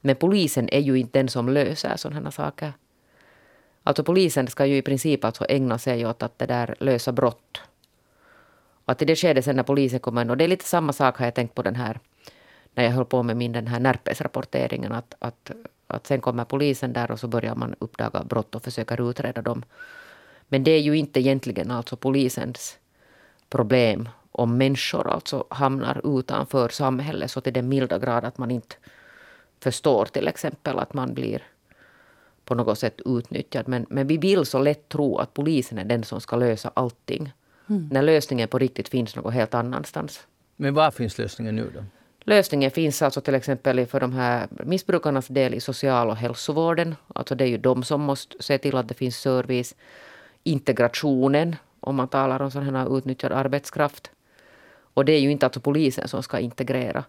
Men 0.00 0.16
polisen 0.16 0.68
är 0.72 0.80
ju 0.80 0.98
inte 0.98 1.18
den 1.18 1.28
som 1.28 1.48
löser 1.48 1.96
sådana 1.96 2.20
här 2.20 2.30
saker. 2.30 2.72
Alltså 3.82 4.04
polisen 4.04 4.48
ska 4.48 4.66
ju 4.66 4.76
i 4.76 4.82
princip 4.82 5.24
alltså 5.24 5.44
ägna 5.48 5.78
sig 5.78 6.06
åt 6.06 6.22
att 6.22 6.38
det 6.38 6.46
där 6.46 6.74
lösa 6.80 7.12
brott. 7.12 7.60
Och 8.84 8.92
att 8.92 9.02
i 9.02 9.04
det 9.04 9.16
skedet 9.16 9.44
sen 9.44 9.56
när 9.56 9.62
polisen 9.62 10.00
kommer 10.00 10.22
in, 10.22 10.30
och 10.30 10.36
det 10.36 10.44
är 10.44 10.48
lite 10.48 10.64
samma 10.64 10.92
sak 10.92 11.16
har 11.18 11.24
jag 11.26 11.34
tänkt 11.34 11.54
på 11.54 11.62
den 11.62 11.74
här, 11.74 12.00
när 12.74 12.84
jag 12.84 12.90
höll 12.90 13.04
på 13.04 13.22
med 13.22 13.36
min 13.36 13.52
den 13.52 13.66
här 13.66 13.80
Närpes-rapporteringen, 13.80 14.92
att, 14.92 15.14
att, 15.18 15.50
att 15.94 16.06
sen 16.06 16.20
kommer 16.20 16.44
polisen 16.44 16.92
där 16.92 17.10
och 17.10 17.20
så 17.20 17.28
börjar 17.28 17.54
man 17.54 17.74
uppdaga 17.78 18.24
brott 18.24 18.54
och 18.54 18.62
försöka 18.62 18.96
utreda 18.96 19.42
dem. 19.42 19.64
Men 20.48 20.64
det 20.64 20.70
är 20.70 20.80
ju 20.80 20.96
inte 20.96 21.20
egentligen 21.20 21.70
alltså 21.70 21.96
polisens 21.96 22.78
problem 23.48 24.08
om 24.32 24.58
människor 24.58 25.10
alltså 25.10 25.46
hamnar 25.50 26.18
utanför 26.18 26.68
samhället 26.68 27.30
så 27.30 27.40
till 27.40 27.52
den 27.52 27.68
milda 27.68 27.98
grad 27.98 28.24
att 28.24 28.38
man 28.38 28.50
inte 28.50 28.76
förstår 29.60 30.04
till 30.04 30.28
exempel 30.28 30.78
att 30.78 30.94
man 30.94 31.14
blir 31.14 31.42
på 32.44 32.54
något 32.54 32.78
sätt 32.78 33.00
utnyttjad. 33.04 33.68
Men, 33.68 33.86
men 33.88 34.06
vi 34.06 34.16
vill 34.16 34.46
så 34.46 34.58
lätt 34.58 34.88
tro 34.88 35.18
att 35.18 35.34
polisen 35.34 35.78
är 35.78 35.84
den 35.84 36.04
som 36.04 36.20
ska 36.20 36.36
lösa 36.36 36.70
allting. 36.74 37.32
Mm. 37.68 37.88
När 37.92 38.02
lösningen 38.02 38.48
på 38.48 38.58
riktigt 38.58 38.88
finns 38.88 39.16
någon 39.16 39.32
helt 39.32 39.54
annanstans. 39.54 40.26
Men 40.56 40.74
var 40.74 40.90
finns 40.90 41.18
lösningen 41.18 41.56
nu 41.56 41.70
då? 41.74 41.84
Lösningen 42.24 42.70
finns 42.70 43.02
alltså 43.02 43.20
till 43.20 43.34
exempel 43.34 43.86
för 43.86 44.00
de 44.00 44.12
här 44.12 44.48
missbrukarnas 44.50 45.28
del 45.28 45.54
i 45.54 45.60
social 45.60 46.08
och 46.08 46.16
hälsovården. 46.16 46.94
Alltså 47.14 47.34
det 47.34 47.44
är 47.44 47.48
ju 47.48 47.58
de 47.58 47.82
som 47.82 48.00
måste 48.00 48.36
se 48.40 48.58
till 48.58 48.76
att 48.76 48.88
det 48.88 48.94
finns 48.94 49.16
service. 49.16 49.74
Integrationen, 50.42 51.56
om 51.80 51.96
man 51.96 52.08
talar 52.08 52.42
om 52.42 52.50
sån 52.50 52.74
här 52.74 52.98
utnyttjad 52.98 53.32
arbetskraft. 53.32 54.10
Och 54.94 55.04
det 55.04 55.12
är 55.12 55.20
ju 55.20 55.30
inte 55.30 55.46
alltså 55.46 55.60
polisen 55.60 56.08
som 56.08 56.22
ska 56.22 56.38
integrera 56.38 57.04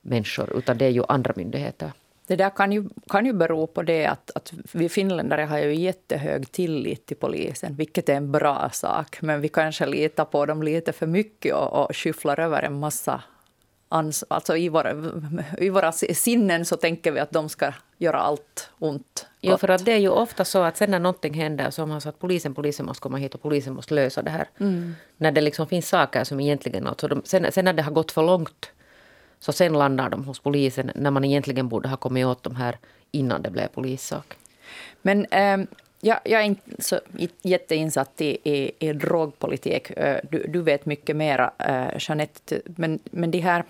människor, 0.00 0.58
utan 0.58 0.78
det 0.78 0.84
är 0.84 0.90
ju 0.90 1.02
andra 1.08 1.32
myndigheter. 1.36 1.92
Det 2.26 2.36
där 2.36 2.50
kan 2.50 2.72
ju, 2.72 2.88
kan 3.08 3.26
ju 3.26 3.32
bero 3.32 3.66
på 3.66 3.82
det 3.82 4.06
att, 4.06 4.30
att 4.34 4.52
vi 4.72 4.88
finländare 4.88 5.42
har 5.42 5.58
ju 5.58 5.74
jättehög 5.74 6.52
tillit 6.52 7.06
till 7.06 7.16
polisen, 7.16 7.74
vilket 7.74 8.08
är 8.08 8.14
en 8.14 8.32
bra 8.32 8.70
sak. 8.72 9.22
Men 9.22 9.40
vi 9.40 9.48
kanske 9.48 9.86
litar 9.86 10.24
på 10.24 10.46
dem 10.46 10.62
lite 10.62 10.92
för 10.92 11.06
mycket 11.06 11.54
och, 11.54 11.84
och 11.84 11.96
skyfflar 11.96 12.40
över 12.40 12.62
en 12.62 12.78
massa 12.78 13.22
ans 13.88 14.24
alltså 14.28 14.56
i 14.56 14.68
våra, 14.68 14.92
i 15.58 15.68
våra 15.68 15.92
sinnen 15.92 16.64
så 16.64 16.76
tänker 16.76 17.12
vi 17.12 17.20
att 17.20 17.30
de 17.30 17.48
ska 17.48 17.72
göra 17.98 18.18
allt 18.20 18.70
ont. 18.78 19.26
Ja, 19.40 19.58
för 19.58 19.68
att 19.68 19.84
det 19.84 19.92
är 19.92 19.98
ju 19.98 20.08
ofta 20.08 20.44
så 20.44 20.62
att 20.62 20.76
sen 20.76 20.90
när 20.90 20.98
någonting 20.98 21.34
händer 21.34 21.70
så 21.70 21.82
har 21.82 21.86
man 21.86 22.00
sagt 22.00 22.14
att 22.14 22.20
polisen, 22.20 22.54
polisen 22.54 22.86
måste 22.86 23.00
komma 23.00 23.16
hit 23.16 23.34
och 23.34 23.42
polisen 23.42 23.74
måste 23.74 23.94
lösa 23.94 24.22
det 24.22 24.30
här. 24.30 24.48
Mm. 24.60 24.94
När 25.16 25.32
det 25.32 25.40
liksom 25.40 25.66
finns 25.66 25.88
saker 25.88 26.24
som 26.24 26.40
egentligen, 26.40 26.86
alltså 26.86 27.08
de, 27.08 27.22
sen, 27.24 27.52
sen 27.52 27.64
när 27.64 27.72
det 27.72 27.82
har 27.82 27.92
gått 27.92 28.12
för 28.12 28.22
långt 28.22 28.70
så 29.38 29.52
sen 29.52 29.72
landar 29.72 30.08
de 30.08 30.24
hos 30.24 30.40
polisen 30.40 30.90
när 30.94 31.10
man 31.10 31.24
egentligen 31.24 31.68
borde 31.68 31.88
ha 31.88 31.96
kommit 31.96 32.26
åt 32.26 32.42
de 32.42 32.56
här 32.56 32.78
innan 33.10 33.42
det 33.42 33.50
blev 33.50 33.68
polissak. 33.68 34.34
Men 35.02 35.24
eh, 35.24 35.58
jag, 36.00 36.18
jag, 36.24 36.40
är 36.40 36.44
inte 36.44 36.82
så 36.82 37.00
jätteinsatt 37.42 38.20
i, 38.20 38.38
i, 38.42 38.72
i 38.78 38.92
drogpolitik. 38.92 39.92
Du, 40.30 40.46
du 40.48 40.62
vet 40.62 40.86
mycket 40.86 41.16
mer, 41.16 41.50
eh, 41.58 41.88
Jeanette. 41.98 42.60
Men, 42.64 42.98
men 43.10 43.30
de 43.30 43.38
här 43.38 43.64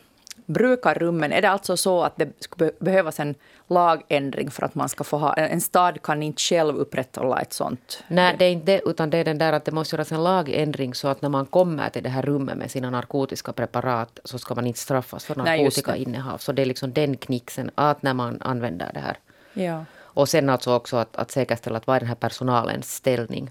brukarrummen, 0.46 1.32
är 1.32 1.42
det 1.42 1.50
alltså 1.50 1.76
så 1.76 2.02
att 2.02 2.16
det 2.16 2.28
skulle 2.38 2.72
behövas 2.78 3.20
en 3.20 3.34
lagändring 3.66 4.50
för 4.50 4.62
att 4.62 4.74
man 4.74 4.88
ska 4.88 5.04
få 5.04 5.18
ha... 5.18 5.34
En 5.34 5.60
stad 5.60 6.02
kan 6.02 6.22
inte 6.22 6.42
själv 6.42 6.76
upprätthålla 6.76 7.40
ett 7.40 7.52
sånt. 7.52 8.04
Nej, 8.08 8.36
det 8.38 8.44
är 8.44 8.50
inte 8.50 8.72
det, 8.72 8.80
utan 8.86 9.10
det 9.10 9.18
är 9.18 9.24
den 9.24 9.38
där 9.38 9.52
att 9.52 9.64
det 9.64 9.72
måste 9.72 9.96
göras 9.96 10.12
en 10.12 10.24
lagändring 10.24 10.94
så 10.94 11.08
att 11.08 11.22
när 11.22 11.28
man 11.28 11.46
kommer 11.46 11.90
till 11.90 12.02
det 12.02 12.08
här 12.08 12.22
rummet 12.22 12.56
med 12.56 12.70
sina 12.70 12.90
narkotiska 12.90 13.52
preparat 13.52 14.20
så 14.24 14.38
ska 14.38 14.54
man 14.54 14.66
inte 14.66 14.78
straffas 14.78 15.24
för 15.24 15.34
narkotikainnehav. 15.34 16.38
Så 16.38 16.52
det 16.52 16.62
är 16.62 16.66
liksom 16.66 16.92
den 16.92 17.16
knixen, 17.16 17.70
att 17.74 18.02
när 18.02 18.14
man 18.14 18.42
använder 18.42 18.90
det 18.94 19.00
här. 19.00 19.18
Ja. 19.52 19.84
Och 20.16 20.28
sen 20.28 20.48
alltså 20.48 20.74
också 20.74 20.96
att, 20.96 21.16
att 21.16 21.30
säkerställa 21.30 21.76
att 21.76 21.86
vad 21.86 21.96
är 21.96 22.00
den 22.00 22.08
här 22.08 22.14
personalens 22.14 22.94
ställning. 22.94 23.50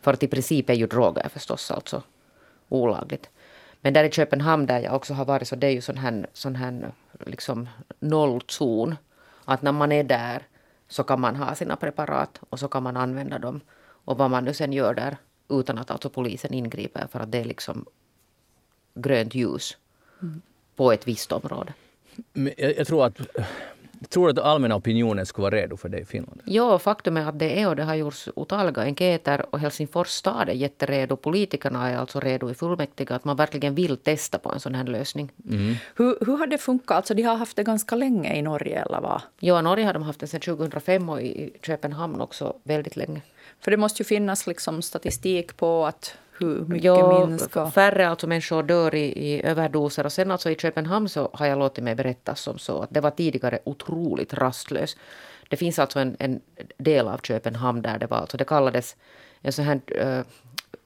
För 0.00 0.12
att 0.12 0.22
i 0.22 0.28
princip 0.28 0.70
är 0.70 0.74
ju 0.74 0.86
droger 0.86 1.28
förstås 1.28 1.70
alltså 1.70 2.02
olagligt. 2.68 3.30
Men 3.84 3.92
där 3.92 4.04
i 4.04 4.10
Köpenhamn 4.10 4.66
där 4.66 4.80
jag 4.80 4.94
också 4.94 5.14
har 5.14 5.24
varit 5.24 5.48
så 5.48 5.56
det 5.56 5.66
är 5.66 5.70
ju 5.70 5.80
sån 5.80 5.98
här, 5.98 6.26
sån 6.32 6.56
här 6.56 6.92
liksom 7.26 7.68
nollzon. 8.00 8.96
Att 9.44 9.62
när 9.62 9.72
man 9.72 9.92
är 9.92 10.04
där 10.04 10.42
så 10.88 11.04
kan 11.04 11.20
man 11.20 11.36
ha 11.36 11.54
sina 11.54 11.76
preparat 11.76 12.40
och 12.50 12.58
så 12.58 12.68
kan 12.68 12.82
man 12.82 12.96
använda 12.96 13.38
dem. 13.38 13.60
Och 14.04 14.18
vad 14.18 14.30
man 14.30 14.44
nu 14.44 14.54
sen 14.54 14.72
gör 14.72 14.94
där 14.94 15.16
utan 15.48 15.78
att 15.78 15.90
alltså 15.90 16.10
polisen 16.10 16.54
ingriper 16.54 17.06
för 17.06 17.20
att 17.20 17.32
det 17.32 17.38
är 17.38 17.44
liksom 17.44 17.86
grönt 18.94 19.34
ljus 19.34 19.76
mm. 20.22 20.42
på 20.76 20.92
ett 20.92 21.08
visst 21.08 21.32
område. 21.32 21.72
Men 22.32 22.52
jag, 22.56 22.76
jag 22.76 22.86
tror 22.86 23.06
att 23.06 23.20
Tror 24.08 24.32
du 24.32 24.40
att 24.40 24.46
allmänna 24.46 24.76
opinionen 24.76 25.26
skulle 25.26 25.42
vara 25.42 25.56
redo 25.56 25.76
för 25.76 25.88
det 25.88 25.98
i 25.98 26.04
Finland? 26.04 26.40
Ja, 26.44 26.78
faktum 26.78 27.16
är 27.16 27.28
att 27.28 27.38
det 27.38 27.60
är 27.60 27.68
och 27.68 27.76
det 27.76 27.82
har 27.82 27.94
gjorts 27.94 28.28
otaliga 28.34 28.82
enkäter 28.82 29.46
och 29.50 29.58
Helsingfors 29.58 30.08
stad 30.08 30.48
är 30.48 30.52
jätteredo. 30.52 31.16
Politikerna 31.16 31.90
är 31.90 31.96
alltså 31.96 32.20
redo 32.20 32.50
i 32.50 32.54
fullmäktige 32.54 33.10
att 33.10 33.24
man 33.24 33.36
verkligen 33.36 33.74
vill 33.74 33.96
testa 33.96 34.38
på 34.38 34.52
en 34.52 34.60
sån 34.60 34.74
här 34.74 34.84
lösning. 34.84 35.32
Mm. 35.50 35.74
Hur, 35.96 36.16
hur 36.26 36.36
har 36.36 36.46
det 36.46 36.58
funkat? 36.58 36.96
Alltså, 36.96 37.14
de 37.14 37.22
har 37.22 37.36
haft 37.36 37.56
det 37.56 37.64
ganska 37.64 37.96
länge 37.96 38.34
i 38.34 38.42
Norge 38.42 38.82
eller 38.82 39.00
vad? 39.00 39.20
Ja, 39.40 39.62
Norge 39.62 39.86
har 39.86 39.92
de 39.92 40.02
haft 40.02 40.20
det 40.20 40.26
sedan 40.26 40.40
2005 40.40 41.08
och 41.08 41.22
i 41.22 41.52
Köpenhamn 41.62 42.20
också 42.20 42.56
väldigt 42.62 42.96
länge. 42.96 43.22
För 43.60 43.70
det 43.70 43.76
måste 43.76 44.02
ju 44.02 44.04
finnas 44.04 44.46
liksom 44.46 44.82
statistik 44.82 45.56
på 45.56 45.86
att 45.86 46.14
hur 46.42 46.64
mycket 46.64 46.84
ja, 46.84 47.26
minska? 47.26 47.70
Färre 47.70 48.08
alltså 48.08 48.26
människor 48.26 48.62
dör 48.62 48.94
i, 48.94 49.04
i 49.04 49.42
överdoser. 49.42 50.06
Och 50.06 50.12
sen 50.12 50.30
alltså 50.30 50.50
i 50.50 50.54
Köpenhamn 50.54 51.08
så 51.08 51.30
har 51.32 51.46
jag 51.46 51.58
låtit 51.58 51.84
mig 51.84 51.94
berättas 51.94 52.40
som 52.40 52.58
så 52.58 52.82
att 52.82 52.90
det 52.90 53.00
var 53.00 53.10
tidigare 53.10 53.58
otroligt 53.64 54.34
rastlöst. 54.34 54.98
Det 55.48 55.56
finns 55.56 55.78
alltså 55.78 55.98
en, 55.98 56.16
en 56.18 56.40
del 56.78 57.08
av 57.08 57.18
Köpenhamn 57.18 57.82
där 57.82 57.98
det 57.98 58.06
var, 58.06 58.16
alltså 58.16 58.36
det 58.36 58.44
kallades 58.44 58.96
en 59.40 59.52
sån 59.52 59.64
här 59.64 59.80
äh, 59.88 60.24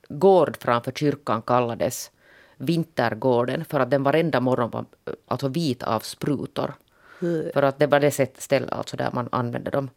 gård 0.08 0.56
framför 0.60 0.92
kyrkan 0.92 1.42
kallades 1.42 2.10
Vintergården 2.56 3.64
för 3.64 3.80
att 3.80 3.90
den 3.90 4.02
varenda 4.02 4.40
morgon 4.40 4.70
var 4.70 4.84
alltså 5.28 5.48
vit 5.48 5.82
av 5.82 6.00
sprutor. 6.00 6.74
Mm. 7.22 7.50
För 7.54 7.62
att 7.62 7.78
det 7.78 7.86
var 7.86 8.00
det 8.00 8.10
stället 8.38 8.72
alltså 8.72 8.96
där 8.96 9.10
man 9.12 9.28
använde 9.32 9.70
dem. 9.70 9.90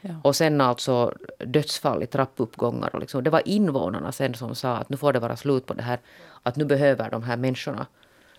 Ja. 0.00 0.10
Och 0.22 0.36
sen 0.36 0.60
alltså 0.60 1.14
dödsfall 1.38 2.02
i 2.02 2.06
trappuppgångar. 2.06 2.94
Och 2.94 3.00
liksom, 3.00 3.24
det 3.24 3.30
var 3.30 3.48
invånarna 3.48 4.12
sen 4.12 4.34
som 4.34 4.54
sa 4.54 4.76
att 4.76 4.88
nu 4.88 4.96
får 4.96 5.12
det 5.12 5.18
vara 5.18 5.36
slut 5.36 5.66
på 5.66 5.74
det 5.74 5.82
här. 5.82 6.00
Att 6.42 6.56
nu 6.56 6.64
behöver 6.64 7.10
de 7.10 7.22
här 7.22 7.36
människorna 7.36 7.86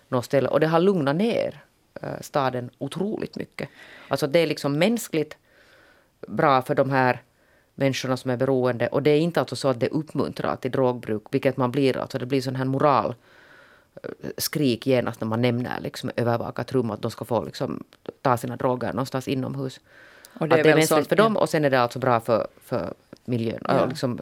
något 0.08 0.24
ställe. 0.24 0.48
Och 0.48 0.60
det 0.60 0.66
har 0.66 0.80
lugnat 0.80 1.16
ner 1.16 1.64
eh, 2.02 2.20
staden 2.20 2.70
otroligt 2.78 3.36
mycket. 3.36 3.68
Alltså 4.08 4.26
det 4.26 4.38
är 4.38 4.46
liksom 4.46 4.78
mänskligt 4.78 5.36
bra 6.26 6.62
för 6.62 6.74
de 6.74 6.90
här 6.90 7.22
människorna 7.74 8.16
som 8.16 8.30
är 8.30 8.36
beroende. 8.36 8.86
Och 8.86 9.02
det 9.02 9.10
är 9.10 9.20
inte 9.20 9.40
alltså 9.40 9.56
så 9.56 9.68
att 9.68 9.80
det 9.80 9.88
uppmuntrar 9.88 10.56
till 10.56 10.70
drogbruk, 10.70 11.22
vilket 11.30 11.56
man 11.56 11.70
blir. 11.70 11.96
Alltså 11.96 12.18
det 12.18 12.26
blir 12.26 12.40
sån 12.40 12.56
här 12.56 12.64
moral 12.64 13.14
eh, 14.02 14.10
skrik 14.38 14.86
genast 14.86 15.20
när 15.20 15.28
man 15.28 15.42
nämner 15.42 15.80
liksom, 15.80 16.10
övervakartrum 16.16 16.90
att 16.90 17.02
de 17.02 17.10
ska 17.10 17.24
få 17.24 17.44
liksom, 17.44 17.84
ta 18.22 18.36
sina 18.36 18.56
droger 18.56 18.92
någonstans 18.92 19.28
inomhus. 19.28 19.80
Och 20.38 20.48
det 20.48 20.54
att 20.54 20.62
det 20.62 20.70
är 20.70 20.74
mänskligt 20.74 21.04
så, 21.04 21.08
för 21.08 21.16
dem 21.16 21.36
och 21.36 21.48
sen 21.48 21.64
är 21.64 21.70
det 21.70 21.80
alltså 21.80 21.98
bra 21.98 22.20
för, 22.20 22.46
för 22.64 22.94
miljön 23.24 23.60
ja. 23.68 23.82
och 23.82 23.88
liksom 23.88 24.20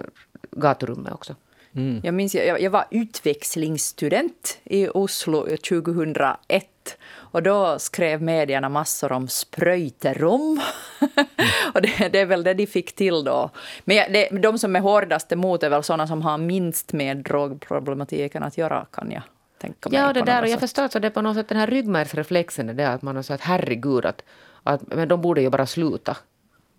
gaturummet 0.50 1.12
också. 1.12 1.34
Mm. 1.76 2.00
Jag 2.04 2.14
minns, 2.14 2.34
jag, 2.34 2.60
jag 2.60 2.70
var 2.70 2.84
utväxlingsstudent 2.90 4.58
i 4.64 4.88
Oslo 4.88 5.42
2001. 5.42 6.98
Och 7.14 7.42
då 7.42 7.78
skrev 7.78 8.22
medierna 8.22 8.68
massor 8.68 9.12
om 9.12 9.28
spröjterum. 9.28 10.60
Mm. 11.00 11.26
och 11.74 11.82
det, 11.82 12.08
det, 12.12 12.20
är 12.20 12.26
väl 12.26 12.42
det 12.42 12.54
de 12.54 12.66
fick 12.66 12.94
till 12.94 13.24
då. 13.24 13.50
Men 13.84 14.12
det, 14.12 14.28
de 14.28 14.58
som 14.58 14.76
är 14.76 14.80
hårdast 14.80 15.32
emot 15.32 15.62
är 15.62 15.70
väl 15.70 15.82
sådana 15.82 16.06
som 16.06 16.22
har 16.22 16.38
minst 16.38 16.92
med 16.92 17.16
drogproblematiken 17.16 18.42
att 18.42 18.58
göra, 18.58 18.86
kan 18.92 19.10
jag 19.10 19.22
tänka 19.58 19.90
mig. 19.90 19.98
Ja, 19.98 20.12
det 20.12 20.22
där, 20.22 20.42
och 20.42 20.48
jag 20.48 20.60
förstår 20.60 20.82
att 20.82 20.92
det 20.92 21.06
är 21.06 21.10
på 21.10 21.22
något 21.22 21.36
sätt 21.36 21.48
den 21.48 21.58
här 21.58 21.66
ryggmärgsreflexen, 21.66 22.68
är 22.68 22.74
det 22.74 22.88
att 22.88 23.02
man 23.02 23.16
har 23.16 23.22
sagt 23.22 23.44
herregud, 23.44 24.06
att 24.06 24.22
att, 24.66 24.94
men 24.94 25.08
de 25.08 25.20
borde 25.20 25.40
ju 25.40 25.50
bara 25.50 25.66
sluta. 25.66 26.16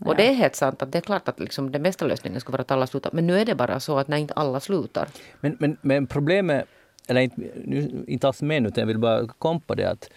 Och 0.05 0.15
det 0.15 0.27
är 0.27 0.33
helt 0.33 0.55
sant 0.55 0.81
att 0.81 0.91
det 0.91 0.97
är 0.97 1.01
klart 1.01 1.27
att 1.27 1.39
liksom 1.39 1.71
den 1.71 1.83
bästa 1.83 2.05
lösningen 2.05 2.41
skulle 2.41 2.53
vara 2.53 2.61
att 2.61 2.71
alla 2.71 2.87
slutar. 2.87 3.11
Men 3.13 3.27
nu 3.27 3.39
är 3.39 3.45
det 3.45 3.55
bara 3.55 3.79
så 3.79 3.99
att 3.99 4.07
när 4.07 4.17
inte 4.17 4.33
alla 4.33 4.59
slutar. 4.59 5.07
Men, 5.39 5.57
men, 5.59 5.77
men 5.81 6.07
problemet, 6.07 6.65
eller 7.07 7.21
inte, 7.21 7.41
nu, 7.65 8.05
inte 8.07 8.27
alls 8.27 8.41
med 8.41 8.67
utan 8.67 8.81
jag 8.81 8.87
vill 8.87 8.97
bara 8.99 9.27
kompa 9.27 9.75
det 9.75 9.89
att 9.89 10.09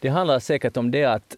det 0.00 0.08
handlar 0.08 0.38
säkert 0.38 0.76
om 0.76 0.90
det 0.90 1.04
att 1.04 1.36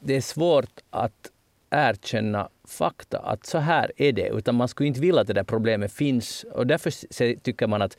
det 0.00 0.16
är 0.16 0.20
svårt 0.20 0.80
att 0.90 1.30
erkänna 1.70 2.48
fakta, 2.64 3.18
att 3.18 3.46
så 3.46 3.58
här 3.58 3.92
är 3.96 4.12
det. 4.12 4.28
Utan 4.28 4.54
man 4.54 4.68
skulle 4.68 4.86
inte 4.86 5.00
vilja 5.00 5.20
att 5.20 5.26
det 5.26 5.32
där 5.32 5.44
problemet 5.44 5.92
finns. 5.92 6.44
Och 6.52 6.66
därför 6.66 7.36
tycker 7.40 7.66
man 7.66 7.82
att 7.82 7.96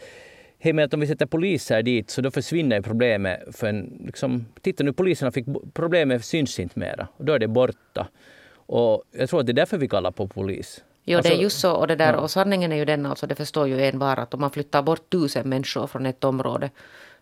hej, 0.59 0.73
men 0.73 0.85
att 0.85 0.93
om 0.93 0.99
vi 0.99 1.07
sätter 1.07 1.25
poliser 1.25 1.83
dit 1.83 2.09
så 2.09 2.21
då 2.21 2.31
försvinner 2.31 2.81
problemet. 2.81 3.55
För 3.55 3.67
en, 3.67 4.01
liksom, 4.05 4.45
titta 4.61 4.83
nu, 4.83 4.93
poliserna 4.93 5.31
fick 5.31 5.45
problemet 5.73 6.25
syns 6.25 6.59
inte 6.59 6.79
mera 6.79 7.07
och 7.17 7.25
då 7.25 7.33
är 7.33 7.39
det 7.39 7.47
borta. 7.47 8.07
Och 8.53 9.03
jag 9.11 9.29
tror 9.29 9.39
att 9.39 9.45
det 9.45 9.51
är 9.51 9.53
därför 9.53 9.77
vi 9.77 9.87
kallar 9.87 10.11
på 10.11 10.27
polis. 10.27 10.83
Jo, 11.05 11.17
alltså, 11.17 11.29
det 11.29 11.33
är 11.33 11.37
alltså, 11.37 11.43
just 11.43 11.59
så. 11.59 11.71
Och, 11.71 11.87
det 11.87 11.95
där, 11.95 12.13
ja. 12.13 12.19
och 12.19 12.31
sanningen 12.31 12.71
är 12.71 12.75
ju 12.75 12.85
den, 12.85 13.05
alltså, 13.05 13.27
det 13.27 13.35
förstår 13.35 13.67
ju 13.67 13.85
en 13.85 13.99
var, 13.99 14.17
att 14.17 14.33
om 14.33 14.41
man 14.41 14.51
flyttar 14.51 14.81
bort 14.81 15.09
tusen 15.09 15.49
människor 15.49 15.87
från 15.87 16.05
ett 16.05 16.23
område 16.23 16.69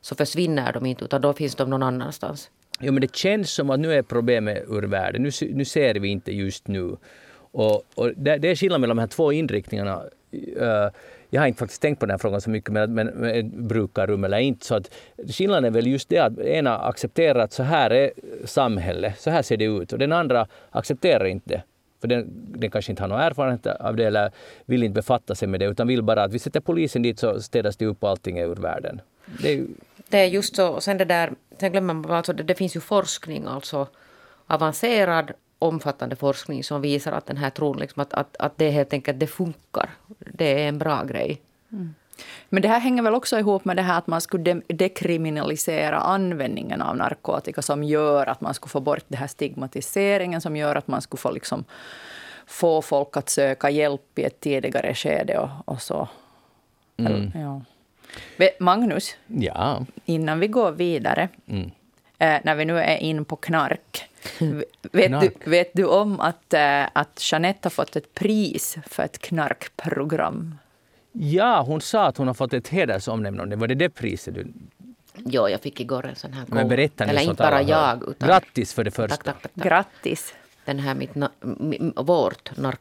så 0.02 0.16
försvinner 0.16 0.74
de 0.74 0.86
inte, 0.86 1.06
utan 1.06 1.22
då 1.22 1.34
finns 1.34 1.56
de 1.56 1.70
någon 1.70 1.84
annanstans. 1.84 2.52
Jo, 2.80 2.92
men 2.92 3.02
det 3.02 3.16
känns 3.16 3.52
som 3.52 3.70
att 3.70 3.80
nu 3.80 3.94
är 3.94 4.02
problemet 4.02 4.64
ur 4.68 4.82
världen. 4.82 5.24
Nu, 5.24 5.30
nu 5.54 5.66
ser 5.66 5.96
vi 5.96 6.08
inte 6.08 6.32
just 6.32 6.68
nu. 6.68 6.98
Och, 7.52 7.84
och 7.96 8.12
det, 8.16 8.38
det, 8.38 8.48
är 8.48 8.56
skillnad 8.56 8.82
mellan 8.82 8.98
de 8.98 9.02
här 9.02 9.08
två 9.08 9.32
inriktningarna. 9.32 10.02
Uh, 10.62 10.90
jag 11.30 11.42
har 11.42 11.48
inte 11.48 11.60
faktiskt 11.60 11.82
tänkt 11.82 12.00
på 12.00 12.06
den 12.06 12.12
här 12.12 12.18
frågan 12.18 12.42
så 12.42 12.50
mycket, 12.50 12.70
men, 12.72 12.94
men, 12.94 13.08
men 13.08 13.68
brukarrum 13.68 14.24
eller 14.24 14.38
inte. 14.38 14.66
Så 14.66 14.76
att 14.76 14.92
skillnaden 15.30 15.66
är 15.66 15.70
väl 15.70 15.88
just 15.88 16.10
det 16.10 16.18
att 16.18 16.40
ena 16.40 16.78
accepterar 16.78 17.40
att 17.40 17.54
så 17.54 17.64
här 17.64 17.90
är 17.90 18.12
samhället, 18.46 19.20
så 19.20 19.30
här 19.30 19.42
ser 19.42 19.58
det 19.58 19.66
ut. 19.66 19.94
Och 19.94 20.00
den 20.00 20.12
andra 20.12 20.48
accepterar 20.70 21.26
inte 21.26 21.50
det. 21.50 21.64
För 22.02 22.08
den, 22.08 22.28
den 22.32 22.72
kanske 22.72 22.92
inte 22.92 23.04
har 23.04 23.08
någon 23.08 23.20
erfarenhet 23.20 23.68
av 23.68 23.96
det 23.96 24.06
eller 24.06 24.32
vill 24.66 24.84
inte 24.84 24.94
befatta 24.96 25.36
sig 25.36 25.48
med 25.48 25.60
det, 25.60 25.66
utan 25.66 25.88
vill 25.88 26.04
bara 26.04 26.24
att 26.24 26.34
vi 26.34 26.40
sätter 26.40 26.60
polisen 26.60 27.02
dit 27.02 27.20
så 27.20 27.42
städas 27.42 27.78
det 27.78 27.86
upp 27.86 28.04
och 28.04 28.10
allting 28.10 28.38
är 28.38 28.46
ur 28.46 28.56
världen. 28.56 29.02
Det 29.42 29.50
är, 29.50 29.54
ju... 29.54 29.68
det 30.10 30.18
är 30.18 30.26
just 30.26 30.56
så. 30.56 30.68
Och 30.68 30.84
sen 30.84 30.98
det 30.98 31.06
där, 31.06 31.32
sen 31.60 31.72
glömmer 31.72 31.94
man 31.94 32.12
alltså, 32.12 32.34
det, 32.34 32.44
det 32.44 32.56
finns 32.56 32.76
ju 32.76 32.80
forskning, 32.80 33.46
alltså 33.46 33.88
avancerad 34.48 35.32
omfattande 35.60 36.16
forskning 36.16 36.64
som 36.64 36.82
visar 36.82 37.12
att 37.12 37.26
den 37.26 37.38
här 37.38 37.50
tron, 37.50 37.78
liksom 37.78 38.02
att, 38.02 38.14
att, 38.14 38.38
att 38.38 38.58
det 38.58 38.70
helt 38.70 38.94
enkelt 38.94 39.20
det 39.20 39.28
funkar. 39.28 39.90
Det 40.20 40.64
är 40.64 40.68
en 40.68 40.78
bra 40.78 41.04
grej. 41.04 41.42
Mm. 41.72 41.96
Men 42.50 42.62
det 42.62 42.68
här 42.68 42.80
hänger 42.80 43.04
väl 43.04 43.14
också 43.14 43.40
ihop 43.40 43.66
med 43.66 43.76
det 43.76 43.82
här 43.82 43.98
att 43.98 44.08
man 44.08 44.22
skulle 44.22 44.62
dekriminalisera 44.68 45.98
användningen 45.98 46.82
av 46.82 46.98
narkotika 46.98 47.62
som 47.62 47.84
gör 47.84 48.28
att 48.28 48.42
man 48.42 48.54
skulle 48.54 48.70
få 48.70 48.80
bort 48.80 49.04
den 49.08 49.18
här 49.18 49.28
stigmatiseringen 49.28 50.42
som 50.42 50.56
gör 50.56 50.76
att 50.76 50.88
man 50.88 51.02
skulle 51.02 51.20
få, 51.20 51.32
liksom, 51.32 51.64
få 52.46 52.82
folk 52.82 53.18
att 53.18 53.30
söka 53.30 53.70
hjälp 53.70 54.20
i 54.20 54.24
ett 54.24 54.40
tidigare 54.40 54.94
skede 54.94 55.40
och, 55.40 55.50
och 55.66 55.82
så. 55.82 56.08
Mm. 56.98 57.32
Ja. 57.36 57.62
Magnus, 58.60 59.16
ja. 59.28 59.86
innan 60.06 60.40
vi 60.40 60.48
går 60.48 60.72
vidare, 60.72 61.30
mm. 61.48 61.72
eh, 62.18 62.40
när 62.44 62.56
vi 62.56 62.66
nu 62.66 62.80
är 62.80 62.98
in 62.98 63.26
på 63.26 63.36
knark, 63.36 64.10
vet, 64.92 65.22
du, 65.22 65.50
vet 65.50 65.72
du 65.74 65.86
om 65.86 66.20
att, 66.20 66.54
äh, 66.54 66.84
att 66.94 67.32
Jeanette 67.32 67.60
har 67.66 67.70
fått 67.70 67.96
ett 67.96 68.14
pris 68.14 68.78
för 68.88 69.04
ett 69.04 69.20
knarkprogram? 69.20 70.56
Ja, 71.12 71.62
hon 71.62 71.82
sa 71.82 72.06
att 72.06 72.18
hon 72.18 72.28
har 72.28 72.34
fått 72.34 72.54
ett 72.54 72.68
hedersomnämnande. 72.68 73.56
Var 73.56 73.68
det 73.68 73.76
det 73.76 73.90
priset 73.90 74.36
du... 74.36 74.48
Ja, 75.26 75.50
jag 75.50 75.62
fick 75.62 75.80
igår 75.80 76.06
en 76.06 76.16
sån 76.16 76.34
här 76.34 76.46
Men 76.48 76.68
berätta 76.68 77.04
Eller 77.06 77.22
inte 77.22 77.34
bara 77.34 77.62
jag. 77.62 78.04
Utan... 78.10 78.28
Grattis 78.28 78.74
för 78.74 78.84
det 78.84 78.92
första. 78.92 79.16
Tack, 79.16 79.26
tack, 79.26 79.42
tack, 79.42 79.52
tack. 79.56 79.66
Grattis. 79.66 80.34
Den 80.66 80.80
här 80.80 80.96
mitt, 80.96 81.12
vårt, 81.96 82.58
nark, 82.58 82.80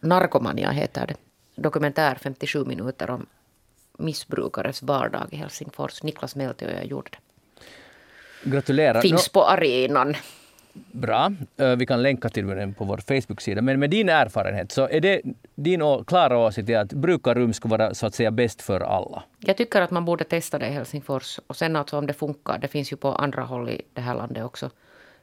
Narkomania 0.00 0.70
heter 0.70 1.06
det. 1.06 1.16
Dokumentär 1.54 2.18
57 2.22 2.64
minuter 2.64 3.10
om 3.10 3.26
missbrukares 3.98 4.82
vardag 4.82 5.26
i 5.30 5.36
Helsingfors. 5.36 6.02
Niklas 6.02 6.36
Melti 6.36 6.66
och 6.66 6.70
jag 6.70 6.84
gjorde 6.84 7.10
det. 7.10 7.18
Gratulerar. 8.50 9.00
Finns 9.00 9.28
på 9.28 9.44
arenan. 9.44 10.14
Bra. 10.74 11.32
Eh, 11.56 11.76
vi 11.76 11.86
kan 11.86 12.02
länka 12.02 12.28
till 12.28 12.46
den 12.46 12.74
på 12.74 12.84
vår 12.84 12.96
Facebook-sida. 12.96 13.62
Men 13.62 13.80
med 13.80 13.90
din 13.90 14.08
erfarenhet, 14.08 14.72
så 14.72 14.88
är 14.88 15.00
det 15.00 15.22
din 15.54 16.04
klara 16.04 16.38
åsikt 16.38 16.70
att 16.70 16.92
brukarrum 16.92 17.52
skulle 17.52 17.76
vara 17.78 17.94
så 17.94 18.06
att 18.06 18.14
säga 18.14 18.30
bäst 18.30 18.62
för 18.62 18.80
alla? 18.80 19.22
Jag 19.38 19.56
tycker 19.56 19.82
att 19.82 19.90
man 19.90 20.04
borde 20.04 20.24
testa 20.24 20.58
det 20.58 20.66
i 20.66 20.70
Helsingfors. 20.70 21.40
Och 21.46 21.56
sen 21.56 21.76
alltså 21.76 21.98
om 21.98 22.06
det 22.06 22.12
funkar, 22.12 22.58
det 22.58 22.68
finns 22.68 22.92
ju 22.92 22.96
på 22.96 23.12
andra 23.12 23.42
håll 23.42 23.68
i 23.68 23.82
det 23.92 24.00
här 24.00 24.14
landet 24.14 24.44
också. 24.44 24.70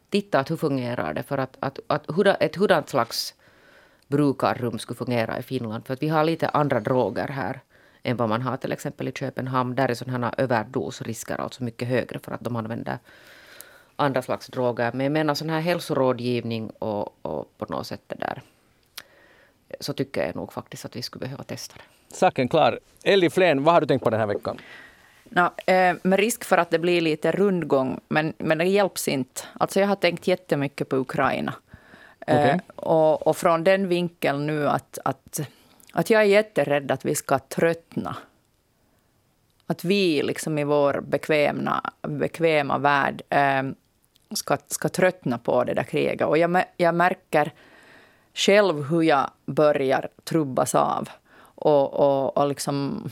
Titta 0.10 0.40
att 0.40 0.52
hur 0.52 0.58
fungerar 0.58 1.14
det 1.14 1.24
för 1.24 1.38
att, 1.38 1.58
att, 1.60 1.80
att 1.88 2.10
ett 2.40 2.56
hurdant 2.56 2.90
slags 2.90 3.34
brukarrum 4.08 4.80
skulle 4.80 4.98
fungera 4.98 5.40
i 5.40 5.44
Finland. 5.44 5.88
För 5.88 5.94
att 5.94 6.04
vi 6.04 6.08
har 6.08 6.24
lite 6.24 6.50
andra 6.50 6.80
droger 6.80 7.28
här 7.28 7.60
än 8.04 8.18
vad 8.18 8.30
man 8.30 8.42
har 8.42 8.58
till 8.58 8.72
exempel 8.72 9.08
i 9.08 9.12
Köpenhamn. 9.12 9.76
Där 9.76 9.90
är 9.90 9.94
sådana 9.94 10.34
överdosrisker 10.38 11.42
alltså 11.42 11.64
mycket 11.64 11.88
högre 11.88 12.20
för 12.20 12.32
att 12.32 12.42
de 12.42 12.56
använder 12.56 13.00
andra 14.02 14.22
slags 14.22 14.48
droger. 14.48 14.92
Men 14.94 15.04
jag 15.04 15.12
menar 15.12 15.36
sån 15.36 15.50
här 15.50 15.62
hälsorådgivning 15.62 16.70
och, 16.70 17.26
och 17.26 17.58
på 17.58 17.66
något 17.70 17.88
sätt 17.88 18.02
det 18.08 18.16
där. 18.16 18.42
Så 19.80 19.94
tycker 19.94 20.26
jag 20.26 20.36
nog 20.36 20.54
faktiskt 20.54 20.86
att 20.86 20.96
vi 20.96 21.02
skulle 21.02 21.26
behöva 21.26 21.44
testa 21.44 21.76
det. 21.76 22.16
Saken 22.16 22.48
klar. 22.48 22.80
Ellie 23.04 23.30
Flen, 23.30 23.64
vad 23.64 23.74
har 23.74 23.82
du 23.82 23.88
tänkt 23.88 24.04
på 24.04 24.10
den 24.10 24.20
här 24.20 24.28
veckan? 24.28 24.58
No, 25.30 25.50
eh, 25.66 25.96
med 26.04 26.20
risk 26.20 26.44
för 26.44 26.58
att 26.58 26.70
det 26.70 26.80
blir 26.80 27.02
lite 27.02 27.32
rundgång, 27.32 28.00
men, 28.08 28.34
men 28.38 28.58
det 28.58 28.66
hjälps 28.66 29.08
inte. 29.08 29.42
Alltså 29.54 29.80
jag 29.80 29.88
har 29.88 29.96
tänkt 29.96 30.28
jättemycket 30.28 30.90
på 30.90 30.96
Ukraina. 30.96 31.54
Okay. 32.22 32.50
Eh, 32.50 32.58
och, 32.76 33.28
och, 33.28 33.38
från 33.38 33.64
den 33.64 33.88
vinkeln 33.88 34.48
nu 34.48 34.70
att, 34.70 35.00
att, 35.06 35.40
att 35.94 36.10
jag 36.10 36.22
är 36.22 36.26
jätterädd 36.26 36.92
att 36.92 37.06
vi 37.06 37.16
ska 37.16 37.40
tröttna. 37.40 38.16
Att 39.68 39.84
vi 39.84 40.24
liksom 40.24 40.58
i 40.58 40.64
vår 40.64 41.02
bekväma, 41.02 41.92
bekväma 42.02 42.78
värld 42.78 43.22
eh, 43.30 43.64
ska, 44.36 44.58
ska 44.68 44.90
tröttna 44.90 45.38
på 45.38 45.64
det 45.64 45.74
där 45.74 45.84
kriget. 45.84 46.28
Och 46.28 46.38
jag, 46.38 46.64
jag 46.78 46.96
märker 46.96 47.52
själv 48.34 48.84
hur 48.84 49.02
jag 49.02 49.30
börjar 49.46 50.10
trubbas 50.24 50.76
av. 50.76 51.10
Och, 51.56 51.94
och, 51.94 52.38
och 52.38 52.48
liksom, 52.48 53.10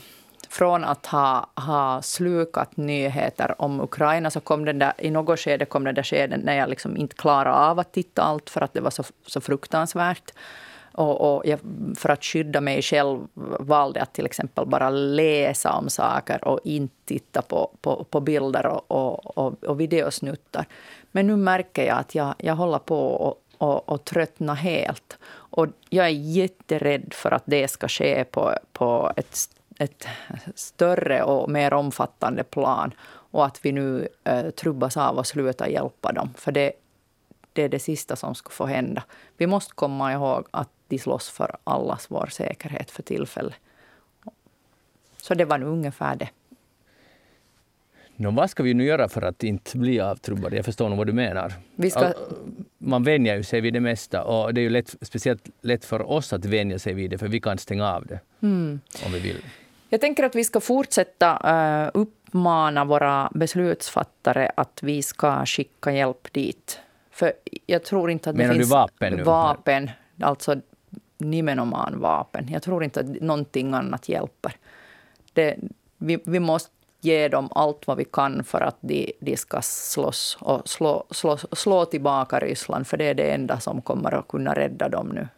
från 0.48 0.84
att 0.84 1.06
ha, 1.06 1.50
ha 1.54 2.02
slukat 2.02 2.76
nyheter 2.76 3.54
om 3.58 3.80
Ukraina 3.80 4.30
så 4.30 4.40
kom 4.40 4.64
den 4.64 4.78
där, 4.78 4.92
i 4.98 5.10
något 5.10 5.40
skede 5.40 5.64
kom 5.64 5.84
det 5.84 5.92
där 5.92 6.02
skedet 6.02 6.44
när 6.44 6.56
jag 6.56 6.68
liksom 6.68 6.96
inte 6.96 7.16
klarade 7.16 7.56
av 7.56 7.78
att 7.78 7.92
titta 7.92 8.22
allt 8.22 8.50
för 8.50 8.60
att 8.60 8.74
det 8.74 8.80
var 8.80 8.90
så, 8.90 9.04
så 9.26 9.40
fruktansvärt. 9.40 10.32
Och, 10.92 11.36
och 11.36 11.46
jag, 11.46 11.60
för 11.96 12.08
att 12.08 12.24
skydda 12.24 12.60
mig 12.60 12.82
själv 12.82 13.18
valde 13.60 14.02
att 14.02 14.12
till 14.12 14.26
exempel 14.26 14.66
bara 14.66 14.90
läsa 14.90 15.72
om 15.72 15.90
saker 15.90 16.44
och 16.44 16.60
inte 16.64 16.94
titta 17.04 17.42
på, 17.42 17.70
på, 17.80 18.04
på 18.04 18.20
bilder 18.20 18.66
och, 18.66 18.90
och, 18.90 19.38
och, 19.38 19.64
och 19.64 19.80
videosnuttar. 19.80 20.66
Men 21.12 21.26
nu 21.26 21.36
märker 21.36 21.86
jag 21.86 21.98
att 21.98 22.14
jag, 22.14 22.34
jag 22.38 22.54
håller 22.54 22.78
på 22.78 23.28
att 23.30 23.50
och, 23.60 23.88
och 23.88 24.04
tröttna 24.04 24.54
helt. 24.54 25.18
Och 25.26 25.66
jag 25.88 26.06
är 26.06 26.10
jätterädd 26.10 27.14
för 27.14 27.30
att 27.30 27.42
det 27.46 27.68
ska 27.68 27.88
ske 27.88 28.24
på, 28.24 28.54
på 28.72 29.12
ett, 29.16 29.36
ett 29.78 30.06
större 30.54 31.22
och 31.22 31.50
mer 31.50 31.72
omfattande 31.72 32.44
plan. 32.44 32.94
Och 33.32 33.46
att 33.46 33.64
vi 33.64 33.72
nu 33.72 34.08
eh, 34.24 34.50
trubbas 34.50 34.96
av 34.96 35.18
och 35.18 35.26
slutar 35.26 35.66
hjälpa 35.66 36.12
dem. 36.12 36.34
För 36.36 36.52
det, 36.52 36.72
det 37.52 37.62
är 37.62 37.68
det 37.68 37.78
sista 37.78 38.16
som 38.16 38.34
ska 38.34 38.50
få 38.50 38.66
hända. 38.66 39.02
Vi 39.36 39.46
måste 39.46 39.74
komma 39.74 40.12
ihåg 40.12 40.46
att 40.50 40.70
de 40.90 40.98
slåss 40.98 41.28
för 41.28 41.56
allas 41.64 42.06
vår 42.08 42.26
säkerhet 42.26 42.90
för 42.90 43.02
tillfället. 43.02 43.54
Så 45.16 45.34
det 45.34 45.44
var 45.44 45.58
nu 45.58 45.66
ungefär 45.66 46.16
det. 46.16 46.28
No, 48.16 48.30
vad 48.30 48.50
ska 48.50 48.62
vi 48.62 48.74
nu 48.74 48.84
göra 48.84 49.08
för 49.08 49.22
att 49.22 49.44
inte 49.44 49.78
bli 49.78 50.00
avtrubbade? 50.00 50.56
Jag 50.56 50.64
förstår 50.64 50.88
nog 50.88 50.98
vad 50.98 51.06
du 51.06 51.12
menar. 51.12 51.52
Vi 51.76 51.90
ska... 51.90 52.12
Man 52.78 53.04
vänjer 53.04 53.36
ju 53.36 53.42
sig 53.42 53.60
vid 53.60 53.72
det 53.72 53.80
mesta 53.80 54.24
och 54.24 54.54
det 54.54 54.60
är 54.60 54.62
ju 54.62 54.70
lätt, 54.70 54.94
speciellt 55.00 55.48
lätt 55.60 55.84
för 55.84 56.10
oss 56.10 56.32
att 56.32 56.44
vänja 56.44 56.78
sig 56.78 56.94
vid 56.94 57.10
det 57.10 57.18
för 57.18 57.28
vi 57.28 57.40
kan 57.40 57.58
stänga 57.58 57.92
av 57.92 58.06
det 58.06 58.20
mm. 58.42 58.80
om 59.06 59.12
vi 59.12 59.18
vill. 59.18 59.44
Jag 59.88 60.00
tänker 60.00 60.24
att 60.24 60.34
vi 60.34 60.44
ska 60.44 60.60
fortsätta 60.60 61.28
uh, 61.84 61.90
uppmana 61.94 62.84
våra 62.84 63.30
beslutsfattare 63.34 64.50
att 64.56 64.82
vi 64.82 65.02
ska 65.02 65.46
skicka 65.46 65.92
hjälp 65.92 66.32
dit. 66.32 66.80
För 67.10 67.32
jag 67.66 67.84
tror 67.84 68.10
inte 68.10 68.30
att 68.30 68.36
det 68.36 68.42
Menar 68.42 68.54
finns 68.54 68.68
du 68.68 68.74
vapen 68.74 69.12
nu? 69.16 69.22
Vapen, 69.22 69.90
alltså 70.20 70.60
nimenomaan 71.20 72.00
vapen. 72.00 72.48
Jag 72.50 72.62
tror 72.62 72.84
inte 72.84 73.00
att 73.00 73.06
någonting 73.06 73.74
annat 73.74 74.08
hjälper. 74.08 74.52
Det, 75.32 75.56
vi, 75.98 76.18
vi 76.24 76.40
måste 76.40 76.70
ge 77.00 77.28
dem 77.28 77.48
allt 77.54 77.86
vad 77.86 77.96
vi 77.96 78.04
kan 78.04 78.44
för 78.44 78.60
att 78.60 78.76
de, 78.80 79.12
de 79.20 79.36
ska 79.36 79.62
slåss 79.62 80.38
och 80.40 80.68
slå, 80.68 81.04
slå, 81.10 81.36
slå 81.36 81.84
tillbaka 81.84 82.38
Ryssland, 82.38 82.86
för 82.86 82.96
det 82.96 83.04
är 83.04 83.14
det 83.14 83.30
enda 83.30 83.60
som 83.60 83.82
kommer 83.82 84.14
att 84.14 84.28
kunna 84.28 84.54
rädda 84.54 84.88
dem 84.88 85.08
nu. 85.08 85.28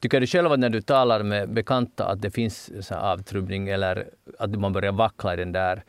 Tycker 0.00 0.20
du 0.20 0.26
själv 0.26 0.52
att 0.52 0.58
när 0.58 0.70
du 0.70 0.80
talar 0.80 1.22
med 1.22 1.48
bekanta 1.48 2.04
att 2.06 2.22
det 2.22 2.30
finns 2.30 2.86
så 2.86 2.94
avtrubbning 2.94 3.68
eller 3.68 4.08
att 4.38 4.50
man 4.50 4.72
börjar 4.72 4.92
vackla 4.92 5.34
i 5.34 5.36
den 5.36 5.52
där 5.52 5.82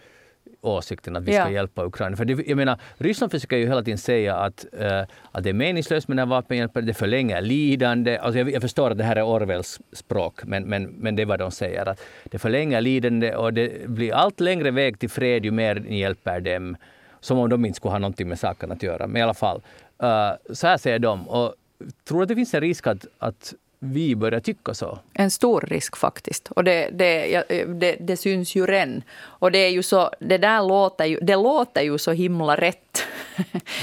åsikten 0.61 1.15
att 1.15 1.23
vi 1.23 1.31
ska 1.31 1.41
ja. 1.41 1.49
hjälpa 1.49 1.85
Ukraina. 1.85 2.17
För 2.17 2.25
det, 2.25 2.47
jag 2.47 2.57
menar, 2.57 2.79
Ryssland 2.97 3.31
försöker 3.31 3.57
ju 3.57 3.67
hela 3.67 3.83
tiden 3.83 3.97
säga 3.97 4.35
att, 4.35 4.65
uh, 4.81 5.01
att 5.31 5.43
det 5.43 5.49
är 5.49 5.53
meningslöst 5.53 6.07
med 6.07 6.17
den 6.17 6.27
här 6.27 6.35
vapenhjälpen, 6.35 6.85
det 6.85 6.93
förlänger 6.93 7.41
lidande. 7.41 8.17
Alltså 8.17 8.39
jag, 8.39 8.51
jag, 8.51 8.61
förstår 8.61 8.91
att 8.91 8.97
det 8.97 9.03
här 9.03 9.15
är 9.15 9.23
Orwells 9.23 9.79
språk, 9.91 10.43
men, 10.43 10.63
men, 10.63 10.83
men 10.83 11.15
det 11.15 11.21
är 11.21 11.25
vad 11.25 11.39
de 11.39 11.51
säger. 11.51 11.89
Att 11.89 12.01
det 12.23 12.39
förlänger 12.39 12.81
lidande 12.81 13.35
och 13.35 13.53
det 13.53 13.89
blir 13.89 14.13
allt 14.13 14.39
längre 14.39 14.71
väg 14.71 14.99
till 14.99 15.09
fred 15.09 15.45
ju 15.45 15.51
mer 15.51 15.75
ni 15.75 15.99
hjälper 15.99 16.39
dem. 16.39 16.77
Som 17.19 17.39
om 17.39 17.49
de 17.49 17.65
inte 17.65 17.77
skulle 17.77 17.91
ha 17.91 17.99
någonting 17.99 18.27
med 18.27 18.39
saken 18.39 18.71
att 18.71 18.83
göra. 18.83 19.07
Men 19.07 19.17
i 19.17 19.21
alla 19.21 19.33
fall, 19.33 19.61
uh, 20.03 20.53
så 20.53 20.67
här 20.67 20.77
säger 20.77 20.99
de. 20.99 21.29
Och 21.29 21.55
tror 22.03 22.21
att 22.21 22.27
det 22.27 22.35
finns 22.35 22.53
en 22.53 22.61
risk 22.61 22.87
att, 22.87 23.05
att 23.19 23.53
vi 23.83 24.15
börjar 24.15 24.39
tycka 24.39 24.73
så. 24.73 24.99
En 25.13 25.31
stor 25.31 25.61
risk 25.61 25.97
faktiskt. 25.97 26.51
Och 26.51 26.63
det, 26.63 26.89
det, 26.93 27.43
det, 27.67 27.97
det 27.99 28.17
syns 28.17 28.55
ju 28.55 28.65
redan. 28.65 29.03
Och 29.21 29.51
det 29.51 29.57
är 29.57 29.69
ju 29.69 29.83
så, 29.83 30.09
det 30.19 30.37
där 30.37 30.67
låter 30.67 31.05
ju, 31.05 31.19
det 31.21 31.35
låter 31.35 31.81
ju 31.81 31.97
så 31.97 32.11
himla 32.11 32.55
rätt. 32.55 33.03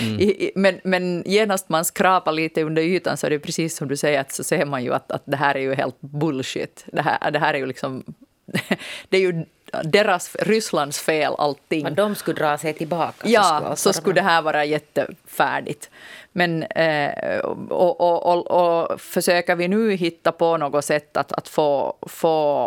Mm. 0.00 0.50
men, 0.54 0.80
men 0.84 1.22
genast 1.26 1.68
man 1.68 1.84
skrapar 1.84 2.32
lite 2.32 2.62
under 2.62 2.82
ytan 2.82 3.16
så 3.16 3.26
är 3.26 3.30
det 3.30 3.38
precis 3.38 3.76
som 3.76 3.88
du 3.88 3.96
säger, 3.96 4.20
att 4.20 4.32
så 4.32 4.44
ser 4.44 4.64
man 4.64 4.84
ju 4.84 4.94
att, 4.94 5.12
att 5.12 5.22
det 5.24 5.36
här 5.36 5.54
är 5.54 5.60
ju 5.60 5.74
helt 5.74 6.00
bullshit. 6.00 6.84
Det 6.86 7.02
här, 7.02 7.30
det 7.30 7.38
här 7.38 7.54
är 7.54 7.58
ju 7.58 7.66
liksom... 7.66 8.04
det 9.08 9.16
är 9.16 9.20
ju 9.20 9.44
deras, 9.84 10.36
Rysslands 10.36 11.00
fel 11.00 11.34
allting. 11.38 11.82
Men 11.82 11.94
de 11.94 12.14
skulle 12.14 12.38
dra 12.40 12.58
sig 12.58 12.72
tillbaka. 12.74 13.28
Ja, 13.28 13.42
så 13.42 13.56
skulle, 13.58 13.76
så 13.76 13.92
skulle 13.92 14.14
det 14.14 14.22
här 14.22 14.42
vara 14.42 14.64
jättefärdigt. 14.64 15.90
Men, 16.32 16.62
eh, 16.62 17.38
och, 17.68 18.00
och, 18.00 18.26
och, 18.26 18.90
och, 18.90 19.00
försöker 19.00 19.56
vi 19.56 19.68
nu 19.68 19.92
hitta 19.92 20.32
på 20.32 20.56
något 20.56 20.84
sätt 20.84 21.16
att, 21.16 21.32
att 21.32 21.48
få, 21.48 21.96
få 22.02 22.66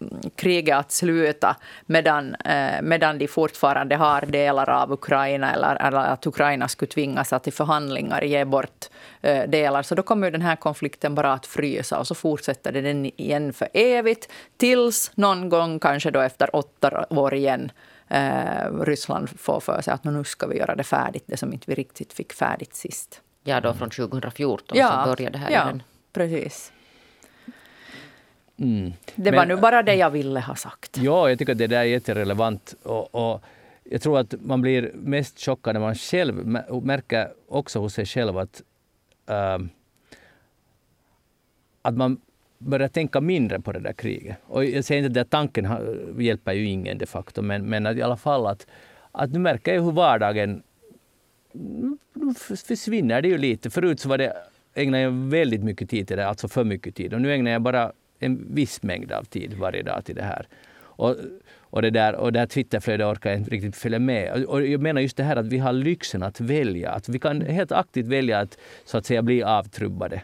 mm, 0.00 0.30
kriget 0.36 0.76
att 0.76 0.92
sluta 0.92 1.56
medan, 1.86 2.34
eh, 2.34 2.82
medan 2.82 3.18
de 3.18 3.28
fortfarande 3.28 3.96
har 3.96 4.20
delar 4.26 4.70
av 4.70 4.92
Ukraina 4.92 5.52
eller, 5.52 5.86
eller 5.86 5.98
att 5.98 6.26
Ukraina 6.26 6.68
skulle 6.68 6.90
tvingas 6.90 7.32
att 7.32 7.48
i 7.48 7.50
förhandlingar 7.50 8.22
ge 8.22 8.44
bort 8.44 8.88
eh, 9.22 9.48
delar, 9.48 9.82
så 9.82 9.94
då 9.94 10.02
kommer 10.02 10.30
den 10.30 10.42
här 10.42 10.56
konflikten 10.56 11.14
bara 11.14 11.32
att 11.32 11.46
frysa 11.46 11.98
och 11.98 12.06
så 12.06 12.14
fortsätter 12.14 12.72
den 12.72 13.06
igen 13.06 13.52
för 13.52 13.68
evigt 13.72 14.32
tills 14.56 15.10
någon 15.14 15.48
gång, 15.48 15.78
kanske 15.78 16.10
då 16.10 16.20
efter 16.20 16.56
åtta 16.56 17.06
år 17.10 17.34
igen, 17.34 17.70
eh, 18.12 18.80
Ryssland 18.80 19.30
får 19.30 19.60
för 19.60 19.82
sig 19.82 19.94
att 19.94 20.04
nu 20.04 20.24
ska 20.24 20.46
vi 20.46 20.58
göra 20.58 20.74
det 20.74 20.84
färdigt, 20.84 21.24
det 21.26 21.36
som 21.36 21.52
inte 21.52 21.64
vi 21.66 21.74
riktigt 21.74 22.12
fick 22.12 22.32
färdigt 22.32 22.74
sist. 22.74 23.20
Ja, 23.44 23.60
då 23.60 23.74
från 23.74 23.90
2014 23.90 24.78
ja, 24.78 25.04
så 25.04 25.10
började 25.10 25.38
det 25.38 25.38
här 25.38 25.50
ja, 25.50 25.64
igen. 25.64 25.82
precis. 26.12 26.72
Mm. 28.56 28.92
Det 29.14 29.30
Men, 29.30 29.34
var 29.34 29.46
nu 29.46 29.56
bara 29.56 29.82
det 29.82 29.94
jag 29.94 30.10
ville 30.10 30.40
ha 30.40 30.54
sagt. 30.54 30.96
Ja, 30.96 31.28
jag 31.28 31.38
tycker 31.38 31.52
att 31.52 31.58
det 31.58 31.66
där 31.66 31.78
är 31.78 31.84
jätterelevant. 31.84 32.74
Och, 32.82 33.14
och 33.14 33.44
jag 33.84 34.02
tror 34.02 34.18
att 34.18 34.34
man 34.40 34.62
blir 34.62 34.90
mest 34.94 35.40
chockad 35.40 35.74
när 35.74 35.80
man 35.80 35.94
själv 35.94 36.46
märker 36.82 37.32
också 37.48 37.78
hos 37.78 37.94
sig 37.94 38.06
själv 38.06 38.38
att, 38.38 38.62
uh, 39.30 39.66
att 41.82 41.94
man 41.94 42.20
börja 42.66 42.88
tänka 42.88 43.20
mindre 43.20 43.60
på 43.60 43.72
det 43.72 43.80
där 43.80 43.92
kriget. 43.92 44.36
Och 44.46 44.64
jag 44.64 44.84
säger 44.84 45.06
inte 45.06 45.20
att 45.20 45.30
tanken 45.30 45.68
hjälper 46.18 46.52
ju 46.52 46.64
ingen 46.64 46.98
de 46.98 47.06
facto, 47.06 47.42
men, 47.42 47.66
men 47.66 47.86
att 47.86 47.96
i 47.96 48.02
alla 48.02 48.16
fall 48.16 48.46
att, 48.46 48.66
att 49.12 49.32
nu 49.32 49.38
märker 49.38 49.74
jag 49.74 49.82
hur 49.82 49.92
vardagen 49.92 50.62
nu 51.52 52.34
försvinner 52.66 53.22
det 53.22 53.28
ju 53.28 53.38
lite. 53.38 53.70
Förut 53.70 54.00
så 54.00 54.08
var 54.08 54.18
det, 54.18 54.36
ägnade 54.74 55.02
jag 55.02 55.10
väldigt 55.10 55.64
mycket 55.64 55.90
tid 55.90 56.08
till 56.08 56.16
det, 56.16 56.26
alltså 56.26 56.48
för 56.48 56.64
mycket 56.64 56.94
tid. 56.94 57.14
Och 57.14 57.20
nu 57.20 57.34
ägnar 57.34 57.50
jag 57.50 57.62
bara 57.62 57.92
en 58.18 58.54
viss 58.54 58.82
mängd 58.82 59.12
av 59.12 59.24
tid 59.24 59.54
varje 59.54 59.82
dag 59.82 60.04
till 60.04 60.14
det 60.14 60.22
här. 60.22 60.46
Och, 61.02 61.16
och 61.60 61.82
det 61.82 61.90
där, 61.90 62.14
och 62.14 62.32
det 62.32 62.38
här 62.38 62.46
Twitterflödet 62.46 63.06
orkar 63.06 63.30
jag 63.30 63.38
inte 63.38 63.50
riktigt 63.50 63.76
följa 63.76 63.98
med. 63.98 64.44
Och 64.44 64.66
jag 64.66 64.80
menar 64.80 65.00
just 65.00 65.16
det 65.16 65.22
här 65.22 65.36
att 65.36 65.46
vi 65.46 65.58
har 65.58 65.72
lyxen 65.72 66.22
att 66.22 66.40
välja. 66.40 66.90
Att 66.90 67.08
vi 67.08 67.18
kan 67.18 67.40
helt 67.40 67.72
aktivt 67.72 68.06
välja 68.06 68.38
att 68.38 68.58
så 68.84 68.98
att 68.98 69.06
säga 69.06 69.22
bli 69.22 69.42
avtrubbade. 69.42 70.22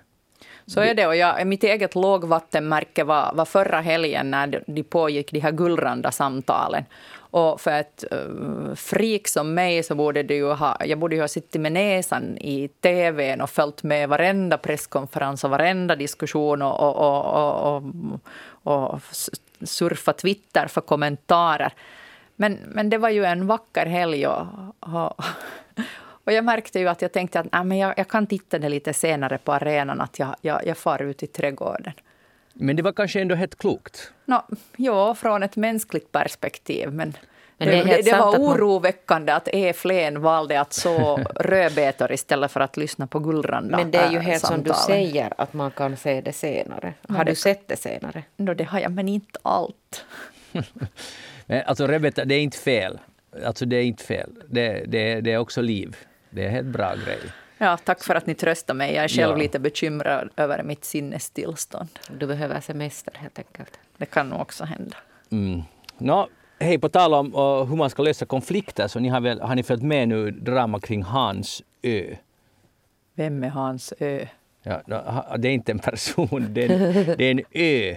Så 0.69 0.81
är 0.81 0.95
det. 0.95 1.07
Och 1.07 1.17
jag, 1.17 1.47
mitt 1.47 1.65
eget 1.65 1.95
lågvattenmärke 1.95 3.05
var, 3.05 3.31
var 3.35 3.45
förra 3.45 3.81
helgen 3.81 4.31
när 4.31 4.63
de 4.67 4.83
pågick 4.83 5.33
de 5.33 5.41
här 5.41 5.53
gullranda 5.53 6.11
samtalen. 6.13 6.85
Och 7.31 7.61
för 7.61 7.71
ett 7.71 8.05
uh, 8.13 8.19
eh, 8.19 8.75
freak 8.75 9.29
som 9.29 9.55
mig 9.55 9.83
så 9.83 9.95
borde 9.95 10.23
det 10.23 10.35
ju 10.35 10.53
ha, 10.53 10.77
jag 10.85 10.99
borde 10.99 11.15
ju 11.15 11.21
ha 11.21 11.29
suttit 11.29 11.61
med 11.61 11.73
näsan 11.73 12.39
i 12.39 12.69
tvn 12.81 13.41
och 13.41 13.51
följt 13.51 13.83
med 13.83 14.09
varenda 14.09 14.59
presskonferens 14.59 15.45
och 15.45 15.51
varenda 15.51 15.97
diskussion 15.97 16.63
och, 16.63 16.81
och, 16.81 16.97
och, 16.97 17.83
och, 18.63 18.93
och 18.93 19.01
surfa 19.63 20.13
Twitter 20.13 20.67
för 20.67 20.81
kommentarer. 20.81 21.73
Men, 22.37 22.59
men 22.67 22.91
det 22.91 22.99
var 22.99 23.11
ju 23.11 23.25
en 23.25 23.47
vacker 23.47 23.87
helg 23.87 24.27
och, 24.27 24.47
och 24.81 25.25
och 26.29 26.35
jag 26.35 26.45
märkte 26.45 26.79
ju 26.79 26.89
att 26.89 27.03
jag 27.03 27.13
tänkte 27.13 27.41
att 27.41 27.53
nej, 27.53 27.65
men 27.65 27.79
jag, 27.79 27.95
jag 27.97 28.09
kan 28.09 28.27
titta 28.27 28.59
det 28.59 28.69
lite 28.69 28.93
senare 28.93 29.39
på 29.39 29.53
arenan, 29.53 30.01
att 30.01 30.19
jag, 30.19 30.37
jag, 30.41 30.67
jag 30.67 30.79
far 30.79 31.03
ut 31.03 31.23
i 31.23 31.27
trädgården. 31.27 31.93
Men 32.53 32.77
det 32.77 32.83
var 32.83 32.93
kanske 32.93 33.21
ändå 33.21 33.35
helt 33.35 33.59
klokt? 33.59 34.13
No, 34.25 34.43
ja, 34.77 35.15
från 35.15 35.43
ett 35.43 35.57
mänskligt 35.57 36.13
perspektiv. 36.13 36.93
Men, 36.93 37.17
men 37.59 37.69
det, 37.69 37.85
det, 37.85 38.03
det 38.03 38.13
var 38.13 38.39
oroväckande 38.39 39.33
att 39.33 39.49
E. 39.53 39.73
Flen 39.73 40.21
valde 40.21 40.61
att 40.61 40.73
så 40.73 41.17
rödbetor 41.37 42.13
istället 42.13 42.53
för 42.53 42.61
att 42.61 42.77
lyssna 42.77 43.07
på 43.07 43.19
Gullranda 43.19 43.77
Men 43.79 43.91
det 43.91 43.99
är 43.99 44.11
ju 44.11 44.19
helt 44.19 44.41
samtalen. 44.41 44.65
som 44.65 44.73
du 44.73 44.95
säger, 44.95 45.33
att 45.39 45.53
man 45.53 45.71
kan 45.71 45.97
se 45.97 46.21
det 46.21 46.33
senare. 46.33 46.95
Har 47.09 47.17
men 47.17 47.27
du 47.27 47.33
det, 47.33 47.37
sett 47.37 47.69
det 47.69 47.77
senare? 47.77 48.23
No, 48.37 48.55
det 48.55 48.65
har 48.65 48.81
jag, 48.81 48.93
men 48.93 49.09
inte 49.09 49.39
allt. 49.43 50.05
men 51.47 51.63
alltså 51.67 51.87
rödbetor, 51.87 52.25
det 52.25 52.35
är 52.35 52.41
inte 52.41 52.59
fel. 52.59 52.99
Alltså 53.45 53.67
det 53.67 53.77
är 53.77 53.83
inte 53.83 54.05
fel. 54.05 54.31
Det, 54.49 54.85
det, 54.87 55.21
det 55.21 55.33
är 55.33 55.39
också 55.39 55.61
liv. 55.61 55.97
Det 56.31 56.43
är 56.43 56.47
en 56.47 56.53
helt 56.53 56.67
bra 56.67 56.95
grej. 56.95 57.21
Ja, 57.59 57.77
tack 57.77 58.05
för 58.05 58.15
att 58.15 58.27
ni 58.27 58.35
tröstar 58.35 58.75
mig. 58.75 58.95
Jag 58.95 59.05
är 59.05 59.09
själv 59.09 59.31
ja. 59.31 59.37
lite 59.37 59.59
bekymrad 59.59 60.31
över 60.37 60.63
mitt 60.63 60.85
sinnestillstånd. 60.85 61.89
Du 62.19 62.27
behöver 62.27 62.61
semester 62.61 63.13
helt 63.15 63.39
enkelt. 63.39 63.79
Det 63.97 64.07
kan 64.07 64.29
nog 64.29 64.41
också 64.41 64.65
hända. 64.65 64.97
Mm. 65.31 65.63
Nå, 65.99 66.29
hej, 66.59 66.79
på 66.79 66.89
tal 66.89 67.15
om 67.15 67.35
uh, 67.35 67.65
hur 67.65 67.77
man 67.77 67.91
ska 67.91 68.03
lösa 68.03 68.27
konflikter 68.27 68.89
så 68.89 69.01
ni 69.01 69.09
har, 69.09 69.21
väl, 69.21 69.41
har 69.41 69.55
ni 69.55 69.63
följt 69.63 69.83
med 69.83 70.09
nu 70.09 70.31
drama 70.31 70.81
kring 70.81 71.03
Hans 71.03 71.63
ö? 71.83 72.17
Vem 73.15 73.45
är 73.45 73.49
Hans 73.49 73.93
ö? 73.99 74.27
Ja, 74.63 74.83
det 75.39 75.49
är 75.49 75.53
inte 75.53 75.73
en 75.73 75.79
person, 75.79 76.47
det 76.51 76.65
är 76.65 76.71
en, 76.71 77.17
det 77.19 77.25
är 77.25 77.31
en 77.31 77.43
ö. 77.53 77.97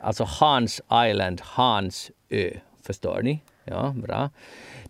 Alltså 0.00 0.24
Hans 0.24 0.80
Island, 1.08 1.40
Hans 1.44 2.10
ö. 2.30 2.50
Förstår 2.82 3.22
ni? 3.22 3.40
Ja, 3.64 3.94
bra. 3.96 4.30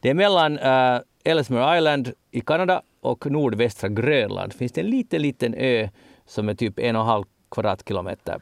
Det 0.00 0.10
är 0.10 0.14
mellan 0.14 0.58
uh, 0.58 1.00
Ellesmere 1.28 1.78
Island 1.78 2.12
i 2.30 2.40
Kanada 2.40 2.82
och 3.00 3.30
nordvästra 3.30 3.88
Grönland 3.88 4.52
finns 4.52 4.72
det 4.72 4.80
en 4.80 4.90
liten, 4.90 5.22
liten 5.22 5.54
ö 5.54 5.88
som 6.26 6.48
är 6.48 6.54
typ 6.54 6.78
en 6.78 6.96
och 6.96 7.02
en 7.02 7.08
halv 7.08 7.24
kvadratkilometer. 7.50 8.40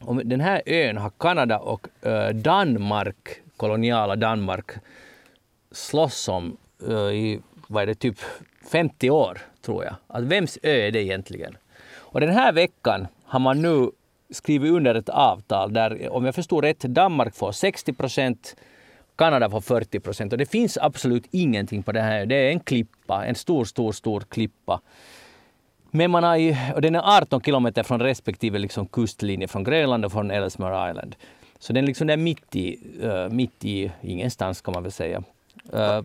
Och 0.00 0.26
den 0.26 0.40
här 0.40 0.62
ön 0.66 0.96
har 0.96 1.10
Kanada 1.18 1.58
och 1.58 1.88
Danmark, 2.34 3.42
koloniala 3.56 4.16
Danmark, 4.16 4.70
slåss 5.72 6.28
om 6.28 6.56
i 7.12 7.38
vad 7.66 7.82
är 7.82 7.86
det, 7.86 7.94
typ 7.94 8.18
50 8.70 9.10
år, 9.10 9.38
tror 9.62 9.84
jag. 9.84 9.94
Att 10.06 10.24
vems 10.24 10.58
ö 10.62 10.86
är 10.86 10.90
det 10.90 11.02
egentligen? 11.02 11.56
Och 11.92 12.20
den 12.20 12.30
här 12.30 12.52
veckan 12.52 13.06
har 13.24 13.40
man 13.40 13.62
nu 13.62 13.90
skrivit 14.30 14.72
under 14.72 14.94
ett 14.94 15.08
avtal 15.08 15.72
där, 15.72 16.08
om 16.12 16.24
jag 16.24 16.34
förstår 16.34 16.62
rätt, 16.62 16.80
Danmark 16.80 17.34
får 17.34 17.52
60 17.52 17.92
procent, 17.92 18.56
Kanada 19.20 19.50
får 19.50 19.60
40 19.60 20.00
procent. 20.00 20.32
Och 20.32 20.38
det 20.38 20.46
finns 20.46 20.78
absolut 20.78 21.24
ingenting 21.30 21.82
på 21.82 21.92
det 21.92 22.00
här. 22.00 22.26
Det 22.26 22.34
är 22.34 22.50
en 22.50 22.60
klippa, 22.60 23.26
en 23.26 23.34
stor, 23.34 23.64
stor, 23.64 23.92
stor 23.92 24.20
klippa. 24.20 24.80
Men 25.90 26.10
man 26.10 26.24
har 26.24 26.36
ju, 26.36 26.56
och 26.74 26.80
den 26.80 26.94
är 26.94 27.16
18 27.16 27.40
kilometer 27.40 27.82
från 27.82 28.00
respektive 28.00 28.58
liksom 28.58 28.86
kustlinje 28.86 29.48
från 29.48 29.64
Grönland 29.64 30.04
och 30.04 30.12
från 30.12 30.30
Ellesmere 30.30 30.90
Island. 30.90 31.16
Så 31.58 31.72
den 31.72 31.84
är 31.84 31.86
liksom 31.86 32.10
är 32.10 32.16
mitt 32.16 32.56
i, 32.56 32.78
uh, 33.02 33.28
mitt 33.28 33.64
i 33.64 33.92
ingenstans 34.02 34.60
kan 34.60 34.74
man 34.74 34.82
väl 34.82 34.92
säga. 34.92 35.22
Uh, 35.74 36.02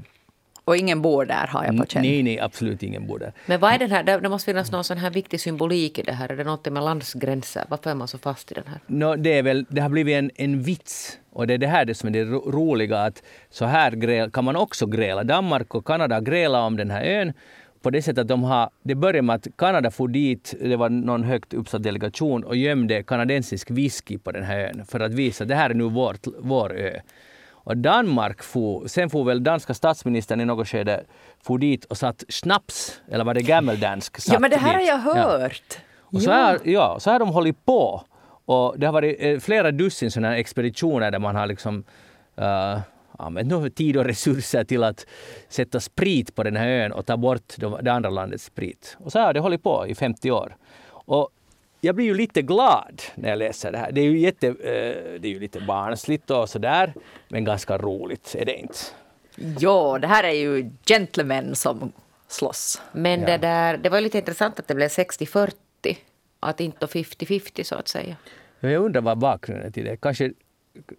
och 0.66 0.78
ingen 0.78 1.01
bor 1.01 1.26
där 1.26 1.47
har 1.47 1.66
jag 1.66 1.78
på 1.78 1.86
känn. 1.86 2.01
Nej, 2.01 2.24
nej, 2.24 2.39
absolut 2.39 2.84
ingen 2.84 3.07
bor 3.07 3.20
där. 3.20 3.34
Men 3.45 3.59
vad 3.59 3.74
är 3.74 3.80
den 3.80 3.91
här, 3.91 4.03
det 4.03 4.30
måste 4.30 4.45
finnas 4.45 4.72
någon 4.72 4.84
sån 4.84 4.97
här 4.97 5.09
viktig 5.09 5.39
symbolik 5.39 5.99
i 5.99 6.01
det 6.01 6.11
här. 6.11 6.32
Är 6.32 6.36
det 6.38 6.43
något 6.43 6.66
med 6.66 6.84
landsgränser? 6.84 7.66
Varför 7.70 7.89
är 7.89 7.95
man 7.95 8.07
så 8.07 8.18
fast 8.18 8.51
i 8.51 8.53
den 8.53 8.63
här? 8.68 8.80
No, 8.88 9.16
det, 9.16 9.38
är 9.38 9.43
väl, 9.43 9.66
det 9.70 9.82
har 9.82 9.89
blivit 9.89 10.16
en, 10.16 10.32
en 10.36 10.61
vits. 10.61 11.20
Och 11.32 11.47
det 11.47 11.53
är 11.53 11.57
det 11.57 11.68
här 11.68 11.86
det 11.86 11.95
som 11.95 12.09
är 12.09 12.13
det 12.13 12.24
roliga 12.26 13.01
att 13.01 13.24
så 13.49 13.66
här 13.66 13.91
gräl, 13.91 14.32
kan 14.32 14.43
man 14.43 14.55
också 14.55 14.86
gräla. 14.86 15.24
Danmark 15.24 15.76
och 15.76 15.86
Kanada 15.88 16.22
grälar 16.22 16.61
om 16.61 16.78
den 16.78 16.91
här 16.91 17.03
ön 17.03 17.34
på 17.82 17.89
det 17.89 18.01
sättet 18.01 18.22
att 18.22 18.28
de 18.28 18.43
har, 18.43 18.70
det 18.84 18.95
började 18.95 19.22
med 19.22 19.36
att 19.36 19.47
Kanada 19.57 19.91
for 19.91 20.07
dit, 20.07 20.53
det 20.61 20.76
var 20.76 20.89
någon 20.89 21.24
högt 21.24 21.53
uppsatt 21.53 21.84
delegation 21.84 22.43
och 22.43 22.55
gömde 22.55 23.03
kanadensisk 23.03 23.72
whisky 23.72 24.18
på 24.18 24.32
den 24.32 24.43
här 24.43 24.59
ön 24.59 24.86
för 24.86 24.99
att 24.99 25.13
visa 25.13 25.43
att 25.43 25.47
det 25.47 25.55
här 25.55 25.70
är 25.70 25.74
nu 25.74 25.84
vårt, 25.84 26.28
vår 26.39 26.78
ö. 26.78 26.99
Och 27.66 27.78
Danmark 27.78 28.43
for, 28.43 28.88
sen 28.88 29.09
får 29.09 29.24
väl 29.24 29.43
danska 29.43 29.74
statsministern 29.74 30.41
i 30.41 30.45
något 30.45 30.68
skede 30.68 31.03
for 31.43 31.57
dit 31.57 31.86
och 31.86 31.97
satt 31.97 32.24
snaps, 32.30 33.01
eller 33.11 33.24
var 33.24 33.34
det 33.34 33.41
gammeldansk? 33.41 34.18
Ja 34.28 34.39
men 34.39 34.51
det 34.51 34.57
här 34.57 34.80
dit. 34.80 34.89
har 34.89 34.97
jag 34.97 34.97
hört. 34.97 35.63
Ja. 35.70 35.78
Och 36.18 36.22
så, 36.22 36.32
här, 36.32 36.59
ja, 36.63 36.99
så 36.99 37.11
har 37.11 37.20
de 37.20 37.30
hållit 37.30 37.66
på. 37.66 38.01
Och 38.45 38.80
det 38.80 38.86
har 38.86 38.93
varit 38.93 39.18
eh, 39.20 39.39
flera 39.39 39.72
dussin 39.72 40.11
sådana 40.11 40.38
expeditioner 40.38 41.11
där 41.11 41.20
man 41.20 41.36
har 41.36 41.47
liksom 41.47 41.84
uh, 42.41 42.80
använt 43.18 43.76
tid 43.76 43.97
och 43.97 44.05
resurser 44.05 44.63
till 44.63 44.84
att 44.84 45.05
sätta 45.49 45.80
sprit 45.80 46.36
på 46.36 46.43
den 46.43 46.55
här 46.55 46.68
ön 46.68 46.91
och 46.91 47.05
ta 47.05 47.18
bort 47.18 47.53
det 47.82 47.91
andra 47.91 48.09
landets 48.09 48.45
sprit. 48.45 48.97
Och 48.99 49.11
så 49.11 49.20
har 49.20 49.34
det 49.34 49.39
hållit 49.39 49.63
på 49.63 49.88
i 49.88 49.95
50 49.95 50.32
år. 50.32 50.55
Och 50.88 51.30
jag 51.86 51.95
blir 51.95 52.05
ju 52.05 52.13
lite 52.13 52.41
glad 52.41 53.01
när 53.15 53.29
jag 53.29 53.39
läser 53.39 53.71
det 53.71 53.77
här. 53.77 53.91
Det 53.91 54.01
är 54.01 54.05
ju, 54.05 54.19
jätte, 54.19 54.47
eh, 54.47 54.53
det 55.19 55.27
är 55.27 55.31
ju 55.31 55.39
lite 55.39 55.61
barnsligt 55.61 56.31
och 56.31 56.49
sådär, 56.49 56.93
men 57.27 57.43
ganska 57.43 57.77
roligt 57.77 58.36
är 58.39 58.45
det 58.45 58.55
inte. 58.55 58.77
Ja, 59.59 59.99
det 60.01 60.07
här 60.07 60.23
är 60.23 60.31
ju 60.31 60.71
gentlemen 60.86 61.55
som 61.55 61.91
slåss. 62.27 62.81
Men 62.91 63.19
ja. 63.19 63.27
det, 63.27 63.38
där, 63.38 63.77
det 63.77 63.89
var 63.89 64.01
lite 64.01 64.17
intressant 64.17 64.59
att 64.59 64.67
det 64.67 64.75
blev 64.75 64.88
60-40, 64.88 65.51
att 66.39 66.59
inte 66.59 66.86
50-50 66.86 67.63
så 67.63 67.75
att 67.75 67.88
säga. 67.88 68.15
Ja, 68.59 68.69
jag 68.69 68.86
undrar 68.86 69.01
vad 69.01 69.17
bakgrunden 69.17 69.71
till 69.71 69.86
det 69.86 69.97
Kanske 69.97 70.31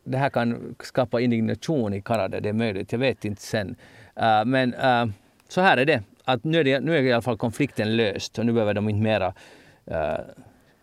det 0.04 0.18
här 0.18 0.30
kan 0.30 0.74
skapa 0.80 1.20
indignation 1.20 1.94
i 1.94 2.02
Kanada, 2.02 2.40
det 2.40 2.48
är 2.48 2.52
möjligt, 2.52 2.92
jag 2.92 2.98
vet 2.98 3.24
inte 3.24 3.42
sen. 3.42 3.76
Uh, 4.20 4.44
men 4.44 4.74
uh, 4.74 5.06
så 5.48 5.60
här 5.60 5.76
är 5.76 5.84
det, 5.84 6.02
att 6.24 6.44
nu 6.44 6.60
är, 6.60 6.64
det, 6.64 6.80
nu 6.80 6.96
är 6.96 7.02
i 7.02 7.12
alla 7.12 7.22
fall 7.22 7.38
konflikten 7.38 7.96
löst 7.96 8.38
och 8.38 8.46
nu 8.46 8.52
behöver 8.52 8.74
de 8.74 8.88
inte 8.88 9.02
mera 9.02 9.34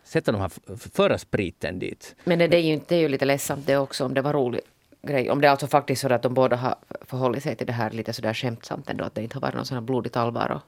sätta 0.04 0.32
de 0.32 0.40
här 0.40 0.50
förra 0.92 1.18
spriten 1.18 1.78
dit. 1.78 2.16
Men 2.24 2.38
det 2.38 2.56
är 2.56 2.58
ju, 2.58 2.80
det 2.88 2.96
är 2.96 3.00
ju 3.00 3.08
lite 3.08 3.24
ledsamt 3.24 3.66
det 3.66 3.76
också 3.76 4.04
om 4.04 4.14
det 4.14 4.22
var 4.22 4.32
roligt 4.32 4.64
grej. 5.06 5.30
Om 5.30 5.40
det 5.40 5.46
är 5.46 5.50
alltså 5.50 5.66
faktiskt 5.66 6.02
så 6.02 6.12
att 6.12 6.22
de 6.22 6.34
båda 6.34 6.56
har 6.56 6.74
förhållit 7.00 7.42
sig 7.42 7.56
till 7.56 7.66
det 7.66 7.72
här 7.72 7.90
lite 7.90 8.12
sådär 8.12 8.34
skämtsamt 8.34 8.90
ändå, 8.90 9.04
att 9.04 9.14
det 9.14 9.22
inte 9.22 9.36
har 9.36 9.40
varit 9.40 9.54
någon 9.54 9.66
sån 9.66 9.74
här 9.74 9.82
blodigt 9.82 10.16
allvar. 10.16 10.50
Och... 10.50 10.60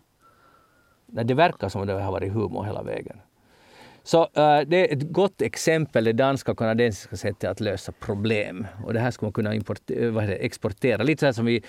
Nej, 1.06 1.24
det 1.24 1.34
verkar 1.34 1.68
som 1.68 1.80
att 1.80 1.86
det 1.86 1.92
har 1.92 2.12
varit 2.12 2.32
humor 2.32 2.64
hela 2.64 2.82
vägen. 2.82 3.20
Så 4.02 4.22
uh, 4.22 4.60
det 4.66 4.90
är 4.90 4.96
ett 4.96 5.12
gott 5.12 5.42
exempel, 5.42 6.04
det 6.04 6.12
danska 6.12 6.52
och 6.52 6.58
kanadensiska 6.58 7.16
sättet 7.16 7.50
att 7.50 7.60
lösa 7.60 7.92
problem. 7.92 8.66
Och 8.84 8.94
det 8.94 9.00
här 9.00 9.10
ska 9.10 9.26
man 9.26 9.32
kunna 9.32 9.54
importera, 9.54 10.22
exportera. 10.24 11.02
Lite 11.02 11.20
så 11.20 11.26
här 11.26 11.32
som 11.32 11.44
vi 11.44 11.62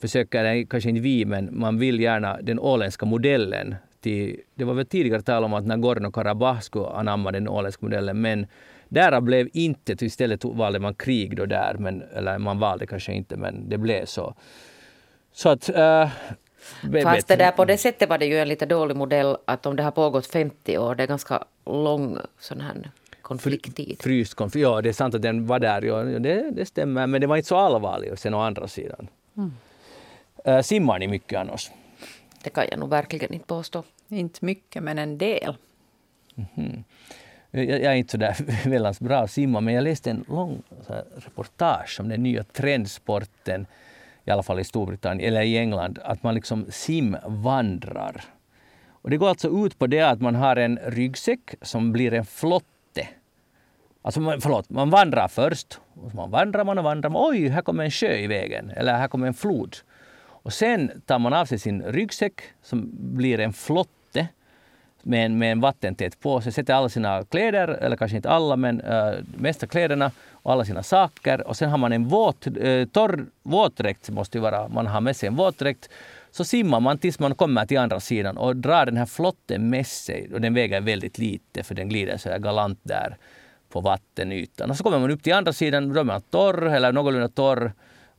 försöker, 0.00 0.64
kanske 0.64 0.88
inte 0.88 1.00
vi, 1.00 1.24
men 1.24 1.48
man 1.58 1.78
vill 1.78 2.00
gärna 2.00 2.36
den 2.42 2.58
åländska 2.58 3.06
modellen 3.06 3.74
till, 4.02 4.40
det 4.54 4.64
var 4.64 4.74
väl 4.74 4.86
tidigare 4.86 5.22
tal 5.22 5.44
om 5.44 5.54
att 5.54 5.64
Nagorno-Karabach 5.64 6.60
skulle 6.60 6.86
anamma 6.86 7.32
den 7.32 7.48
åländska 7.48 7.86
modellen, 7.86 8.20
men 8.20 8.46
därav 8.88 9.22
blev 9.22 9.48
inte, 9.52 10.04
istället 10.04 10.44
valde 10.44 10.78
man 10.78 10.94
krig 10.94 11.36
då 11.36 11.46
där, 11.46 11.76
men, 11.78 12.02
eller 12.02 12.38
man 12.38 12.58
valde 12.58 12.86
kanske 12.86 13.12
inte, 13.12 13.36
men 13.36 13.68
det 13.68 13.78
blev 13.78 14.04
så. 14.04 14.34
Så 15.32 15.48
att... 15.48 15.68
Äh, 15.68 16.08
Fast 17.02 17.28
det 17.28 17.36
där, 17.36 17.50
på 17.50 17.64
det 17.64 17.78
sättet 17.78 18.08
var 18.08 18.18
det 18.18 18.26
ju 18.26 18.38
en 18.38 18.48
lite 18.48 18.66
dålig 18.66 18.96
modell 18.96 19.36
att 19.44 19.66
om 19.66 19.76
det 19.76 19.82
har 19.82 19.90
pågått 19.90 20.26
50 20.26 20.78
år, 20.78 20.94
det 20.94 21.02
är 21.02 21.06
ganska 21.06 21.44
lång 21.64 22.18
sån 22.38 22.60
här 22.60 22.90
konflikttid. 23.22 23.96
Fryst 24.00 24.34
konflikt, 24.34 24.62
ja 24.62 24.80
det 24.80 24.88
är 24.88 24.92
sant 24.92 25.14
att 25.14 25.22
den 25.22 25.46
var 25.46 25.58
där, 25.58 25.82
ja, 25.82 26.02
det, 26.02 26.50
det 26.50 26.66
stämmer, 26.66 27.06
men 27.06 27.20
det 27.20 27.26
var 27.26 27.36
inte 27.36 27.48
så 27.48 27.56
allvarligt 27.56 28.20
sen 28.20 28.34
å 28.34 28.40
andra 28.40 28.68
sidan. 28.68 29.08
Mm. 29.36 29.52
Äh, 30.44 30.62
simmar 30.62 30.98
ni 30.98 31.08
mycket 31.08 31.40
annars? 31.40 31.70
Det 32.44 32.50
kan 32.50 32.66
jag 32.70 32.78
nog 32.78 32.90
verkligen 32.90 33.34
inte 33.34 33.46
påstå. 33.46 33.84
Inte 34.08 34.44
mycket, 34.44 34.82
men 34.82 34.98
en 34.98 35.18
del. 35.18 35.56
Mm 36.36 36.48
-hmm. 36.54 36.84
jag, 37.50 37.64
jag, 37.64 37.92
är 37.92 37.94
inte 37.94 38.10
så 38.10 38.16
där 38.16 38.36
väldigt 38.70 39.00
bra 39.00 39.18
att 39.18 39.30
simma, 39.30 39.60
men 39.60 39.74
jag 39.74 39.84
läste 39.84 40.10
en 40.10 40.24
lång 40.28 40.62
reportage 41.16 42.00
om 42.00 42.08
den 42.08 42.22
nya 42.22 42.44
trendsporten, 42.44 43.66
i 44.24 44.30
alla 44.30 44.42
fall 44.42 44.60
i 44.60 44.64
Storbritannien, 44.64 45.28
eller 45.28 45.42
i 45.42 45.58
England, 45.58 45.98
att 46.04 46.22
man 46.22 46.34
liksom 46.34 46.66
simvandrar. 46.70 48.24
Och 49.02 49.10
det 49.10 49.16
går 49.16 49.28
alltså 49.28 49.66
ut 49.66 49.78
på 49.78 49.86
det 49.86 50.00
att 50.00 50.20
man 50.20 50.34
har 50.34 50.56
en 50.56 50.78
ryggsäck 50.84 51.54
som 51.62 51.92
blir 51.92 52.12
en 52.12 52.24
flotte. 52.24 53.08
Alltså, 54.02 54.20
man, 54.20 54.40
förlåt, 54.40 54.70
man 54.70 54.90
vandrar 54.90 55.28
först. 55.28 55.80
Och 55.94 56.14
man 56.14 56.30
vandrar 56.30 56.64
man 56.64 56.78
och 56.78 56.84
vandrar. 56.84 57.10
Man, 57.10 57.22
Oj, 57.30 57.48
här 57.48 57.62
kommer 57.62 57.84
en 57.84 57.90
sjö 57.90 58.16
i 58.16 58.26
vägen. 58.26 58.70
Eller 58.70 58.94
här 58.94 59.08
kommer 59.08 59.26
en 59.26 59.34
flod. 59.34 59.76
Och 60.42 60.52
sen 60.52 61.02
tar 61.06 61.18
man 61.18 61.32
av 61.32 61.46
sig 61.46 61.58
sin 61.58 61.82
ryggsäck 61.82 62.42
som 62.62 62.90
blir 62.92 63.40
en 63.40 63.52
flotte 63.52 64.28
med 65.02 65.26
en, 65.26 65.38
med 65.38 65.52
en 65.52 65.60
vattentät 65.60 66.20
påse, 66.20 66.52
sätter 66.52 66.74
alla 66.74 66.88
sina 66.88 67.24
kläder, 67.24 67.68
eller 67.68 67.96
kanske 67.96 68.16
inte 68.16 68.30
alla, 68.30 68.56
men 68.56 68.80
äh, 68.80 69.12
mesta 69.36 69.66
kläderna 69.66 70.10
och 70.32 70.52
alla 70.52 70.64
sina 70.64 70.82
saker. 70.82 71.46
Och 71.46 71.56
sen 71.56 71.70
har 71.70 71.78
man 71.78 71.92
en 71.92 72.08
våt, 72.08 72.46
äh, 72.46 72.84
torr 72.84 73.26
våtdräkt, 73.42 74.10
måste 74.10 74.38
ju 74.38 74.42
vara, 74.42 74.68
man 74.68 74.86
har 74.86 75.00
med 75.00 75.16
sig 75.16 75.26
en 75.26 75.36
våtdräkt. 75.36 75.88
Så 76.30 76.44
simmar 76.44 76.80
man 76.80 76.98
tills 76.98 77.18
man 77.18 77.34
kommer 77.34 77.66
till 77.66 77.78
andra 77.78 78.00
sidan 78.00 78.36
och 78.36 78.56
drar 78.56 78.86
den 78.86 78.96
här 78.96 79.06
flotten 79.06 79.70
med 79.70 79.86
sig. 79.86 80.30
Och 80.34 80.40
den 80.40 80.54
väger 80.54 80.80
väldigt 80.80 81.18
lite 81.18 81.62
för 81.62 81.74
den 81.74 81.88
glider 81.88 82.16
så 82.16 82.38
galant 82.38 82.80
där 82.82 83.16
på 83.68 83.80
vattenytan. 83.80 84.70
Och 84.70 84.76
så 84.76 84.84
kommer 84.84 84.98
man 84.98 85.10
upp 85.10 85.22
till 85.22 85.32
andra 85.32 85.52
sidan, 85.52 85.92
då 85.92 86.00
är 86.00 86.04
man 86.04 86.22
torr 86.22 86.66
eller 86.66 86.92
någorlunda 86.92 87.28
torr 87.28 87.72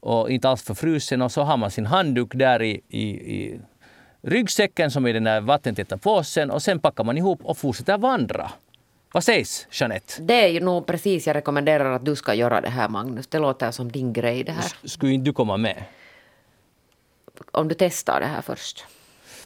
och 0.04 0.32
inte 0.32 0.50
alls 0.50 0.64
för 0.64 0.74
frusen 0.74 1.22
och 1.22 1.32
så 1.32 1.42
har 1.42 1.58
man 1.58 1.72
sin 1.72 1.86
handduk 1.86 2.32
där 2.34 2.62
i, 2.62 2.82
i, 2.88 3.08
i 3.10 3.60
ryggsäcken 4.22 4.92
som 4.92 5.06
är 5.06 5.14
den 5.14 5.24
där 5.24 5.42
vattentäta 5.42 5.98
påsen 5.98 6.52
och 6.52 6.62
sen 6.62 6.80
packar 6.80 7.04
man 7.04 7.18
ihop 7.18 7.46
och 7.46 7.58
fortsätter 7.58 7.98
vandra. 7.98 8.52
Vad 9.14 9.24
sägs 9.24 9.68
Jeanette? 9.72 10.22
Det 10.22 10.44
är 10.46 10.48
ju 10.48 10.60
nog 10.60 10.86
precis 10.86 11.28
jag 11.28 11.36
rekommenderar 11.36 11.92
att 11.92 12.06
du 12.06 12.16
ska 12.16 12.34
göra 12.34 12.62
det 12.62 12.70
här 12.70 12.90
Magnus. 12.90 13.28
Det 13.28 13.40
låter 13.40 13.72
som 13.72 13.92
din 13.92 14.14
grej 14.14 14.44
det 14.44 14.52
här. 14.52 14.88
Skulle 14.88 15.12
inte 15.12 15.26
du 15.26 15.34
komma 15.34 15.58
med? 15.58 15.84
Om 17.52 17.68
du 17.68 17.76
testar 17.76 18.20
det 18.20 18.26
här 18.26 18.42
först. 18.42 18.86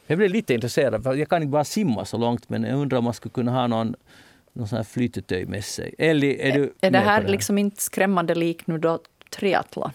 Jag 0.07 0.17
blir 0.17 0.29
lite 0.29 0.53
intresserad, 0.53 1.03
för 1.03 1.13
jag 1.13 1.29
kan 1.29 1.41
inte 1.41 1.51
bara 1.51 1.63
simma 1.63 2.05
så 2.05 2.17
långt 2.17 2.49
men 2.49 2.63
jag 2.63 2.79
undrar 2.79 2.97
om 2.97 3.03
man 3.03 3.13
skulle 3.13 3.33
kunna 3.33 3.51
ha 3.51 3.67
någon, 3.67 3.95
någon 4.53 4.67
sån 4.67 4.77
här 4.77 4.83
flytetöj 4.83 5.45
med 5.45 5.65
sig. 5.65 5.95
Ellie, 5.97 6.49
är, 6.49 6.51
du 6.51 6.73
är 6.81 6.91
det 6.91 6.97
här, 6.97 7.21
det 7.21 7.27
här 7.27 7.31
liksom 7.31 7.57
inte 7.57 7.81
skrämmande 7.81 8.35
lik 8.35 8.67
nu 8.67 8.77
då 8.77 8.99
triathlon? 9.29 9.91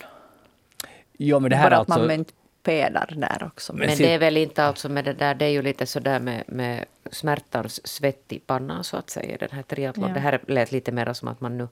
Jo, 1.24 1.40
men 1.40 1.50
det 1.50 1.56
här 1.56 1.70
Bara 1.70 1.76
alltså... 1.76 1.92
att 1.92 2.00
man 2.00 2.10
alltså... 2.10 2.34
pedar 2.62 3.14
där 3.16 3.44
också. 3.46 3.72
Men, 3.72 3.86
men 3.86 3.98
det 3.98 4.14
är 4.14 4.18
väl 4.18 4.36
inte 4.36 4.64
alltså 4.64 4.88
med 4.88 5.04
det 5.04 5.12
där, 5.12 5.34
det 5.34 5.44
är 5.44 5.48
ju 5.48 5.62
lite 5.62 5.86
sådär 5.86 6.20
med, 6.20 6.44
med 6.46 6.84
smärtans 7.10 7.86
svett 7.86 8.32
i 8.32 8.38
pannan 8.38 8.84
så 8.84 8.96
att 8.96 9.10
säga, 9.10 9.36
den 9.40 9.48
här 9.52 9.62
triathlon. 9.62 10.08
Ja. 10.08 10.14
Det 10.14 10.20
här 10.20 10.40
lät 10.46 10.72
lite 10.72 10.92
mer 10.92 11.12
som 11.12 11.28
att 11.28 11.40
man 11.40 11.58
nu 11.58 11.68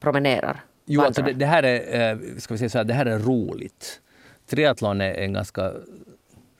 promenerar. 0.00 0.60
Jo, 0.84 1.00
alltså 1.02 1.22
det, 1.22 1.32
det 1.32 1.46
här 1.46 1.62
är, 1.62 2.12
eh, 2.12 2.18
ska 2.38 2.54
vi 2.54 2.58
säga 2.58 2.68
så 2.68 2.78
här, 2.78 2.84
det 2.84 2.94
här 2.94 3.06
är 3.06 3.18
roligt. 3.18 4.00
Triathlon 4.46 5.00
är 5.00 5.14
en 5.14 5.32
ganska, 5.32 5.72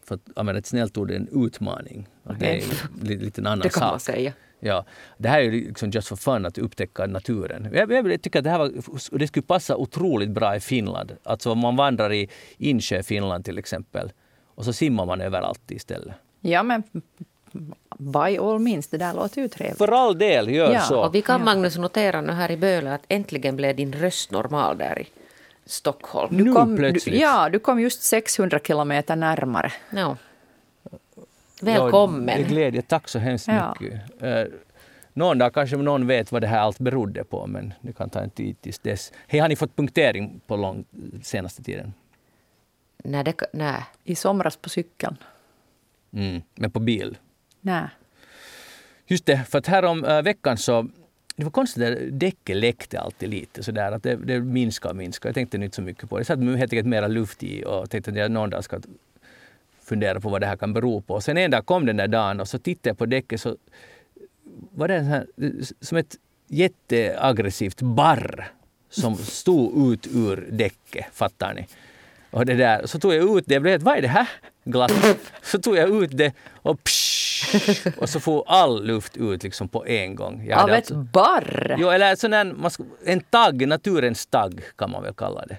för 0.05 0.15
att 0.15 0.21
använda 0.37 0.59
ett 0.59 0.67
snällt 0.67 0.99
ord, 0.99 1.11
en 1.11 1.47
utmaning. 1.47 2.09
Och 2.23 2.35
Det 2.35 2.57
är 2.57 2.65
lite 3.01 3.41
en 3.41 3.47
annan 3.47 3.59
Det 3.59 3.69
kan 3.69 3.81
man 3.81 4.01
sak. 4.01 4.15
säga. 4.15 4.33
Ja, 4.65 4.85
det 5.19 5.29
här 5.29 5.41
är 5.41 5.51
liksom 5.51 5.91
just 5.91 6.09
for 6.09 6.17
fun 6.17 6.47
att 6.47 6.59
upptäcka 6.59 7.07
naturen. 7.07 7.69
Jag, 7.73 7.93
jag 7.93 8.23
tycker 8.23 8.39
att 8.39 8.45
det 8.45 8.51
här 8.51 8.59
var, 8.59 9.19
det 9.19 9.27
skulle 9.27 9.43
passa 9.43 9.77
otroligt 9.77 10.31
bra 10.31 10.57
i 10.57 10.61
Finland. 10.61 11.17
Alltså 11.23 11.51
om 11.53 11.59
man 11.59 11.77
vandrar 11.77 12.13
i 12.13 12.29
Insjö, 12.59 13.03
Finland 13.03 13.45
till 13.45 13.59
exempel, 13.59 14.13
och 14.55 14.65
så 14.65 14.73
simmar 14.73 15.07
man 15.07 15.21
överallt 15.21 15.71
istället. 15.71 16.15
Ja, 16.41 16.63
men 16.63 16.83
by 17.99 18.39
all 18.39 18.59
means, 18.59 18.87
det 18.89 18.97
där 18.99 19.15
låter 19.15 19.43
ju 19.43 19.49
trevligt. 19.49 19.79
För 19.79 19.89
all 19.89 20.19
del, 20.19 20.49
gör 20.49 20.73
Ja. 20.73 20.81
så. 20.81 21.05
Och 21.07 21.15
vi 21.15 21.23
kan. 21.23 21.45
Magnus 21.45 21.77
notera 21.79 22.21
nu 22.21 22.33
här 22.33 22.51
i 22.51 22.57
Böle 22.57 22.95
att 22.95 23.05
äntligen 23.09 23.57
blev 23.57 23.77
din 23.77 23.93
röst 23.93 24.31
normal 24.31 24.79
där 24.79 24.99
i 24.99 25.07
Stockholm. 25.67 26.37
Nu 26.37 26.53
kom, 26.53 26.77
plötsligt. 26.77 27.15
Du, 27.15 27.21
ja, 27.21 27.49
du 27.49 27.59
kom 27.59 27.81
just 27.81 28.03
600 28.03 28.59
kilometer 28.59 29.17
närmare. 29.17 29.73
Ja. 29.91 30.17
Välkommen. 31.65 32.29
Ja, 32.29 32.37
det 32.43 32.49
glädje. 32.49 32.83
Tack 32.83 33.09
så 33.09 33.19
hemskt 33.19 33.49
Ja. 33.49 33.77
mycket. 33.81 34.23
Eh, 34.23 34.45
någon 35.13 35.39
dag 35.39 35.55
kanske 35.55 35.77
någon 35.77 36.07
vet 36.07 36.33
vad 36.33 36.43
det 36.43 36.47
här 36.47 36.59
allt 36.59 36.79
berodde 36.79 37.25
på, 37.25 37.47
men 37.47 37.73
det 37.81 37.93
kan 37.93 38.11
ta 38.11 38.21
en 38.21 38.31
tid 38.31 38.61
tills 38.61 38.79
dess. 38.79 39.13
Hej, 39.27 39.41
har 39.41 39.49
ni 39.49 39.57
fått 39.57 39.77
punktering 39.77 40.41
på 40.47 40.57
lång, 40.57 40.85
senaste 41.23 41.63
tiden? 41.63 41.93
Nej, 43.05 43.25
det, 43.25 43.35
nej. 43.53 43.85
I 44.05 44.15
somras 44.15 44.57
på 44.57 44.69
cykeln. 44.69 45.17
Mm, 46.13 46.43
men 46.55 46.71
på 46.71 46.81
bil? 46.81 47.17
Nej. 47.61 47.85
Just 49.07 49.27
det, 49.27 49.45
för 49.45 49.59
att 49.59 49.67
här 49.67 49.85
om 49.85 50.05
äh, 50.05 50.23
veckan 50.23 50.57
så 50.57 50.89
det 51.37 51.45
var 51.45 51.51
konstigt, 51.51 51.83
att 51.83 52.21
däcket 52.21 52.57
läckte 52.57 53.01
alltid 53.01 53.29
lite 53.29 53.63
sådär, 53.63 53.93
att 53.93 54.03
det, 54.03 54.17
det 54.17 54.41
minskar 54.41 54.91
och 54.91 54.97
minskar. 54.97 55.29
Jag 55.29 55.35
tänkte 55.35 55.57
inte 55.57 55.77
så 55.77 55.83
mycket 55.83 56.09
på 56.11 56.17
det. 56.17 56.21
Jag 56.21 56.27
satt 56.27 56.39
helt 56.39 56.73
enkelt 56.73 56.87
mera 56.87 57.09
luft 57.09 57.43
i 57.43 57.65
och 57.65 57.91
tänkte 57.91 58.11
att 58.11 58.17
jag 58.17 58.31
någon 58.31 58.51
dag 58.51 58.65
ska 58.65 58.81
fundera 59.85 60.21
på 60.21 60.29
vad 60.29 60.41
det 60.41 60.47
här 60.47 60.57
kan 60.57 60.73
bero 60.73 61.01
på. 61.01 61.21
Sen 61.21 61.39
en 61.39 61.51
dag 61.51 61.67
kom 61.67 61.87
den 61.87 61.97
där 61.97 62.09
dagen 62.09 62.41
och 62.41 62.49
så 62.49 62.59
tittade 62.59 62.89
jag 62.89 62.99
på 62.99 63.07
däcket 63.07 63.41
så 63.41 63.57
var 64.71 64.89
det 64.89 65.01
här, 65.01 65.27
som 65.81 65.99
ett 65.99 66.17
jätteaggressivt 66.49 67.83
barr 67.83 68.53
som 68.91 69.17
stod 69.17 69.93
ut 69.93 70.07
ur 70.07 70.49
däcket, 70.51 71.07
fattar 71.13 71.55
ni? 71.55 71.67
Och 72.31 72.47
det 72.47 72.55
där, 72.55 72.87
så 72.87 72.99
tog 73.01 73.15
jag 73.15 73.39
ut 73.39 73.45
det, 73.47 73.55
jag 73.55 73.63
blev 73.63 73.73
helt, 73.73 73.83
vad 73.83 73.97
är 73.97 74.03
det 74.03 74.09
här? 74.09 74.29
Glatt. 74.65 74.93
Så 75.43 75.59
tog 75.59 75.77
jag 75.77 76.03
ut 76.03 76.17
det 76.17 76.33
och 76.53 76.85
psh, 76.85 77.89
och 77.99 78.09
så 78.09 78.21
får 78.21 78.45
all 78.47 78.85
luft 78.87 79.17
ut 79.17 79.43
liksom 79.43 79.69
på 79.69 79.87
en 79.87 80.15
gång. 80.15 80.53
Av 80.53 80.71
ett 80.71 80.91
barr? 80.91 81.77
Jo, 81.79 81.89
eller 81.89 82.17
sån 82.17 82.31
där, 82.31 82.55
en 83.05 83.21
tagg, 83.21 83.69
naturens 83.69 84.27
tagg 84.27 84.61
kan 84.77 84.91
man 84.91 85.03
väl 85.03 85.15
kalla 85.15 85.47
det. 85.47 85.57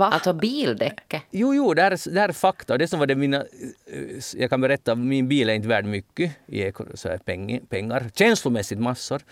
Va? 0.00 0.06
Alltså 0.06 0.32
bildäcket. 0.32 1.22
Jo, 1.30 1.54
jo, 1.54 1.74
det 1.74 1.82
här, 1.82 1.90
är, 1.90 2.10
det 2.14 2.20
här 2.20 2.28
är 2.28 2.32
fakta. 2.32 2.78
Det 2.78 2.88
som 2.88 2.98
var 2.98 3.06
det 3.06 3.14
mina... 3.14 3.36
eh, 3.36 4.18
Jag 4.36 4.50
kan 4.50 4.60
berätta, 4.60 4.94
min 4.94 5.28
bil 5.28 5.48
är 5.50 5.54
inte 5.54 5.68
värd 5.68 5.84
mycket 5.84 6.32
i 6.46 6.62
eko- 6.62 6.96
så 6.96 7.08
här 7.08 7.18
peng, 7.18 7.60
pengar. 7.68 8.10
Känslomässigt 8.14 8.78
massor. 8.78 9.22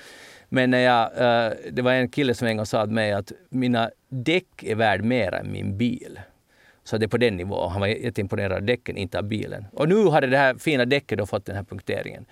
Men 0.49 0.71
när 0.71 0.79
jag, 0.79 1.03
eh, 1.05 1.53
det 1.73 1.83
var 1.83 1.93
en 1.93 2.09
kille 2.09 2.35
som 2.35 2.47
en 2.49 2.57
gång 2.57 2.67
sa 2.67 2.85
till 2.85 2.95
mig 2.95 3.13
att 3.13 3.33
mina 3.49 3.91
däck 4.09 4.63
är 4.63 4.75
värd 4.75 5.05
mer 5.05 5.35
än 5.35 5.53
min 5.53 5.79
bil. 5.79 6.21
Så 6.85 6.99
det 6.99 7.07
är 7.07 7.09
på 7.09 7.19
den 7.19 7.37
nivån. 7.37 7.71
Han 7.71 7.81
var 7.81 7.87
jätteimponerad 7.89 8.53
av 8.53 8.63
däcken, 8.63 8.97
inte 8.97 9.19
av 9.19 9.25
bilen. 9.25 9.65
Och 9.73 9.89
nu 9.89 10.09
hade 10.09 10.27
det 10.27 10.39
här 10.39 10.55
fina 10.55 10.85
däcket 10.85 11.19
då 11.19 11.27
fått 11.27 11.45
den 11.47 11.57
här 11.57 11.63
punkteringen. 11.65 12.27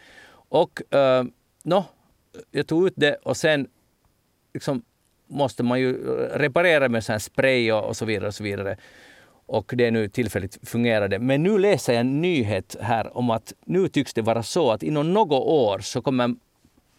Och 0.49 0.83
uh, 0.95 1.25
no, 1.65 1.85
jag 2.51 2.67
tog 2.67 2.87
ut 2.87 2.95
det 2.97 3.15
och 3.15 3.37
sen 3.37 3.69
liksom 4.55 4.83
måste 5.27 5.63
man 5.63 5.81
ju 5.81 5.93
reparera 6.33 6.89
med 6.89 7.05
sån 7.05 7.21
spray 7.21 7.73
och, 7.73 7.85
och 7.85 7.97
så 7.97 8.05
vidare. 8.05 8.29
Och 8.29 8.35
så 8.35 8.45
vidare. 8.45 8.77
Och 9.47 9.73
det 9.77 9.87
är 9.87 9.91
nu 9.91 10.09
tillfälligt 10.09 10.69
fungerade. 10.69 11.19
Men 11.19 11.43
nu 11.43 11.59
läser 11.59 11.93
jag 11.93 12.01
en 12.01 12.21
nyhet 12.21 12.77
här 12.81 13.17
om 13.17 13.31
att 13.31 13.53
nu 13.65 13.89
tycks 13.89 14.15
det 14.15 14.23
vara 14.23 14.43
så 14.43 14.71
att 14.73 14.83
inom 14.83 15.13
något 15.13 15.43
år 15.47 15.79
så 15.79 16.03
kommer 16.03 16.35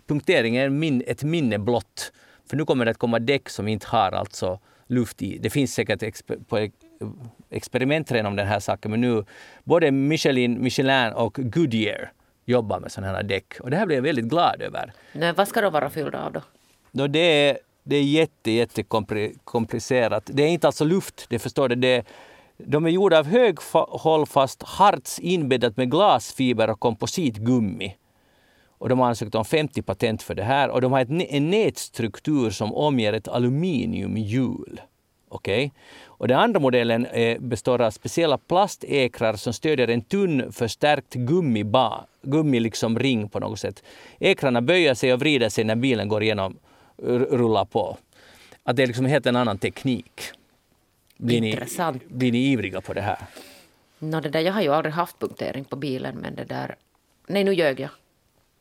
punkteringen 0.08 0.80
min, 0.80 1.04
ett 1.08 1.24
minne 1.24 1.60
blott. 1.60 2.12
För 2.50 2.58
nu 2.58 2.66
kommer 2.66 2.86
det 2.86 2.92
att 2.92 2.98
komma 2.98 3.20
däck 3.20 3.50
som 3.50 3.68
inte 3.68 3.88
har 3.88 4.12
alltså 4.12 4.60
luft 4.88 5.22
i. 5.22 5.38
Det 5.38 5.50
finns 5.50 5.74
säkert 5.74 6.04
exper, 6.04 6.38
på 6.48 6.58
ex- 6.58 6.76
experiment 7.50 8.12
redan 8.12 8.26
om 8.26 8.36
den 8.36 8.48
här 8.48 8.60
saken 8.60 8.92
men 8.92 9.02
nu 9.02 9.24
både 9.64 9.92
Michelin, 9.92 10.64
Michelin 10.64 11.14
och 11.14 11.34
Goodyear 11.40 12.12
jobbar 12.46 12.80
med 12.80 12.92
sådana 12.92 13.14
här 13.14 13.24
däck. 13.24 13.54
Och 13.60 13.70
det 13.70 13.78
här 13.78 13.86
blir 13.86 13.98
jag 13.98 14.04
väldigt 14.04 14.26
glad 14.26 14.62
över. 14.62 14.94
Nej, 15.14 15.34
vad 15.34 15.48
ska 15.48 15.62
de 15.62 15.74
vara 15.74 15.90
fyllda 15.90 16.26
av 16.26 16.32
då? 16.32 16.42
Då 16.92 17.08
det 17.08 17.20
är, 17.50 17.58
det 17.88 17.96
är 17.96 18.04
jätte, 18.04 18.52
jätte 18.52 18.84
komplicerat. 19.44 20.24
Det 20.34 20.44
är 20.44 20.48
inte 20.48 20.68
alltså 20.68 20.86
luft, 20.86 21.26
det 21.30 21.40
förstår 21.40 21.70
du. 21.70 21.76
Det, 21.76 22.06
de 22.58 22.86
är 22.86 22.90
gjorda 22.90 23.20
av 23.20 23.26
höghållfast 23.26 24.64
harts 24.64 25.20
inbäddat 25.20 25.78
med 25.78 25.92
glasfiber 25.92 26.70
och 26.70 26.80
kompositgummi. 26.80 27.96
Och 28.78 28.90
de 28.90 29.00
har 29.00 29.08
ansökt 29.08 29.36
om 29.36 29.46
50 29.46 29.82
patent 29.82 30.24
för 30.24 30.36
det 30.36 30.44
här 30.44 30.70
och 30.70 30.82
de 30.82 30.92
har 30.92 31.02
ett, 31.02 31.10
en 31.30 31.50
nätstruktur 31.50 32.50
som 32.50 32.74
omger 32.74 33.14
ett 33.14 33.28
aluminiumhjul. 33.28 34.82
Okej? 35.30 35.74
Och 36.06 36.28
den 36.28 36.40
andra 36.40 36.60
modellen 36.60 37.06
eh, 37.06 37.40
består 37.40 37.82
av 37.82 37.92
speciella 37.92 38.38
plastekrar 38.38 39.34
som 39.34 39.54
stödjer 39.54 39.88
en 39.88 40.02
tunn 40.02 40.52
förstärkt 40.52 41.14
gummiba, 41.14 42.06
gummi 42.22 42.60
liksom 42.60 43.00
ring 43.00 43.30
på 43.30 43.40
något 43.40 43.60
sätt. 43.60 43.84
Ekrarna 44.20 44.62
böjer 44.62 44.94
sig 44.94 45.14
och 45.14 45.20
vrider 45.20 45.50
sig 45.50 45.64
när 45.64 45.76
bilen 45.76 46.08
går 46.08 46.24
igenom, 46.24 46.58
rullar 47.04 47.66
på. 47.66 47.98
Att 48.64 48.76
det 48.76 48.84
är 48.84 48.88
liksom 48.88 49.06
helt 49.06 49.26
en 49.26 49.36
annan 49.36 49.58
teknik. 49.58 50.22
Blir 51.18 51.42
ni, 51.42 51.50
Intressant. 51.52 52.10
blir 52.10 52.32
ni 52.32 52.52
ivriga 52.52 52.82
på 52.82 52.94
det 52.94 53.02
här? 53.02 53.18
Nå, 54.00 54.20
det 54.20 54.30
där, 54.30 54.40
jag 54.40 54.54
har 54.54 54.62
ju 54.62 54.74
aldrig 54.74 54.94
haft 54.94 55.20
punktering 55.20 55.64
på 55.66 55.76
bilen, 55.76 56.16
men 56.16 56.36
det 56.36 56.44
där... 56.44 56.76
Nej, 57.28 57.44
nu 57.44 57.54
ljög 57.54 57.80
jag. 57.80 57.90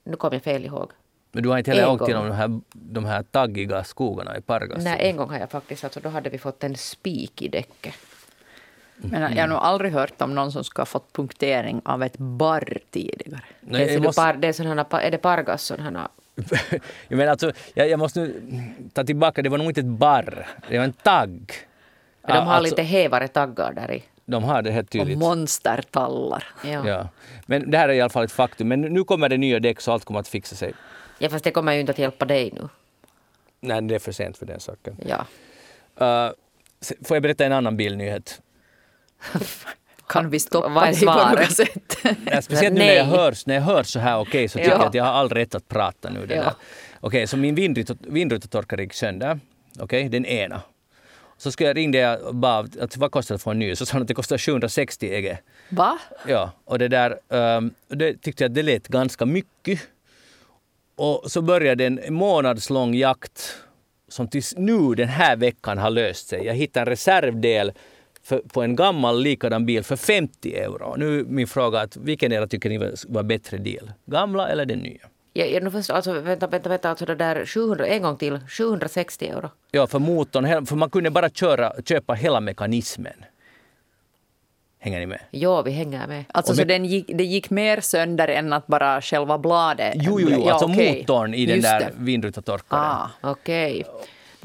Nu 0.04 0.16
kom 0.16 0.32
jag 0.32 0.42
fel 0.42 0.64
ihåg. 0.64 0.90
Men 1.32 1.42
du 1.42 1.48
har 1.48 1.58
inte 1.58 1.70
heller 1.70 1.82
En 1.82 1.88
åkt 1.88 2.08
genom 2.08 2.26
de 2.28 2.34
här, 2.34 2.60
de 2.72 3.04
här 3.04 3.22
taggiga 3.22 3.84
skogarna 3.84 4.38
i 4.38 4.40
Pargas? 4.40 4.84
Nej, 4.84 5.08
en 5.10 5.16
gång 5.16 5.30
har 5.30 5.38
jag 5.38 5.50
faktiskt, 5.50 5.84
alltså 5.84 6.00
då 6.00 6.08
hade 6.08 6.30
vi 6.30 6.38
fått 6.38 6.64
en 6.64 6.76
spik 6.76 7.42
i 7.42 7.48
däcket. 7.48 7.94
Men 8.96 9.36
jag 9.36 9.42
har 9.42 9.48
nog 9.48 9.58
aldrig 9.58 9.92
hört 9.92 10.22
om 10.22 10.34
någon 10.34 10.52
som 10.52 10.64
ska 10.64 10.80
ha 10.82 10.86
fått 10.86 11.12
punktering 11.12 11.80
av 11.84 12.02
ett 12.02 12.18
barr 12.18 12.78
tidigare. 12.90 13.40
Nej, 13.60 13.86
det 13.86 13.94
är, 13.94 14.00
måste- 14.00 14.22
par, 14.22 14.34
det 14.34 14.48
är, 14.48 14.52
sådana, 14.52 14.86
är 14.90 15.10
det 15.10 15.18
Pargas 15.18 15.62
sådana... 15.62 16.08
jag, 17.08 17.16
menar 17.16 17.30
alltså, 17.30 17.52
jag, 17.74 17.88
jag 17.88 17.98
måste 17.98 18.20
nu 18.20 18.72
ta 18.92 19.04
tillbaka, 19.04 19.42
det 19.42 19.48
var 19.48 19.58
nog 19.58 19.70
inte 19.70 19.80
ett 19.80 19.86
barr, 19.86 20.46
det 20.68 20.78
var 20.78 20.84
en 20.84 20.92
tagg. 20.92 21.52
De 22.26 22.32
har 22.32 22.54
alltså, 22.54 22.62
lite 22.62 22.82
hävare 22.82 23.28
taggar 23.28 23.72
där 23.72 23.92
i. 23.92 24.02
De 24.24 24.44
har 24.44 24.62
det 24.62 24.70
helt 24.70 24.86
Och 24.86 24.92
tydligt. 24.92 25.18
monstertallar. 25.18 26.44
Ja. 26.64 26.70
Ja. 26.70 26.88
Ja. 26.88 27.08
Men 27.46 27.70
det 27.70 27.78
här 27.78 27.88
är 27.88 27.92
i 27.92 28.00
alla 28.00 28.10
fall 28.10 28.24
ett 28.24 28.32
faktum. 28.32 28.68
Men 28.68 28.80
nu 28.80 29.04
kommer 29.04 29.28
det 29.28 29.36
nya 29.36 29.60
däck 29.60 29.80
så 29.80 29.92
allt 29.92 30.04
kommer 30.04 30.20
att 30.20 30.28
fixa 30.28 30.56
sig. 30.56 30.72
fast 31.30 31.44
det 31.44 31.50
kommer 31.50 31.72
ju 31.72 31.80
inte 31.80 31.92
att 31.92 31.98
hjälpa 31.98 32.24
dig 32.24 32.50
nu. 32.52 32.68
Nej, 33.60 33.82
det 33.82 33.94
är 33.94 33.98
för 33.98 34.12
sent 34.12 34.38
för 34.38 34.46
den 34.46 34.60
saken. 34.60 34.96
Ja. 35.06 35.26
Uh, 36.00 36.32
får 37.04 37.16
jag 37.16 37.22
berätta 37.22 37.44
en 37.44 37.52
annan 37.52 37.76
bilnyhet? 37.76 38.42
Kan 40.08 40.30
vi 40.30 40.40
stoppa 40.40 40.68
Vad 40.68 40.82
är 40.88 40.92
dig 40.92 41.00
på 41.06 41.40
något 41.40 41.52
sätt? 41.52 41.96
Ja, 42.32 42.42
speciellt 42.42 42.74
nu 42.74 42.80
när 42.80 42.92
jag, 42.94 43.06
Nej. 43.08 43.16
hör, 43.16 43.34
när 43.46 43.54
jag 43.54 43.62
hör 43.62 43.82
så 43.82 43.98
här 43.98 44.18
okej 44.18 44.48
så 44.48 44.58
tycker 44.58 44.70
Ja. 44.70 44.76
jag 44.76 44.86
att 44.86 44.94
jag 44.94 45.04
har 45.04 45.12
all 45.12 45.28
rätt 45.28 45.54
att 45.54 45.68
prata 45.68 46.10
nu. 46.10 46.26
Det 46.26 46.34
Ja. 46.34 46.54
Okej, 47.00 47.26
så 47.26 47.36
min 47.36 47.54
vindrut- 47.56 47.96
vindrutetorkare 48.00 48.82
gick 48.82 48.92
sönder. 48.94 49.40
Okej, 49.78 50.08
den 50.08 50.26
ena. 50.26 50.60
Så 51.38 51.52
skulle 51.52 51.68
jag 51.68 51.76
ringde 51.76 51.98
jag 51.98 52.22
och 52.22 52.34
bara 52.34 52.58
att 52.80 52.96
vad 52.96 53.10
kostar 53.10 53.34
det 53.34 53.36
att 53.36 53.42
få 53.42 53.50
en 53.50 53.58
ny? 53.58 53.76
Så 53.76 53.86
sa 53.86 53.92
han 53.92 54.02
att 54.02 54.08
det 54.08 54.14
kostar 54.14 54.38
760 54.38 55.06
EG. 55.14 55.38
Va? 55.68 55.98
Ja, 56.26 56.50
och 56.64 56.78
det 56.78 56.88
där 56.88 57.18
um, 57.28 57.74
det 57.88 58.14
tyckte 58.22 58.44
jag 58.44 58.48
att 58.50 58.54
det 58.54 58.62
lät 58.62 58.88
ganska 58.88 59.26
mycket. 59.26 59.80
Och 60.96 61.30
så 61.30 61.42
började 61.42 61.86
en 61.86 62.00
månadslång 62.14 62.94
jakt 62.94 63.56
som 64.08 64.28
tills 64.28 64.54
nu 64.56 64.94
den 64.94 65.08
här 65.08 65.36
veckan 65.36 65.78
har 65.78 65.90
löst 65.90 66.28
sig. 66.28 66.44
Jag 66.44 66.54
hittade 66.54 66.82
en 66.82 66.86
reservdel 66.86 67.72
för, 68.26 68.38
på 68.38 68.62
en 68.62 68.76
gammal 68.76 69.22
likadan 69.22 69.66
bil 69.66 69.82
för 69.84 69.96
50 69.96 70.54
euro. 70.54 70.94
Nu 70.96 71.20
är 71.20 71.24
min 71.24 71.46
fråga 71.46 71.80
att 71.80 71.96
vilken 71.96 72.32
era 72.32 72.46
tycker 72.46 72.68
ni 72.70 72.78
var- 73.08 73.22
bättre 73.22 73.58
deal? 73.58 73.92
Gamla 74.06 74.48
eller 74.48 74.66
den 74.66 74.78
nya? 74.78 75.00
Jag, 75.32 75.50
jag, 75.52 75.62
nu 75.62 75.70
först, 75.70 75.90
alltså, 75.90 76.12
vänta, 76.20 76.46
vänta, 76.46 76.68
vänta, 76.68 76.90
alltså 76.90 77.06
det 77.06 77.14
där 77.14 77.46
700, 77.46 77.86
en 77.86 78.02
gång 78.02 78.16
till, 78.16 78.38
760 78.48 79.26
euro. 79.28 79.50
Ja, 79.70 79.86
för 79.86 79.98
motorn, 79.98 80.66
för 80.66 80.76
man 80.76 80.90
kunde 80.90 81.10
bara 81.10 81.28
köra, 81.30 81.72
köpa 81.88 82.14
hela 82.14 82.40
mekanismen. 82.40 83.12
Hänger 84.78 85.00
ni 85.00 85.06
med? 85.06 85.20
Ja, 85.30 85.62
vi 85.62 85.70
hänger 85.70 86.06
med. 86.06 86.24
Alltså 86.28 86.52
Och 86.52 86.56
så 86.56 86.60
med- 86.60 86.68
den 86.68 86.84
gick, 86.84 87.06
det 87.14 87.24
gick 87.24 87.50
mer 87.50 87.80
sönder 87.80 88.28
än 88.28 88.52
att 88.52 88.66
bara 88.66 89.00
själva 89.02 89.38
bladet? 89.38 89.94
Jo, 89.96 90.20
jo, 90.20 90.28
jo, 90.32 90.42
Ja, 90.46 90.52
alltså 90.52 90.66
okej. 90.68 90.98
motorn 90.98 91.34
i 91.34 91.46
den 91.46 91.56
Just 91.56 91.68
där 91.68 91.92
vindrutetorkaren. 91.98 92.84
Ah. 92.84 93.08
Okej. 93.20 93.84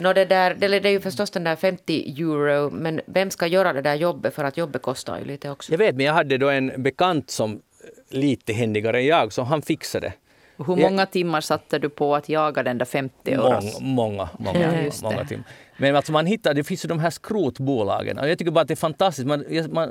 Nå, 0.02 0.14
det, 0.14 0.26
där, 0.26 0.54
det, 0.54 0.68
det 0.68 0.90
är 0.90 0.92
ju 0.92 1.00
förstås 1.00 1.32
den 1.32 1.44
där 1.44 1.56
50 1.56 2.22
euro, 2.22 2.70
men 2.70 3.02
vem 3.06 3.32
ska 3.32 3.48
göra 3.48 3.74
det 3.74 3.82
där 3.82 3.96
jobbet? 3.96 4.34
För 4.34 4.44
att 4.44 4.58
jobbet 4.58 4.82
kostar 4.82 5.20
ju 5.20 5.26
lite 5.26 5.50
också. 5.50 5.72
Jag 5.74 5.78
vet, 5.78 5.96
men 5.96 6.06
jag 6.06 6.14
hade 6.14 6.38
då 6.38 6.50
en 6.50 6.84
bekant 6.84 7.30
som 7.30 7.62
lite 8.10 8.54
händigare 8.54 9.00
än 9.00 9.06
jag, 9.06 9.34
så 9.34 9.44
han 9.44 9.62
fixade. 9.62 10.14
Hur 10.58 10.76
många 10.76 11.06
timmar 11.06 11.42
satte 11.42 11.80
du 11.80 11.90
på 11.90 12.16
att 12.16 12.30
jaga 12.30 12.64
den 12.64 12.78
där 12.78 12.86
50 12.86 13.32
euros? 13.32 13.82
Många, 13.82 14.30
många, 14.40 14.60
många, 14.60 14.84
just 14.84 15.04
många 15.04 15.18
det. 15.18 15.28
timmar. 15.28 15.46
Men 15.78 15.96
alltså 15.96 16.12
man 16.12 16.26
hittar, 16.26 16.54
det 16.54 16.64
finns 16.64 16.86
ju 16.86 16.90
de 16.90 17.00
här 17.00 17.10
skrotbolagen. 17.10 18.20
Och 18.20 18.30
jag 18.30 18.38
tycker 18.38 18.52
bara 18.52 18.62
att 18.62 18.68
det 18.68 18.74
är 18.74 18.76
fantastiskt. 18.76 19.28
Man, 19.28 19.46
jag, 19.50 19.74
man, 19.74 19.90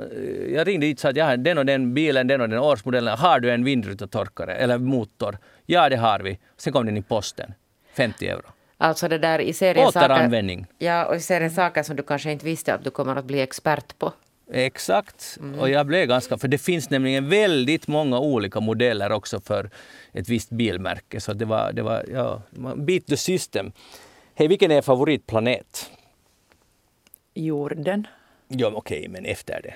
jag 0.53 0.67
ringde 0.67 0.85
dit 0.85 0.97
och 0.97 1.01
sa 1.01 1.09
att 1.09 1.15
jag 1.15 1.25
har 1.25 1.37
den 1.37 1.57
och 1.57 1.65
den 1.65 1.93
bilen, 1.93 2.27
den 2.27 2.41
och 2.41 2.49
den 2.49 2.59
årsmodellen. 2.59 3.17
Har 3.17 3.39
du 3.39 3.51
en 3.51 3.63
vindrutetorkare 3.63 4.55
eller 4.55 4.77
motor? 4.77 5.37
Ja, 5.65 5.89
det 5.89 5.95
har 5.95 6.19
vi. 6.19 6.39
Sen 6.57 6.73
kom 6.73 6.85
den 6.85 6.97
i 6.97 7.01
posten. 7.01 7.53
50 7.93 8.27
euro. 8.27 8.51
Alltså 8.81 9.07
det 9.07 9.17
där 9.17 9.39
i 9.41 9.53
serien 9.53 9.91
saker, 9.91 10.05
Återanvändning. 10.05 10.65
ja, 10.77 11.05
och 11.05 11.15
i 11.15 11.19
serien 11.19 11.51
saker 11.51 11.83
som 11.83 11.95
du 11.95 12.03
kanske 12.03 12.31
inte 12.31 12.45
visste 12.45 12.73
att 12.73 12.83
du 12.83 12.89
kommer 12.89 13.15
att 13.15 13.25
bli 13.25 13.41
expert 13.41 13.97
på. 13.99 14.13
Exakt. 14.51 15.37
Och 15.59 15.69
jag 15.69 15.85
blev 15.85 16.07
ganska... 16.07 16.37
För 16.37 16.47
det 16.47 16.57
finns 16.57 16.89
nämligen 16.89 17.29
väldigt 17.29 17.87
många 17.87 18.19
olika 18.19 18.59
modeller 18.59 19.11
också 19.11 19.41
för 19.41 19.69
ett 20.13 20.29
visst 20.29 20.49
bilmärke. 20.49 21.21
Så 21.21 21.33
det 21.33 21.45
var... 21.45 21.73
Det 21.73 21.81
var 21.81 22.05
ja, 22.13 22.41
beat 22.75 23.05
the 23.05 23.17
system. 23.17 23.71
Hej, 24.35 24.47
vilken 24.47 24.71
är 24.71 24.81
favoritplanet? 24.81 25.91
Jorden. 27.33 28.07
Ja, 28.47 28.71
okej, 28.75 29.07
men 29.07 29.25
efter 29.25 29.61
det. 29.61 29.73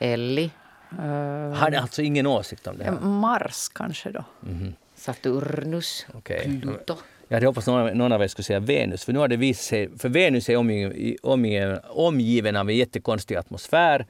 Ellie, 0.00 0.50
Har 1.56 1.70
ni 1.70 1.76
alltså 1.76 2.02
ingen 2.02 2.26
åsikt 2.26 2.66
om 2.66 2.78
det 2.78 2.84
här? 2.84 2.92
Mars 2.92 3.68
kanske 3.68 4.10
då. 4.10 4.24
Saturnus, 5.08 6.06
Okej. 6.14 6.60
Pluto. 6.62 6.96
Jag 7.28 7.36
hade 7.36 7.46
hoppats 7.46 7.66
någon, 7.66 7.98
någon 7.98 8.12
av 8.12 8.22
er 8.22 8.28
skulle 8.28 8.44
säga 8.44 8.60
Venus, 8.60 9.04
för 9.04 9.12
nu 9.12 9.18
har 9.18 9.28
det 9.28 9.36
visat 9.36 9.64
sig... 9.64 9.98
För 9.98 10.08
Venus 10.08 10.48
är 10.48 10.56
omgiven, 10.56 11.16
omgiven, 11.22 11.80
omgiven 11.88 12.56
av 12.56 12.70
en 12.70 12.76
jättekonstig 12.76 13.36
atmosfär 13.36 14.06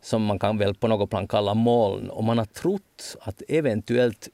som 0.00 0.24
man 0.24 0.38
kan 0.38 0.58
väl 0.58 0.74
på 0.74 0.88
något 0.88 1.10
plan 1.10 1.28
kalla 1.28 1.54
moln. 1.54 2.10
Och 2.10 2.24
man 2.24 2.38
har 2.38 2.44
trott 2.44 3.16
att 3.20 3.42
eventuellt 3.48 4.28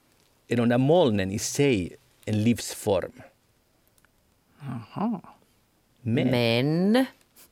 är 0.49 0.57
de 0.57 0.69
där 0.69 0.79
molnen 0.79 1.31
i 1.31 1.39
sig 1.39 1.97
en 2.25 2.43
livsform. 2.43 3.23
Men 6.01 6.27
Men 6.27 7.07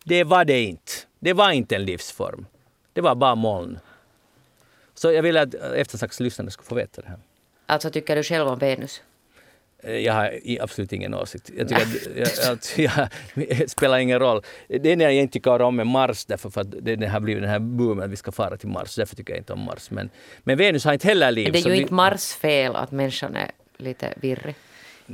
det 0.04 0.24
var 0.24 0.44
det 0.44 0.62
inte. 0.62 0.92
Det 1.18 1.32
var 1.32 1.50
inte 1.50 1.76
en 1.76 1.84
livsform. 1.84 2.46
Det 2.92 3.00
var 3.00 3.14
bara 3.14 3.34
moln. 3.34 3.78
Så 4.94 5.12
jag 5.12 5.22
vill 5.22 5.36
att 5.36 5.54
eftersnackslyssnarna 5.54 6.50
ska 6.50 6.62
få 6.62 6.74
veta 6.74 7.02
det 7.02 7.08
här. 7.08 7.18
Alltså 7.70 7.90
tycker 7.90 8.16
du 8.16 8.22
själv 8.22 8.48
om 8.48 8.58
Venus? 8.58 9.02
Eh, 9.82 9.96
Jag 9.96 10.12
har 10.12 10.38
absolut 10.60 10.92
ingen 10.92 11.14
åsikt. 11.14 11.50
Jag 11.58 11.68
tycker 11.68 11.82
att, 11.82 12.16
jag, 12.16 12.52
att 12.52 12.78
jag, 12.78 13.08
det 13.34 13.70
spelar 13.70 13.98
ingen 13.98 14.18
roll. 14.18 14.42
Det 14.68 14.92
enda 14.92 15.04
jag 15.04 15.14
inte 15.14 15.32
tycker 15.32 15.62
om 15.62 15.80
är 15.80 15.84
Mars, 15.84 16.24
därför 16.24 16.50
för 16.50 16.60
att 16.60 16.66
det 16.84 17.06
har 17.06 17.20
blivit 17.20 17.42
den 17.42 17.50
här 17.50 17.58
boomen 17.58 18.04
att 18.04 18.10
vi 18.10 18.16
ska 18.16 18.32
fara 18.32 18.56
till 18.56 18.68
Mars. 18.68 18.94
Därför 18.96 19.16
tycker 19.16 19.32
jag 19.32 19.40
inte 19.40 19.52
om 19.52 19.60
Mars. 19.60 19.90
Men, 19.90 20.10
men 20.42 20.58
Venus 20.58 20.84
har 20.84 20.92
inte 20.92 21.08
heller 21.08 21.30
liv. 21.30 21.52
Det 21.52 21.58
är 21.58 21.62
ju 21.66 21.70
vi- 21.70 21.80
inte 21.80 21.94
Mars 21.94 22.32
fel 22.32 22.76
att 22.76 22.90
människan 22.90 23.36
är 23.36 23.50
lite 23.76 24.14
virrig. 24.16 24.54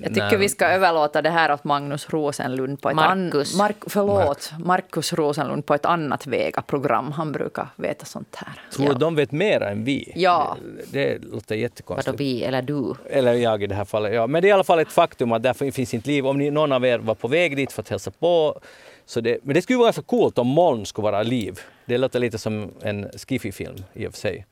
Jag 0.02 0.14
tycker 0.14 0.26
Nej. 0.26 0.36
vi 0.36 0.48
ska 0.48 0.66
överlåta 0.66 1.22
det 1.22 1.30
här 1.30 1.52
åt 1.52 1.64
Magnus 1.64 2.10
Rosenlund 2.10 2.80
på 2.82 2.88
ett 2.90 2.96
Marcus. 2.96 3.52
an- 3.54 3.58
Mark, 3.58 3.76
förlåt, 3.86 4.50
Markus 4.64 5.12
Rosenlund 5.12 5.66
på 5.66 5.74
ett 5.74 5.84
annat 5.84 6.26
Vega-program. 6.26 7.12
Han 7.12 7.32
brukar 7.32 7.68
veta 7.76 8.04
sånt 8.04 8.36
här. 8.36 8.52
Tror 8.72 8.88
Ja. 8.88 8.94
de 8.94 9.14
vet 9.14 9.32
mer 9.32 9.60
än 9.62 9.84
vi? 9.84 10.12
Ja. 10.16 10.56
Det, 10.90 11.08
det 11.08 11.18
låter 11.24 11.54
Vadå 11.54 11.54
jättekonstigt. 11.60 12.20
vi 12.20 12.42
eller 12.44 12.62
du? 12.62 12.94
Eller 13.10 13.32
jag 13.32 13.62
i 13.62 13.66
det 13.66 13.74
här 13.74 13.84
fallet. 13.84 14.14
Ja. 14.14 14.26
Men 14.26 14.42
det 14.42 14.48
är 14.48 14.50
i 14.50 14.52
alla 14.52 14.64
fall 14.64 14.78
ett 14.78 14.92
faktum 14.92 15.32
att 15.32 15.42
där 15.42 15.70
finns 15.72 15.94
inte 15.94 16.08
liv. 16.08 16.26
Om 16.26 16.38
ni, 16.38 16.50
någon 16.50 16.72
av 16.72 16.84
er 16.86 16.98
var 16.98 17.14
på 17.14 17.28
väg 17.28 17.56
dit 17.56 17.72
för 17.72 17.82
att 17.82 17.88
hälsa 17.88 18.10
på. 18.10 18.60
Så 19.06 19.20
det, 19.20 19.38
men 19.42 19.54
det 19.54 19.62
skulle 19.62 19.78
vara 19.78 19.92
så 19.92 20.02
coolt 20.02 20.38
om 20.38 20.46
moln 20.46 20.86
skulle 20.86 21.02
vara 21.04 21.22
liv. 21.22 21.60
Det 21.84 21.98
låter 21.98 22.20
lite 22.20 22.38
som 22.38 22.70
en 22.82 23.08
skiffy-film 23.28 23.76
i 23.94 24.06
och 24.06 24.12
för 24.12 24.18
sig. 24.20 24.46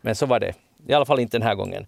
Men 0.00 0.14
så 0.14 0.26
var 0.26 0.40
det. 0.40 0.52
I 0.86 0.92
alla 0.92 1.04
fall 1.04 1.20
inte 1.20 1.38
den 1.38 1.46
här 1.46 1.54
gången. 1.54 1.86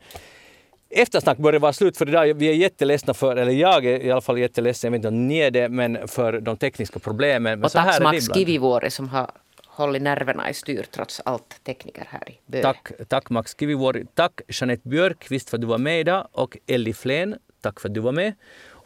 Eftersnack 0.91 1.39
börjar 1.39 1.61
vara 1.61 1.73
slut 1.73 1.97
för 1.97 2.09
idag. 2.09 2.35
Vi 2.35 2.49
är 2.49 2.53
jätteledsna 2.53 3.15
för, 3.15 3.37
eller 3.37 3.53
jag 3.53 3.87
är 3.87 4.03
i 4.03 4.11
alla 4.11 4.21
fall 4.21 4.39
jätteledsen, 4.39 4.89
jag 4.89 4.93
vet 4.93 4.99
inte 4.99 5.09
om 5.09 5.29
ni 5.29 5.39
är 5.39 5.51
det, 5.51 5.69
men 5.69 6.09
för 6.09 6.41
de 6.41 6.57
tekniska 6.57 6.99
problemen. 6.99 7.43
Men 7.61 7.65
Och 7.65 7.73
tack 7.73 8.03
Max. 8.03 8.27
Kivivuori 8.35 8.91
som 8.91 9.09
har 9.09 9.31
hållit 9.67 10.03
nerverna 10.03 10.51
i 10.51 10.55
styr 10.55 10.87
trots 10.91 11.21
allt 11.25 11.65
tekniker 11.65 12.07
här 12.09 12.31
i 12.31 12.39
Böle. 12.47 12.63
Tack, 12.63 12.93
tack 13.09 13.31
Max 13.31 13.57
Kivivuori. 13.61 14.07
Tack 14.15 14.41
Jeanette 14.49 14.89
Björkqvist 14.89 15.51
för 15.51 15.57
att 15.57 15.61
du 15.61 15.67
var 15.67 15.79
med 15.79 16.01
idag 16.01 16.29
och 16.33 16.59
Elli 16.67 16.93
Flen, 16.93 17.37
tack 17.61 17.81
för 17.81 17.89
att 17.89 17.95
du 17.95 18.01
var 18.01 18.13
med. 18.13 18.33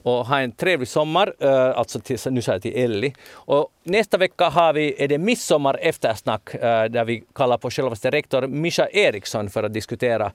Och 0.03 0.27
ha 0.27 0.41
en 0.41 0.53
trevlig 0.53 0.89
sommar, 0.89 1.35
eh, 1.39 1.79
alltså 1.79 2.01
till, 2.01 2.19
nu 2.31 2.43
säger 2.43 2.57
jag 2.57 2.63
till 2.63 2.77
Elli. 2.77 3.15
Och 3.33 3.69
nästa 3.83 4.17
vecka 4.17 4.49
har 4.49 4.73
vi, 4.73 5.03
är 5.03 5.09
det 5.09 5.19
midsommar 5.19 5.79
eftersnack 5.81 6.55
eh, 6.55 6.85
där 6.85 7.05
vi 7.05 7.25
kallar 7.35 7.59
på 7.59 7.71
självaste 7.71 8.11
rektor 8.11 8.47
Mischa 8.47 8.89
Eriksson 8.89 9.51
för 9.51 9.63
att 9.63 9.73
diskutera 9.73 10.33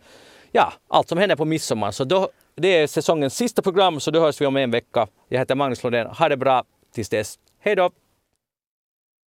ja, 0.51 0.73
allt 0.87 1.09
som 1.09 1.17
händer 1.17 1.35
på 1.35 1.45
midsommar. 1.45 1.91
Så 1.91 2.03
då, 2.03 2.29
det 2.55 2.67
är 2.67 2.87
säsongens 2.87 3.35
sista 3.35 3.61
program 3.61 3.99
så 3.99 4.11
då 4.11 4.19
hörs 4.19 4.41
vi 4.41 4.45
om 4.45 4.57
en 4.57 4.71
vecka. 4.71 5.07
Jag 5.29 5.39
heter 5.39 5.55
Magnus 5.55 5.83
Lodén. 5.83 6.07
Ha 6.07 6.29
det 6.29 6.37
bra 6.37 6.63
tills 6.93 7.09
dess. 7.09 7.39
Hej 7.59 7.75
då! 7.75 7.89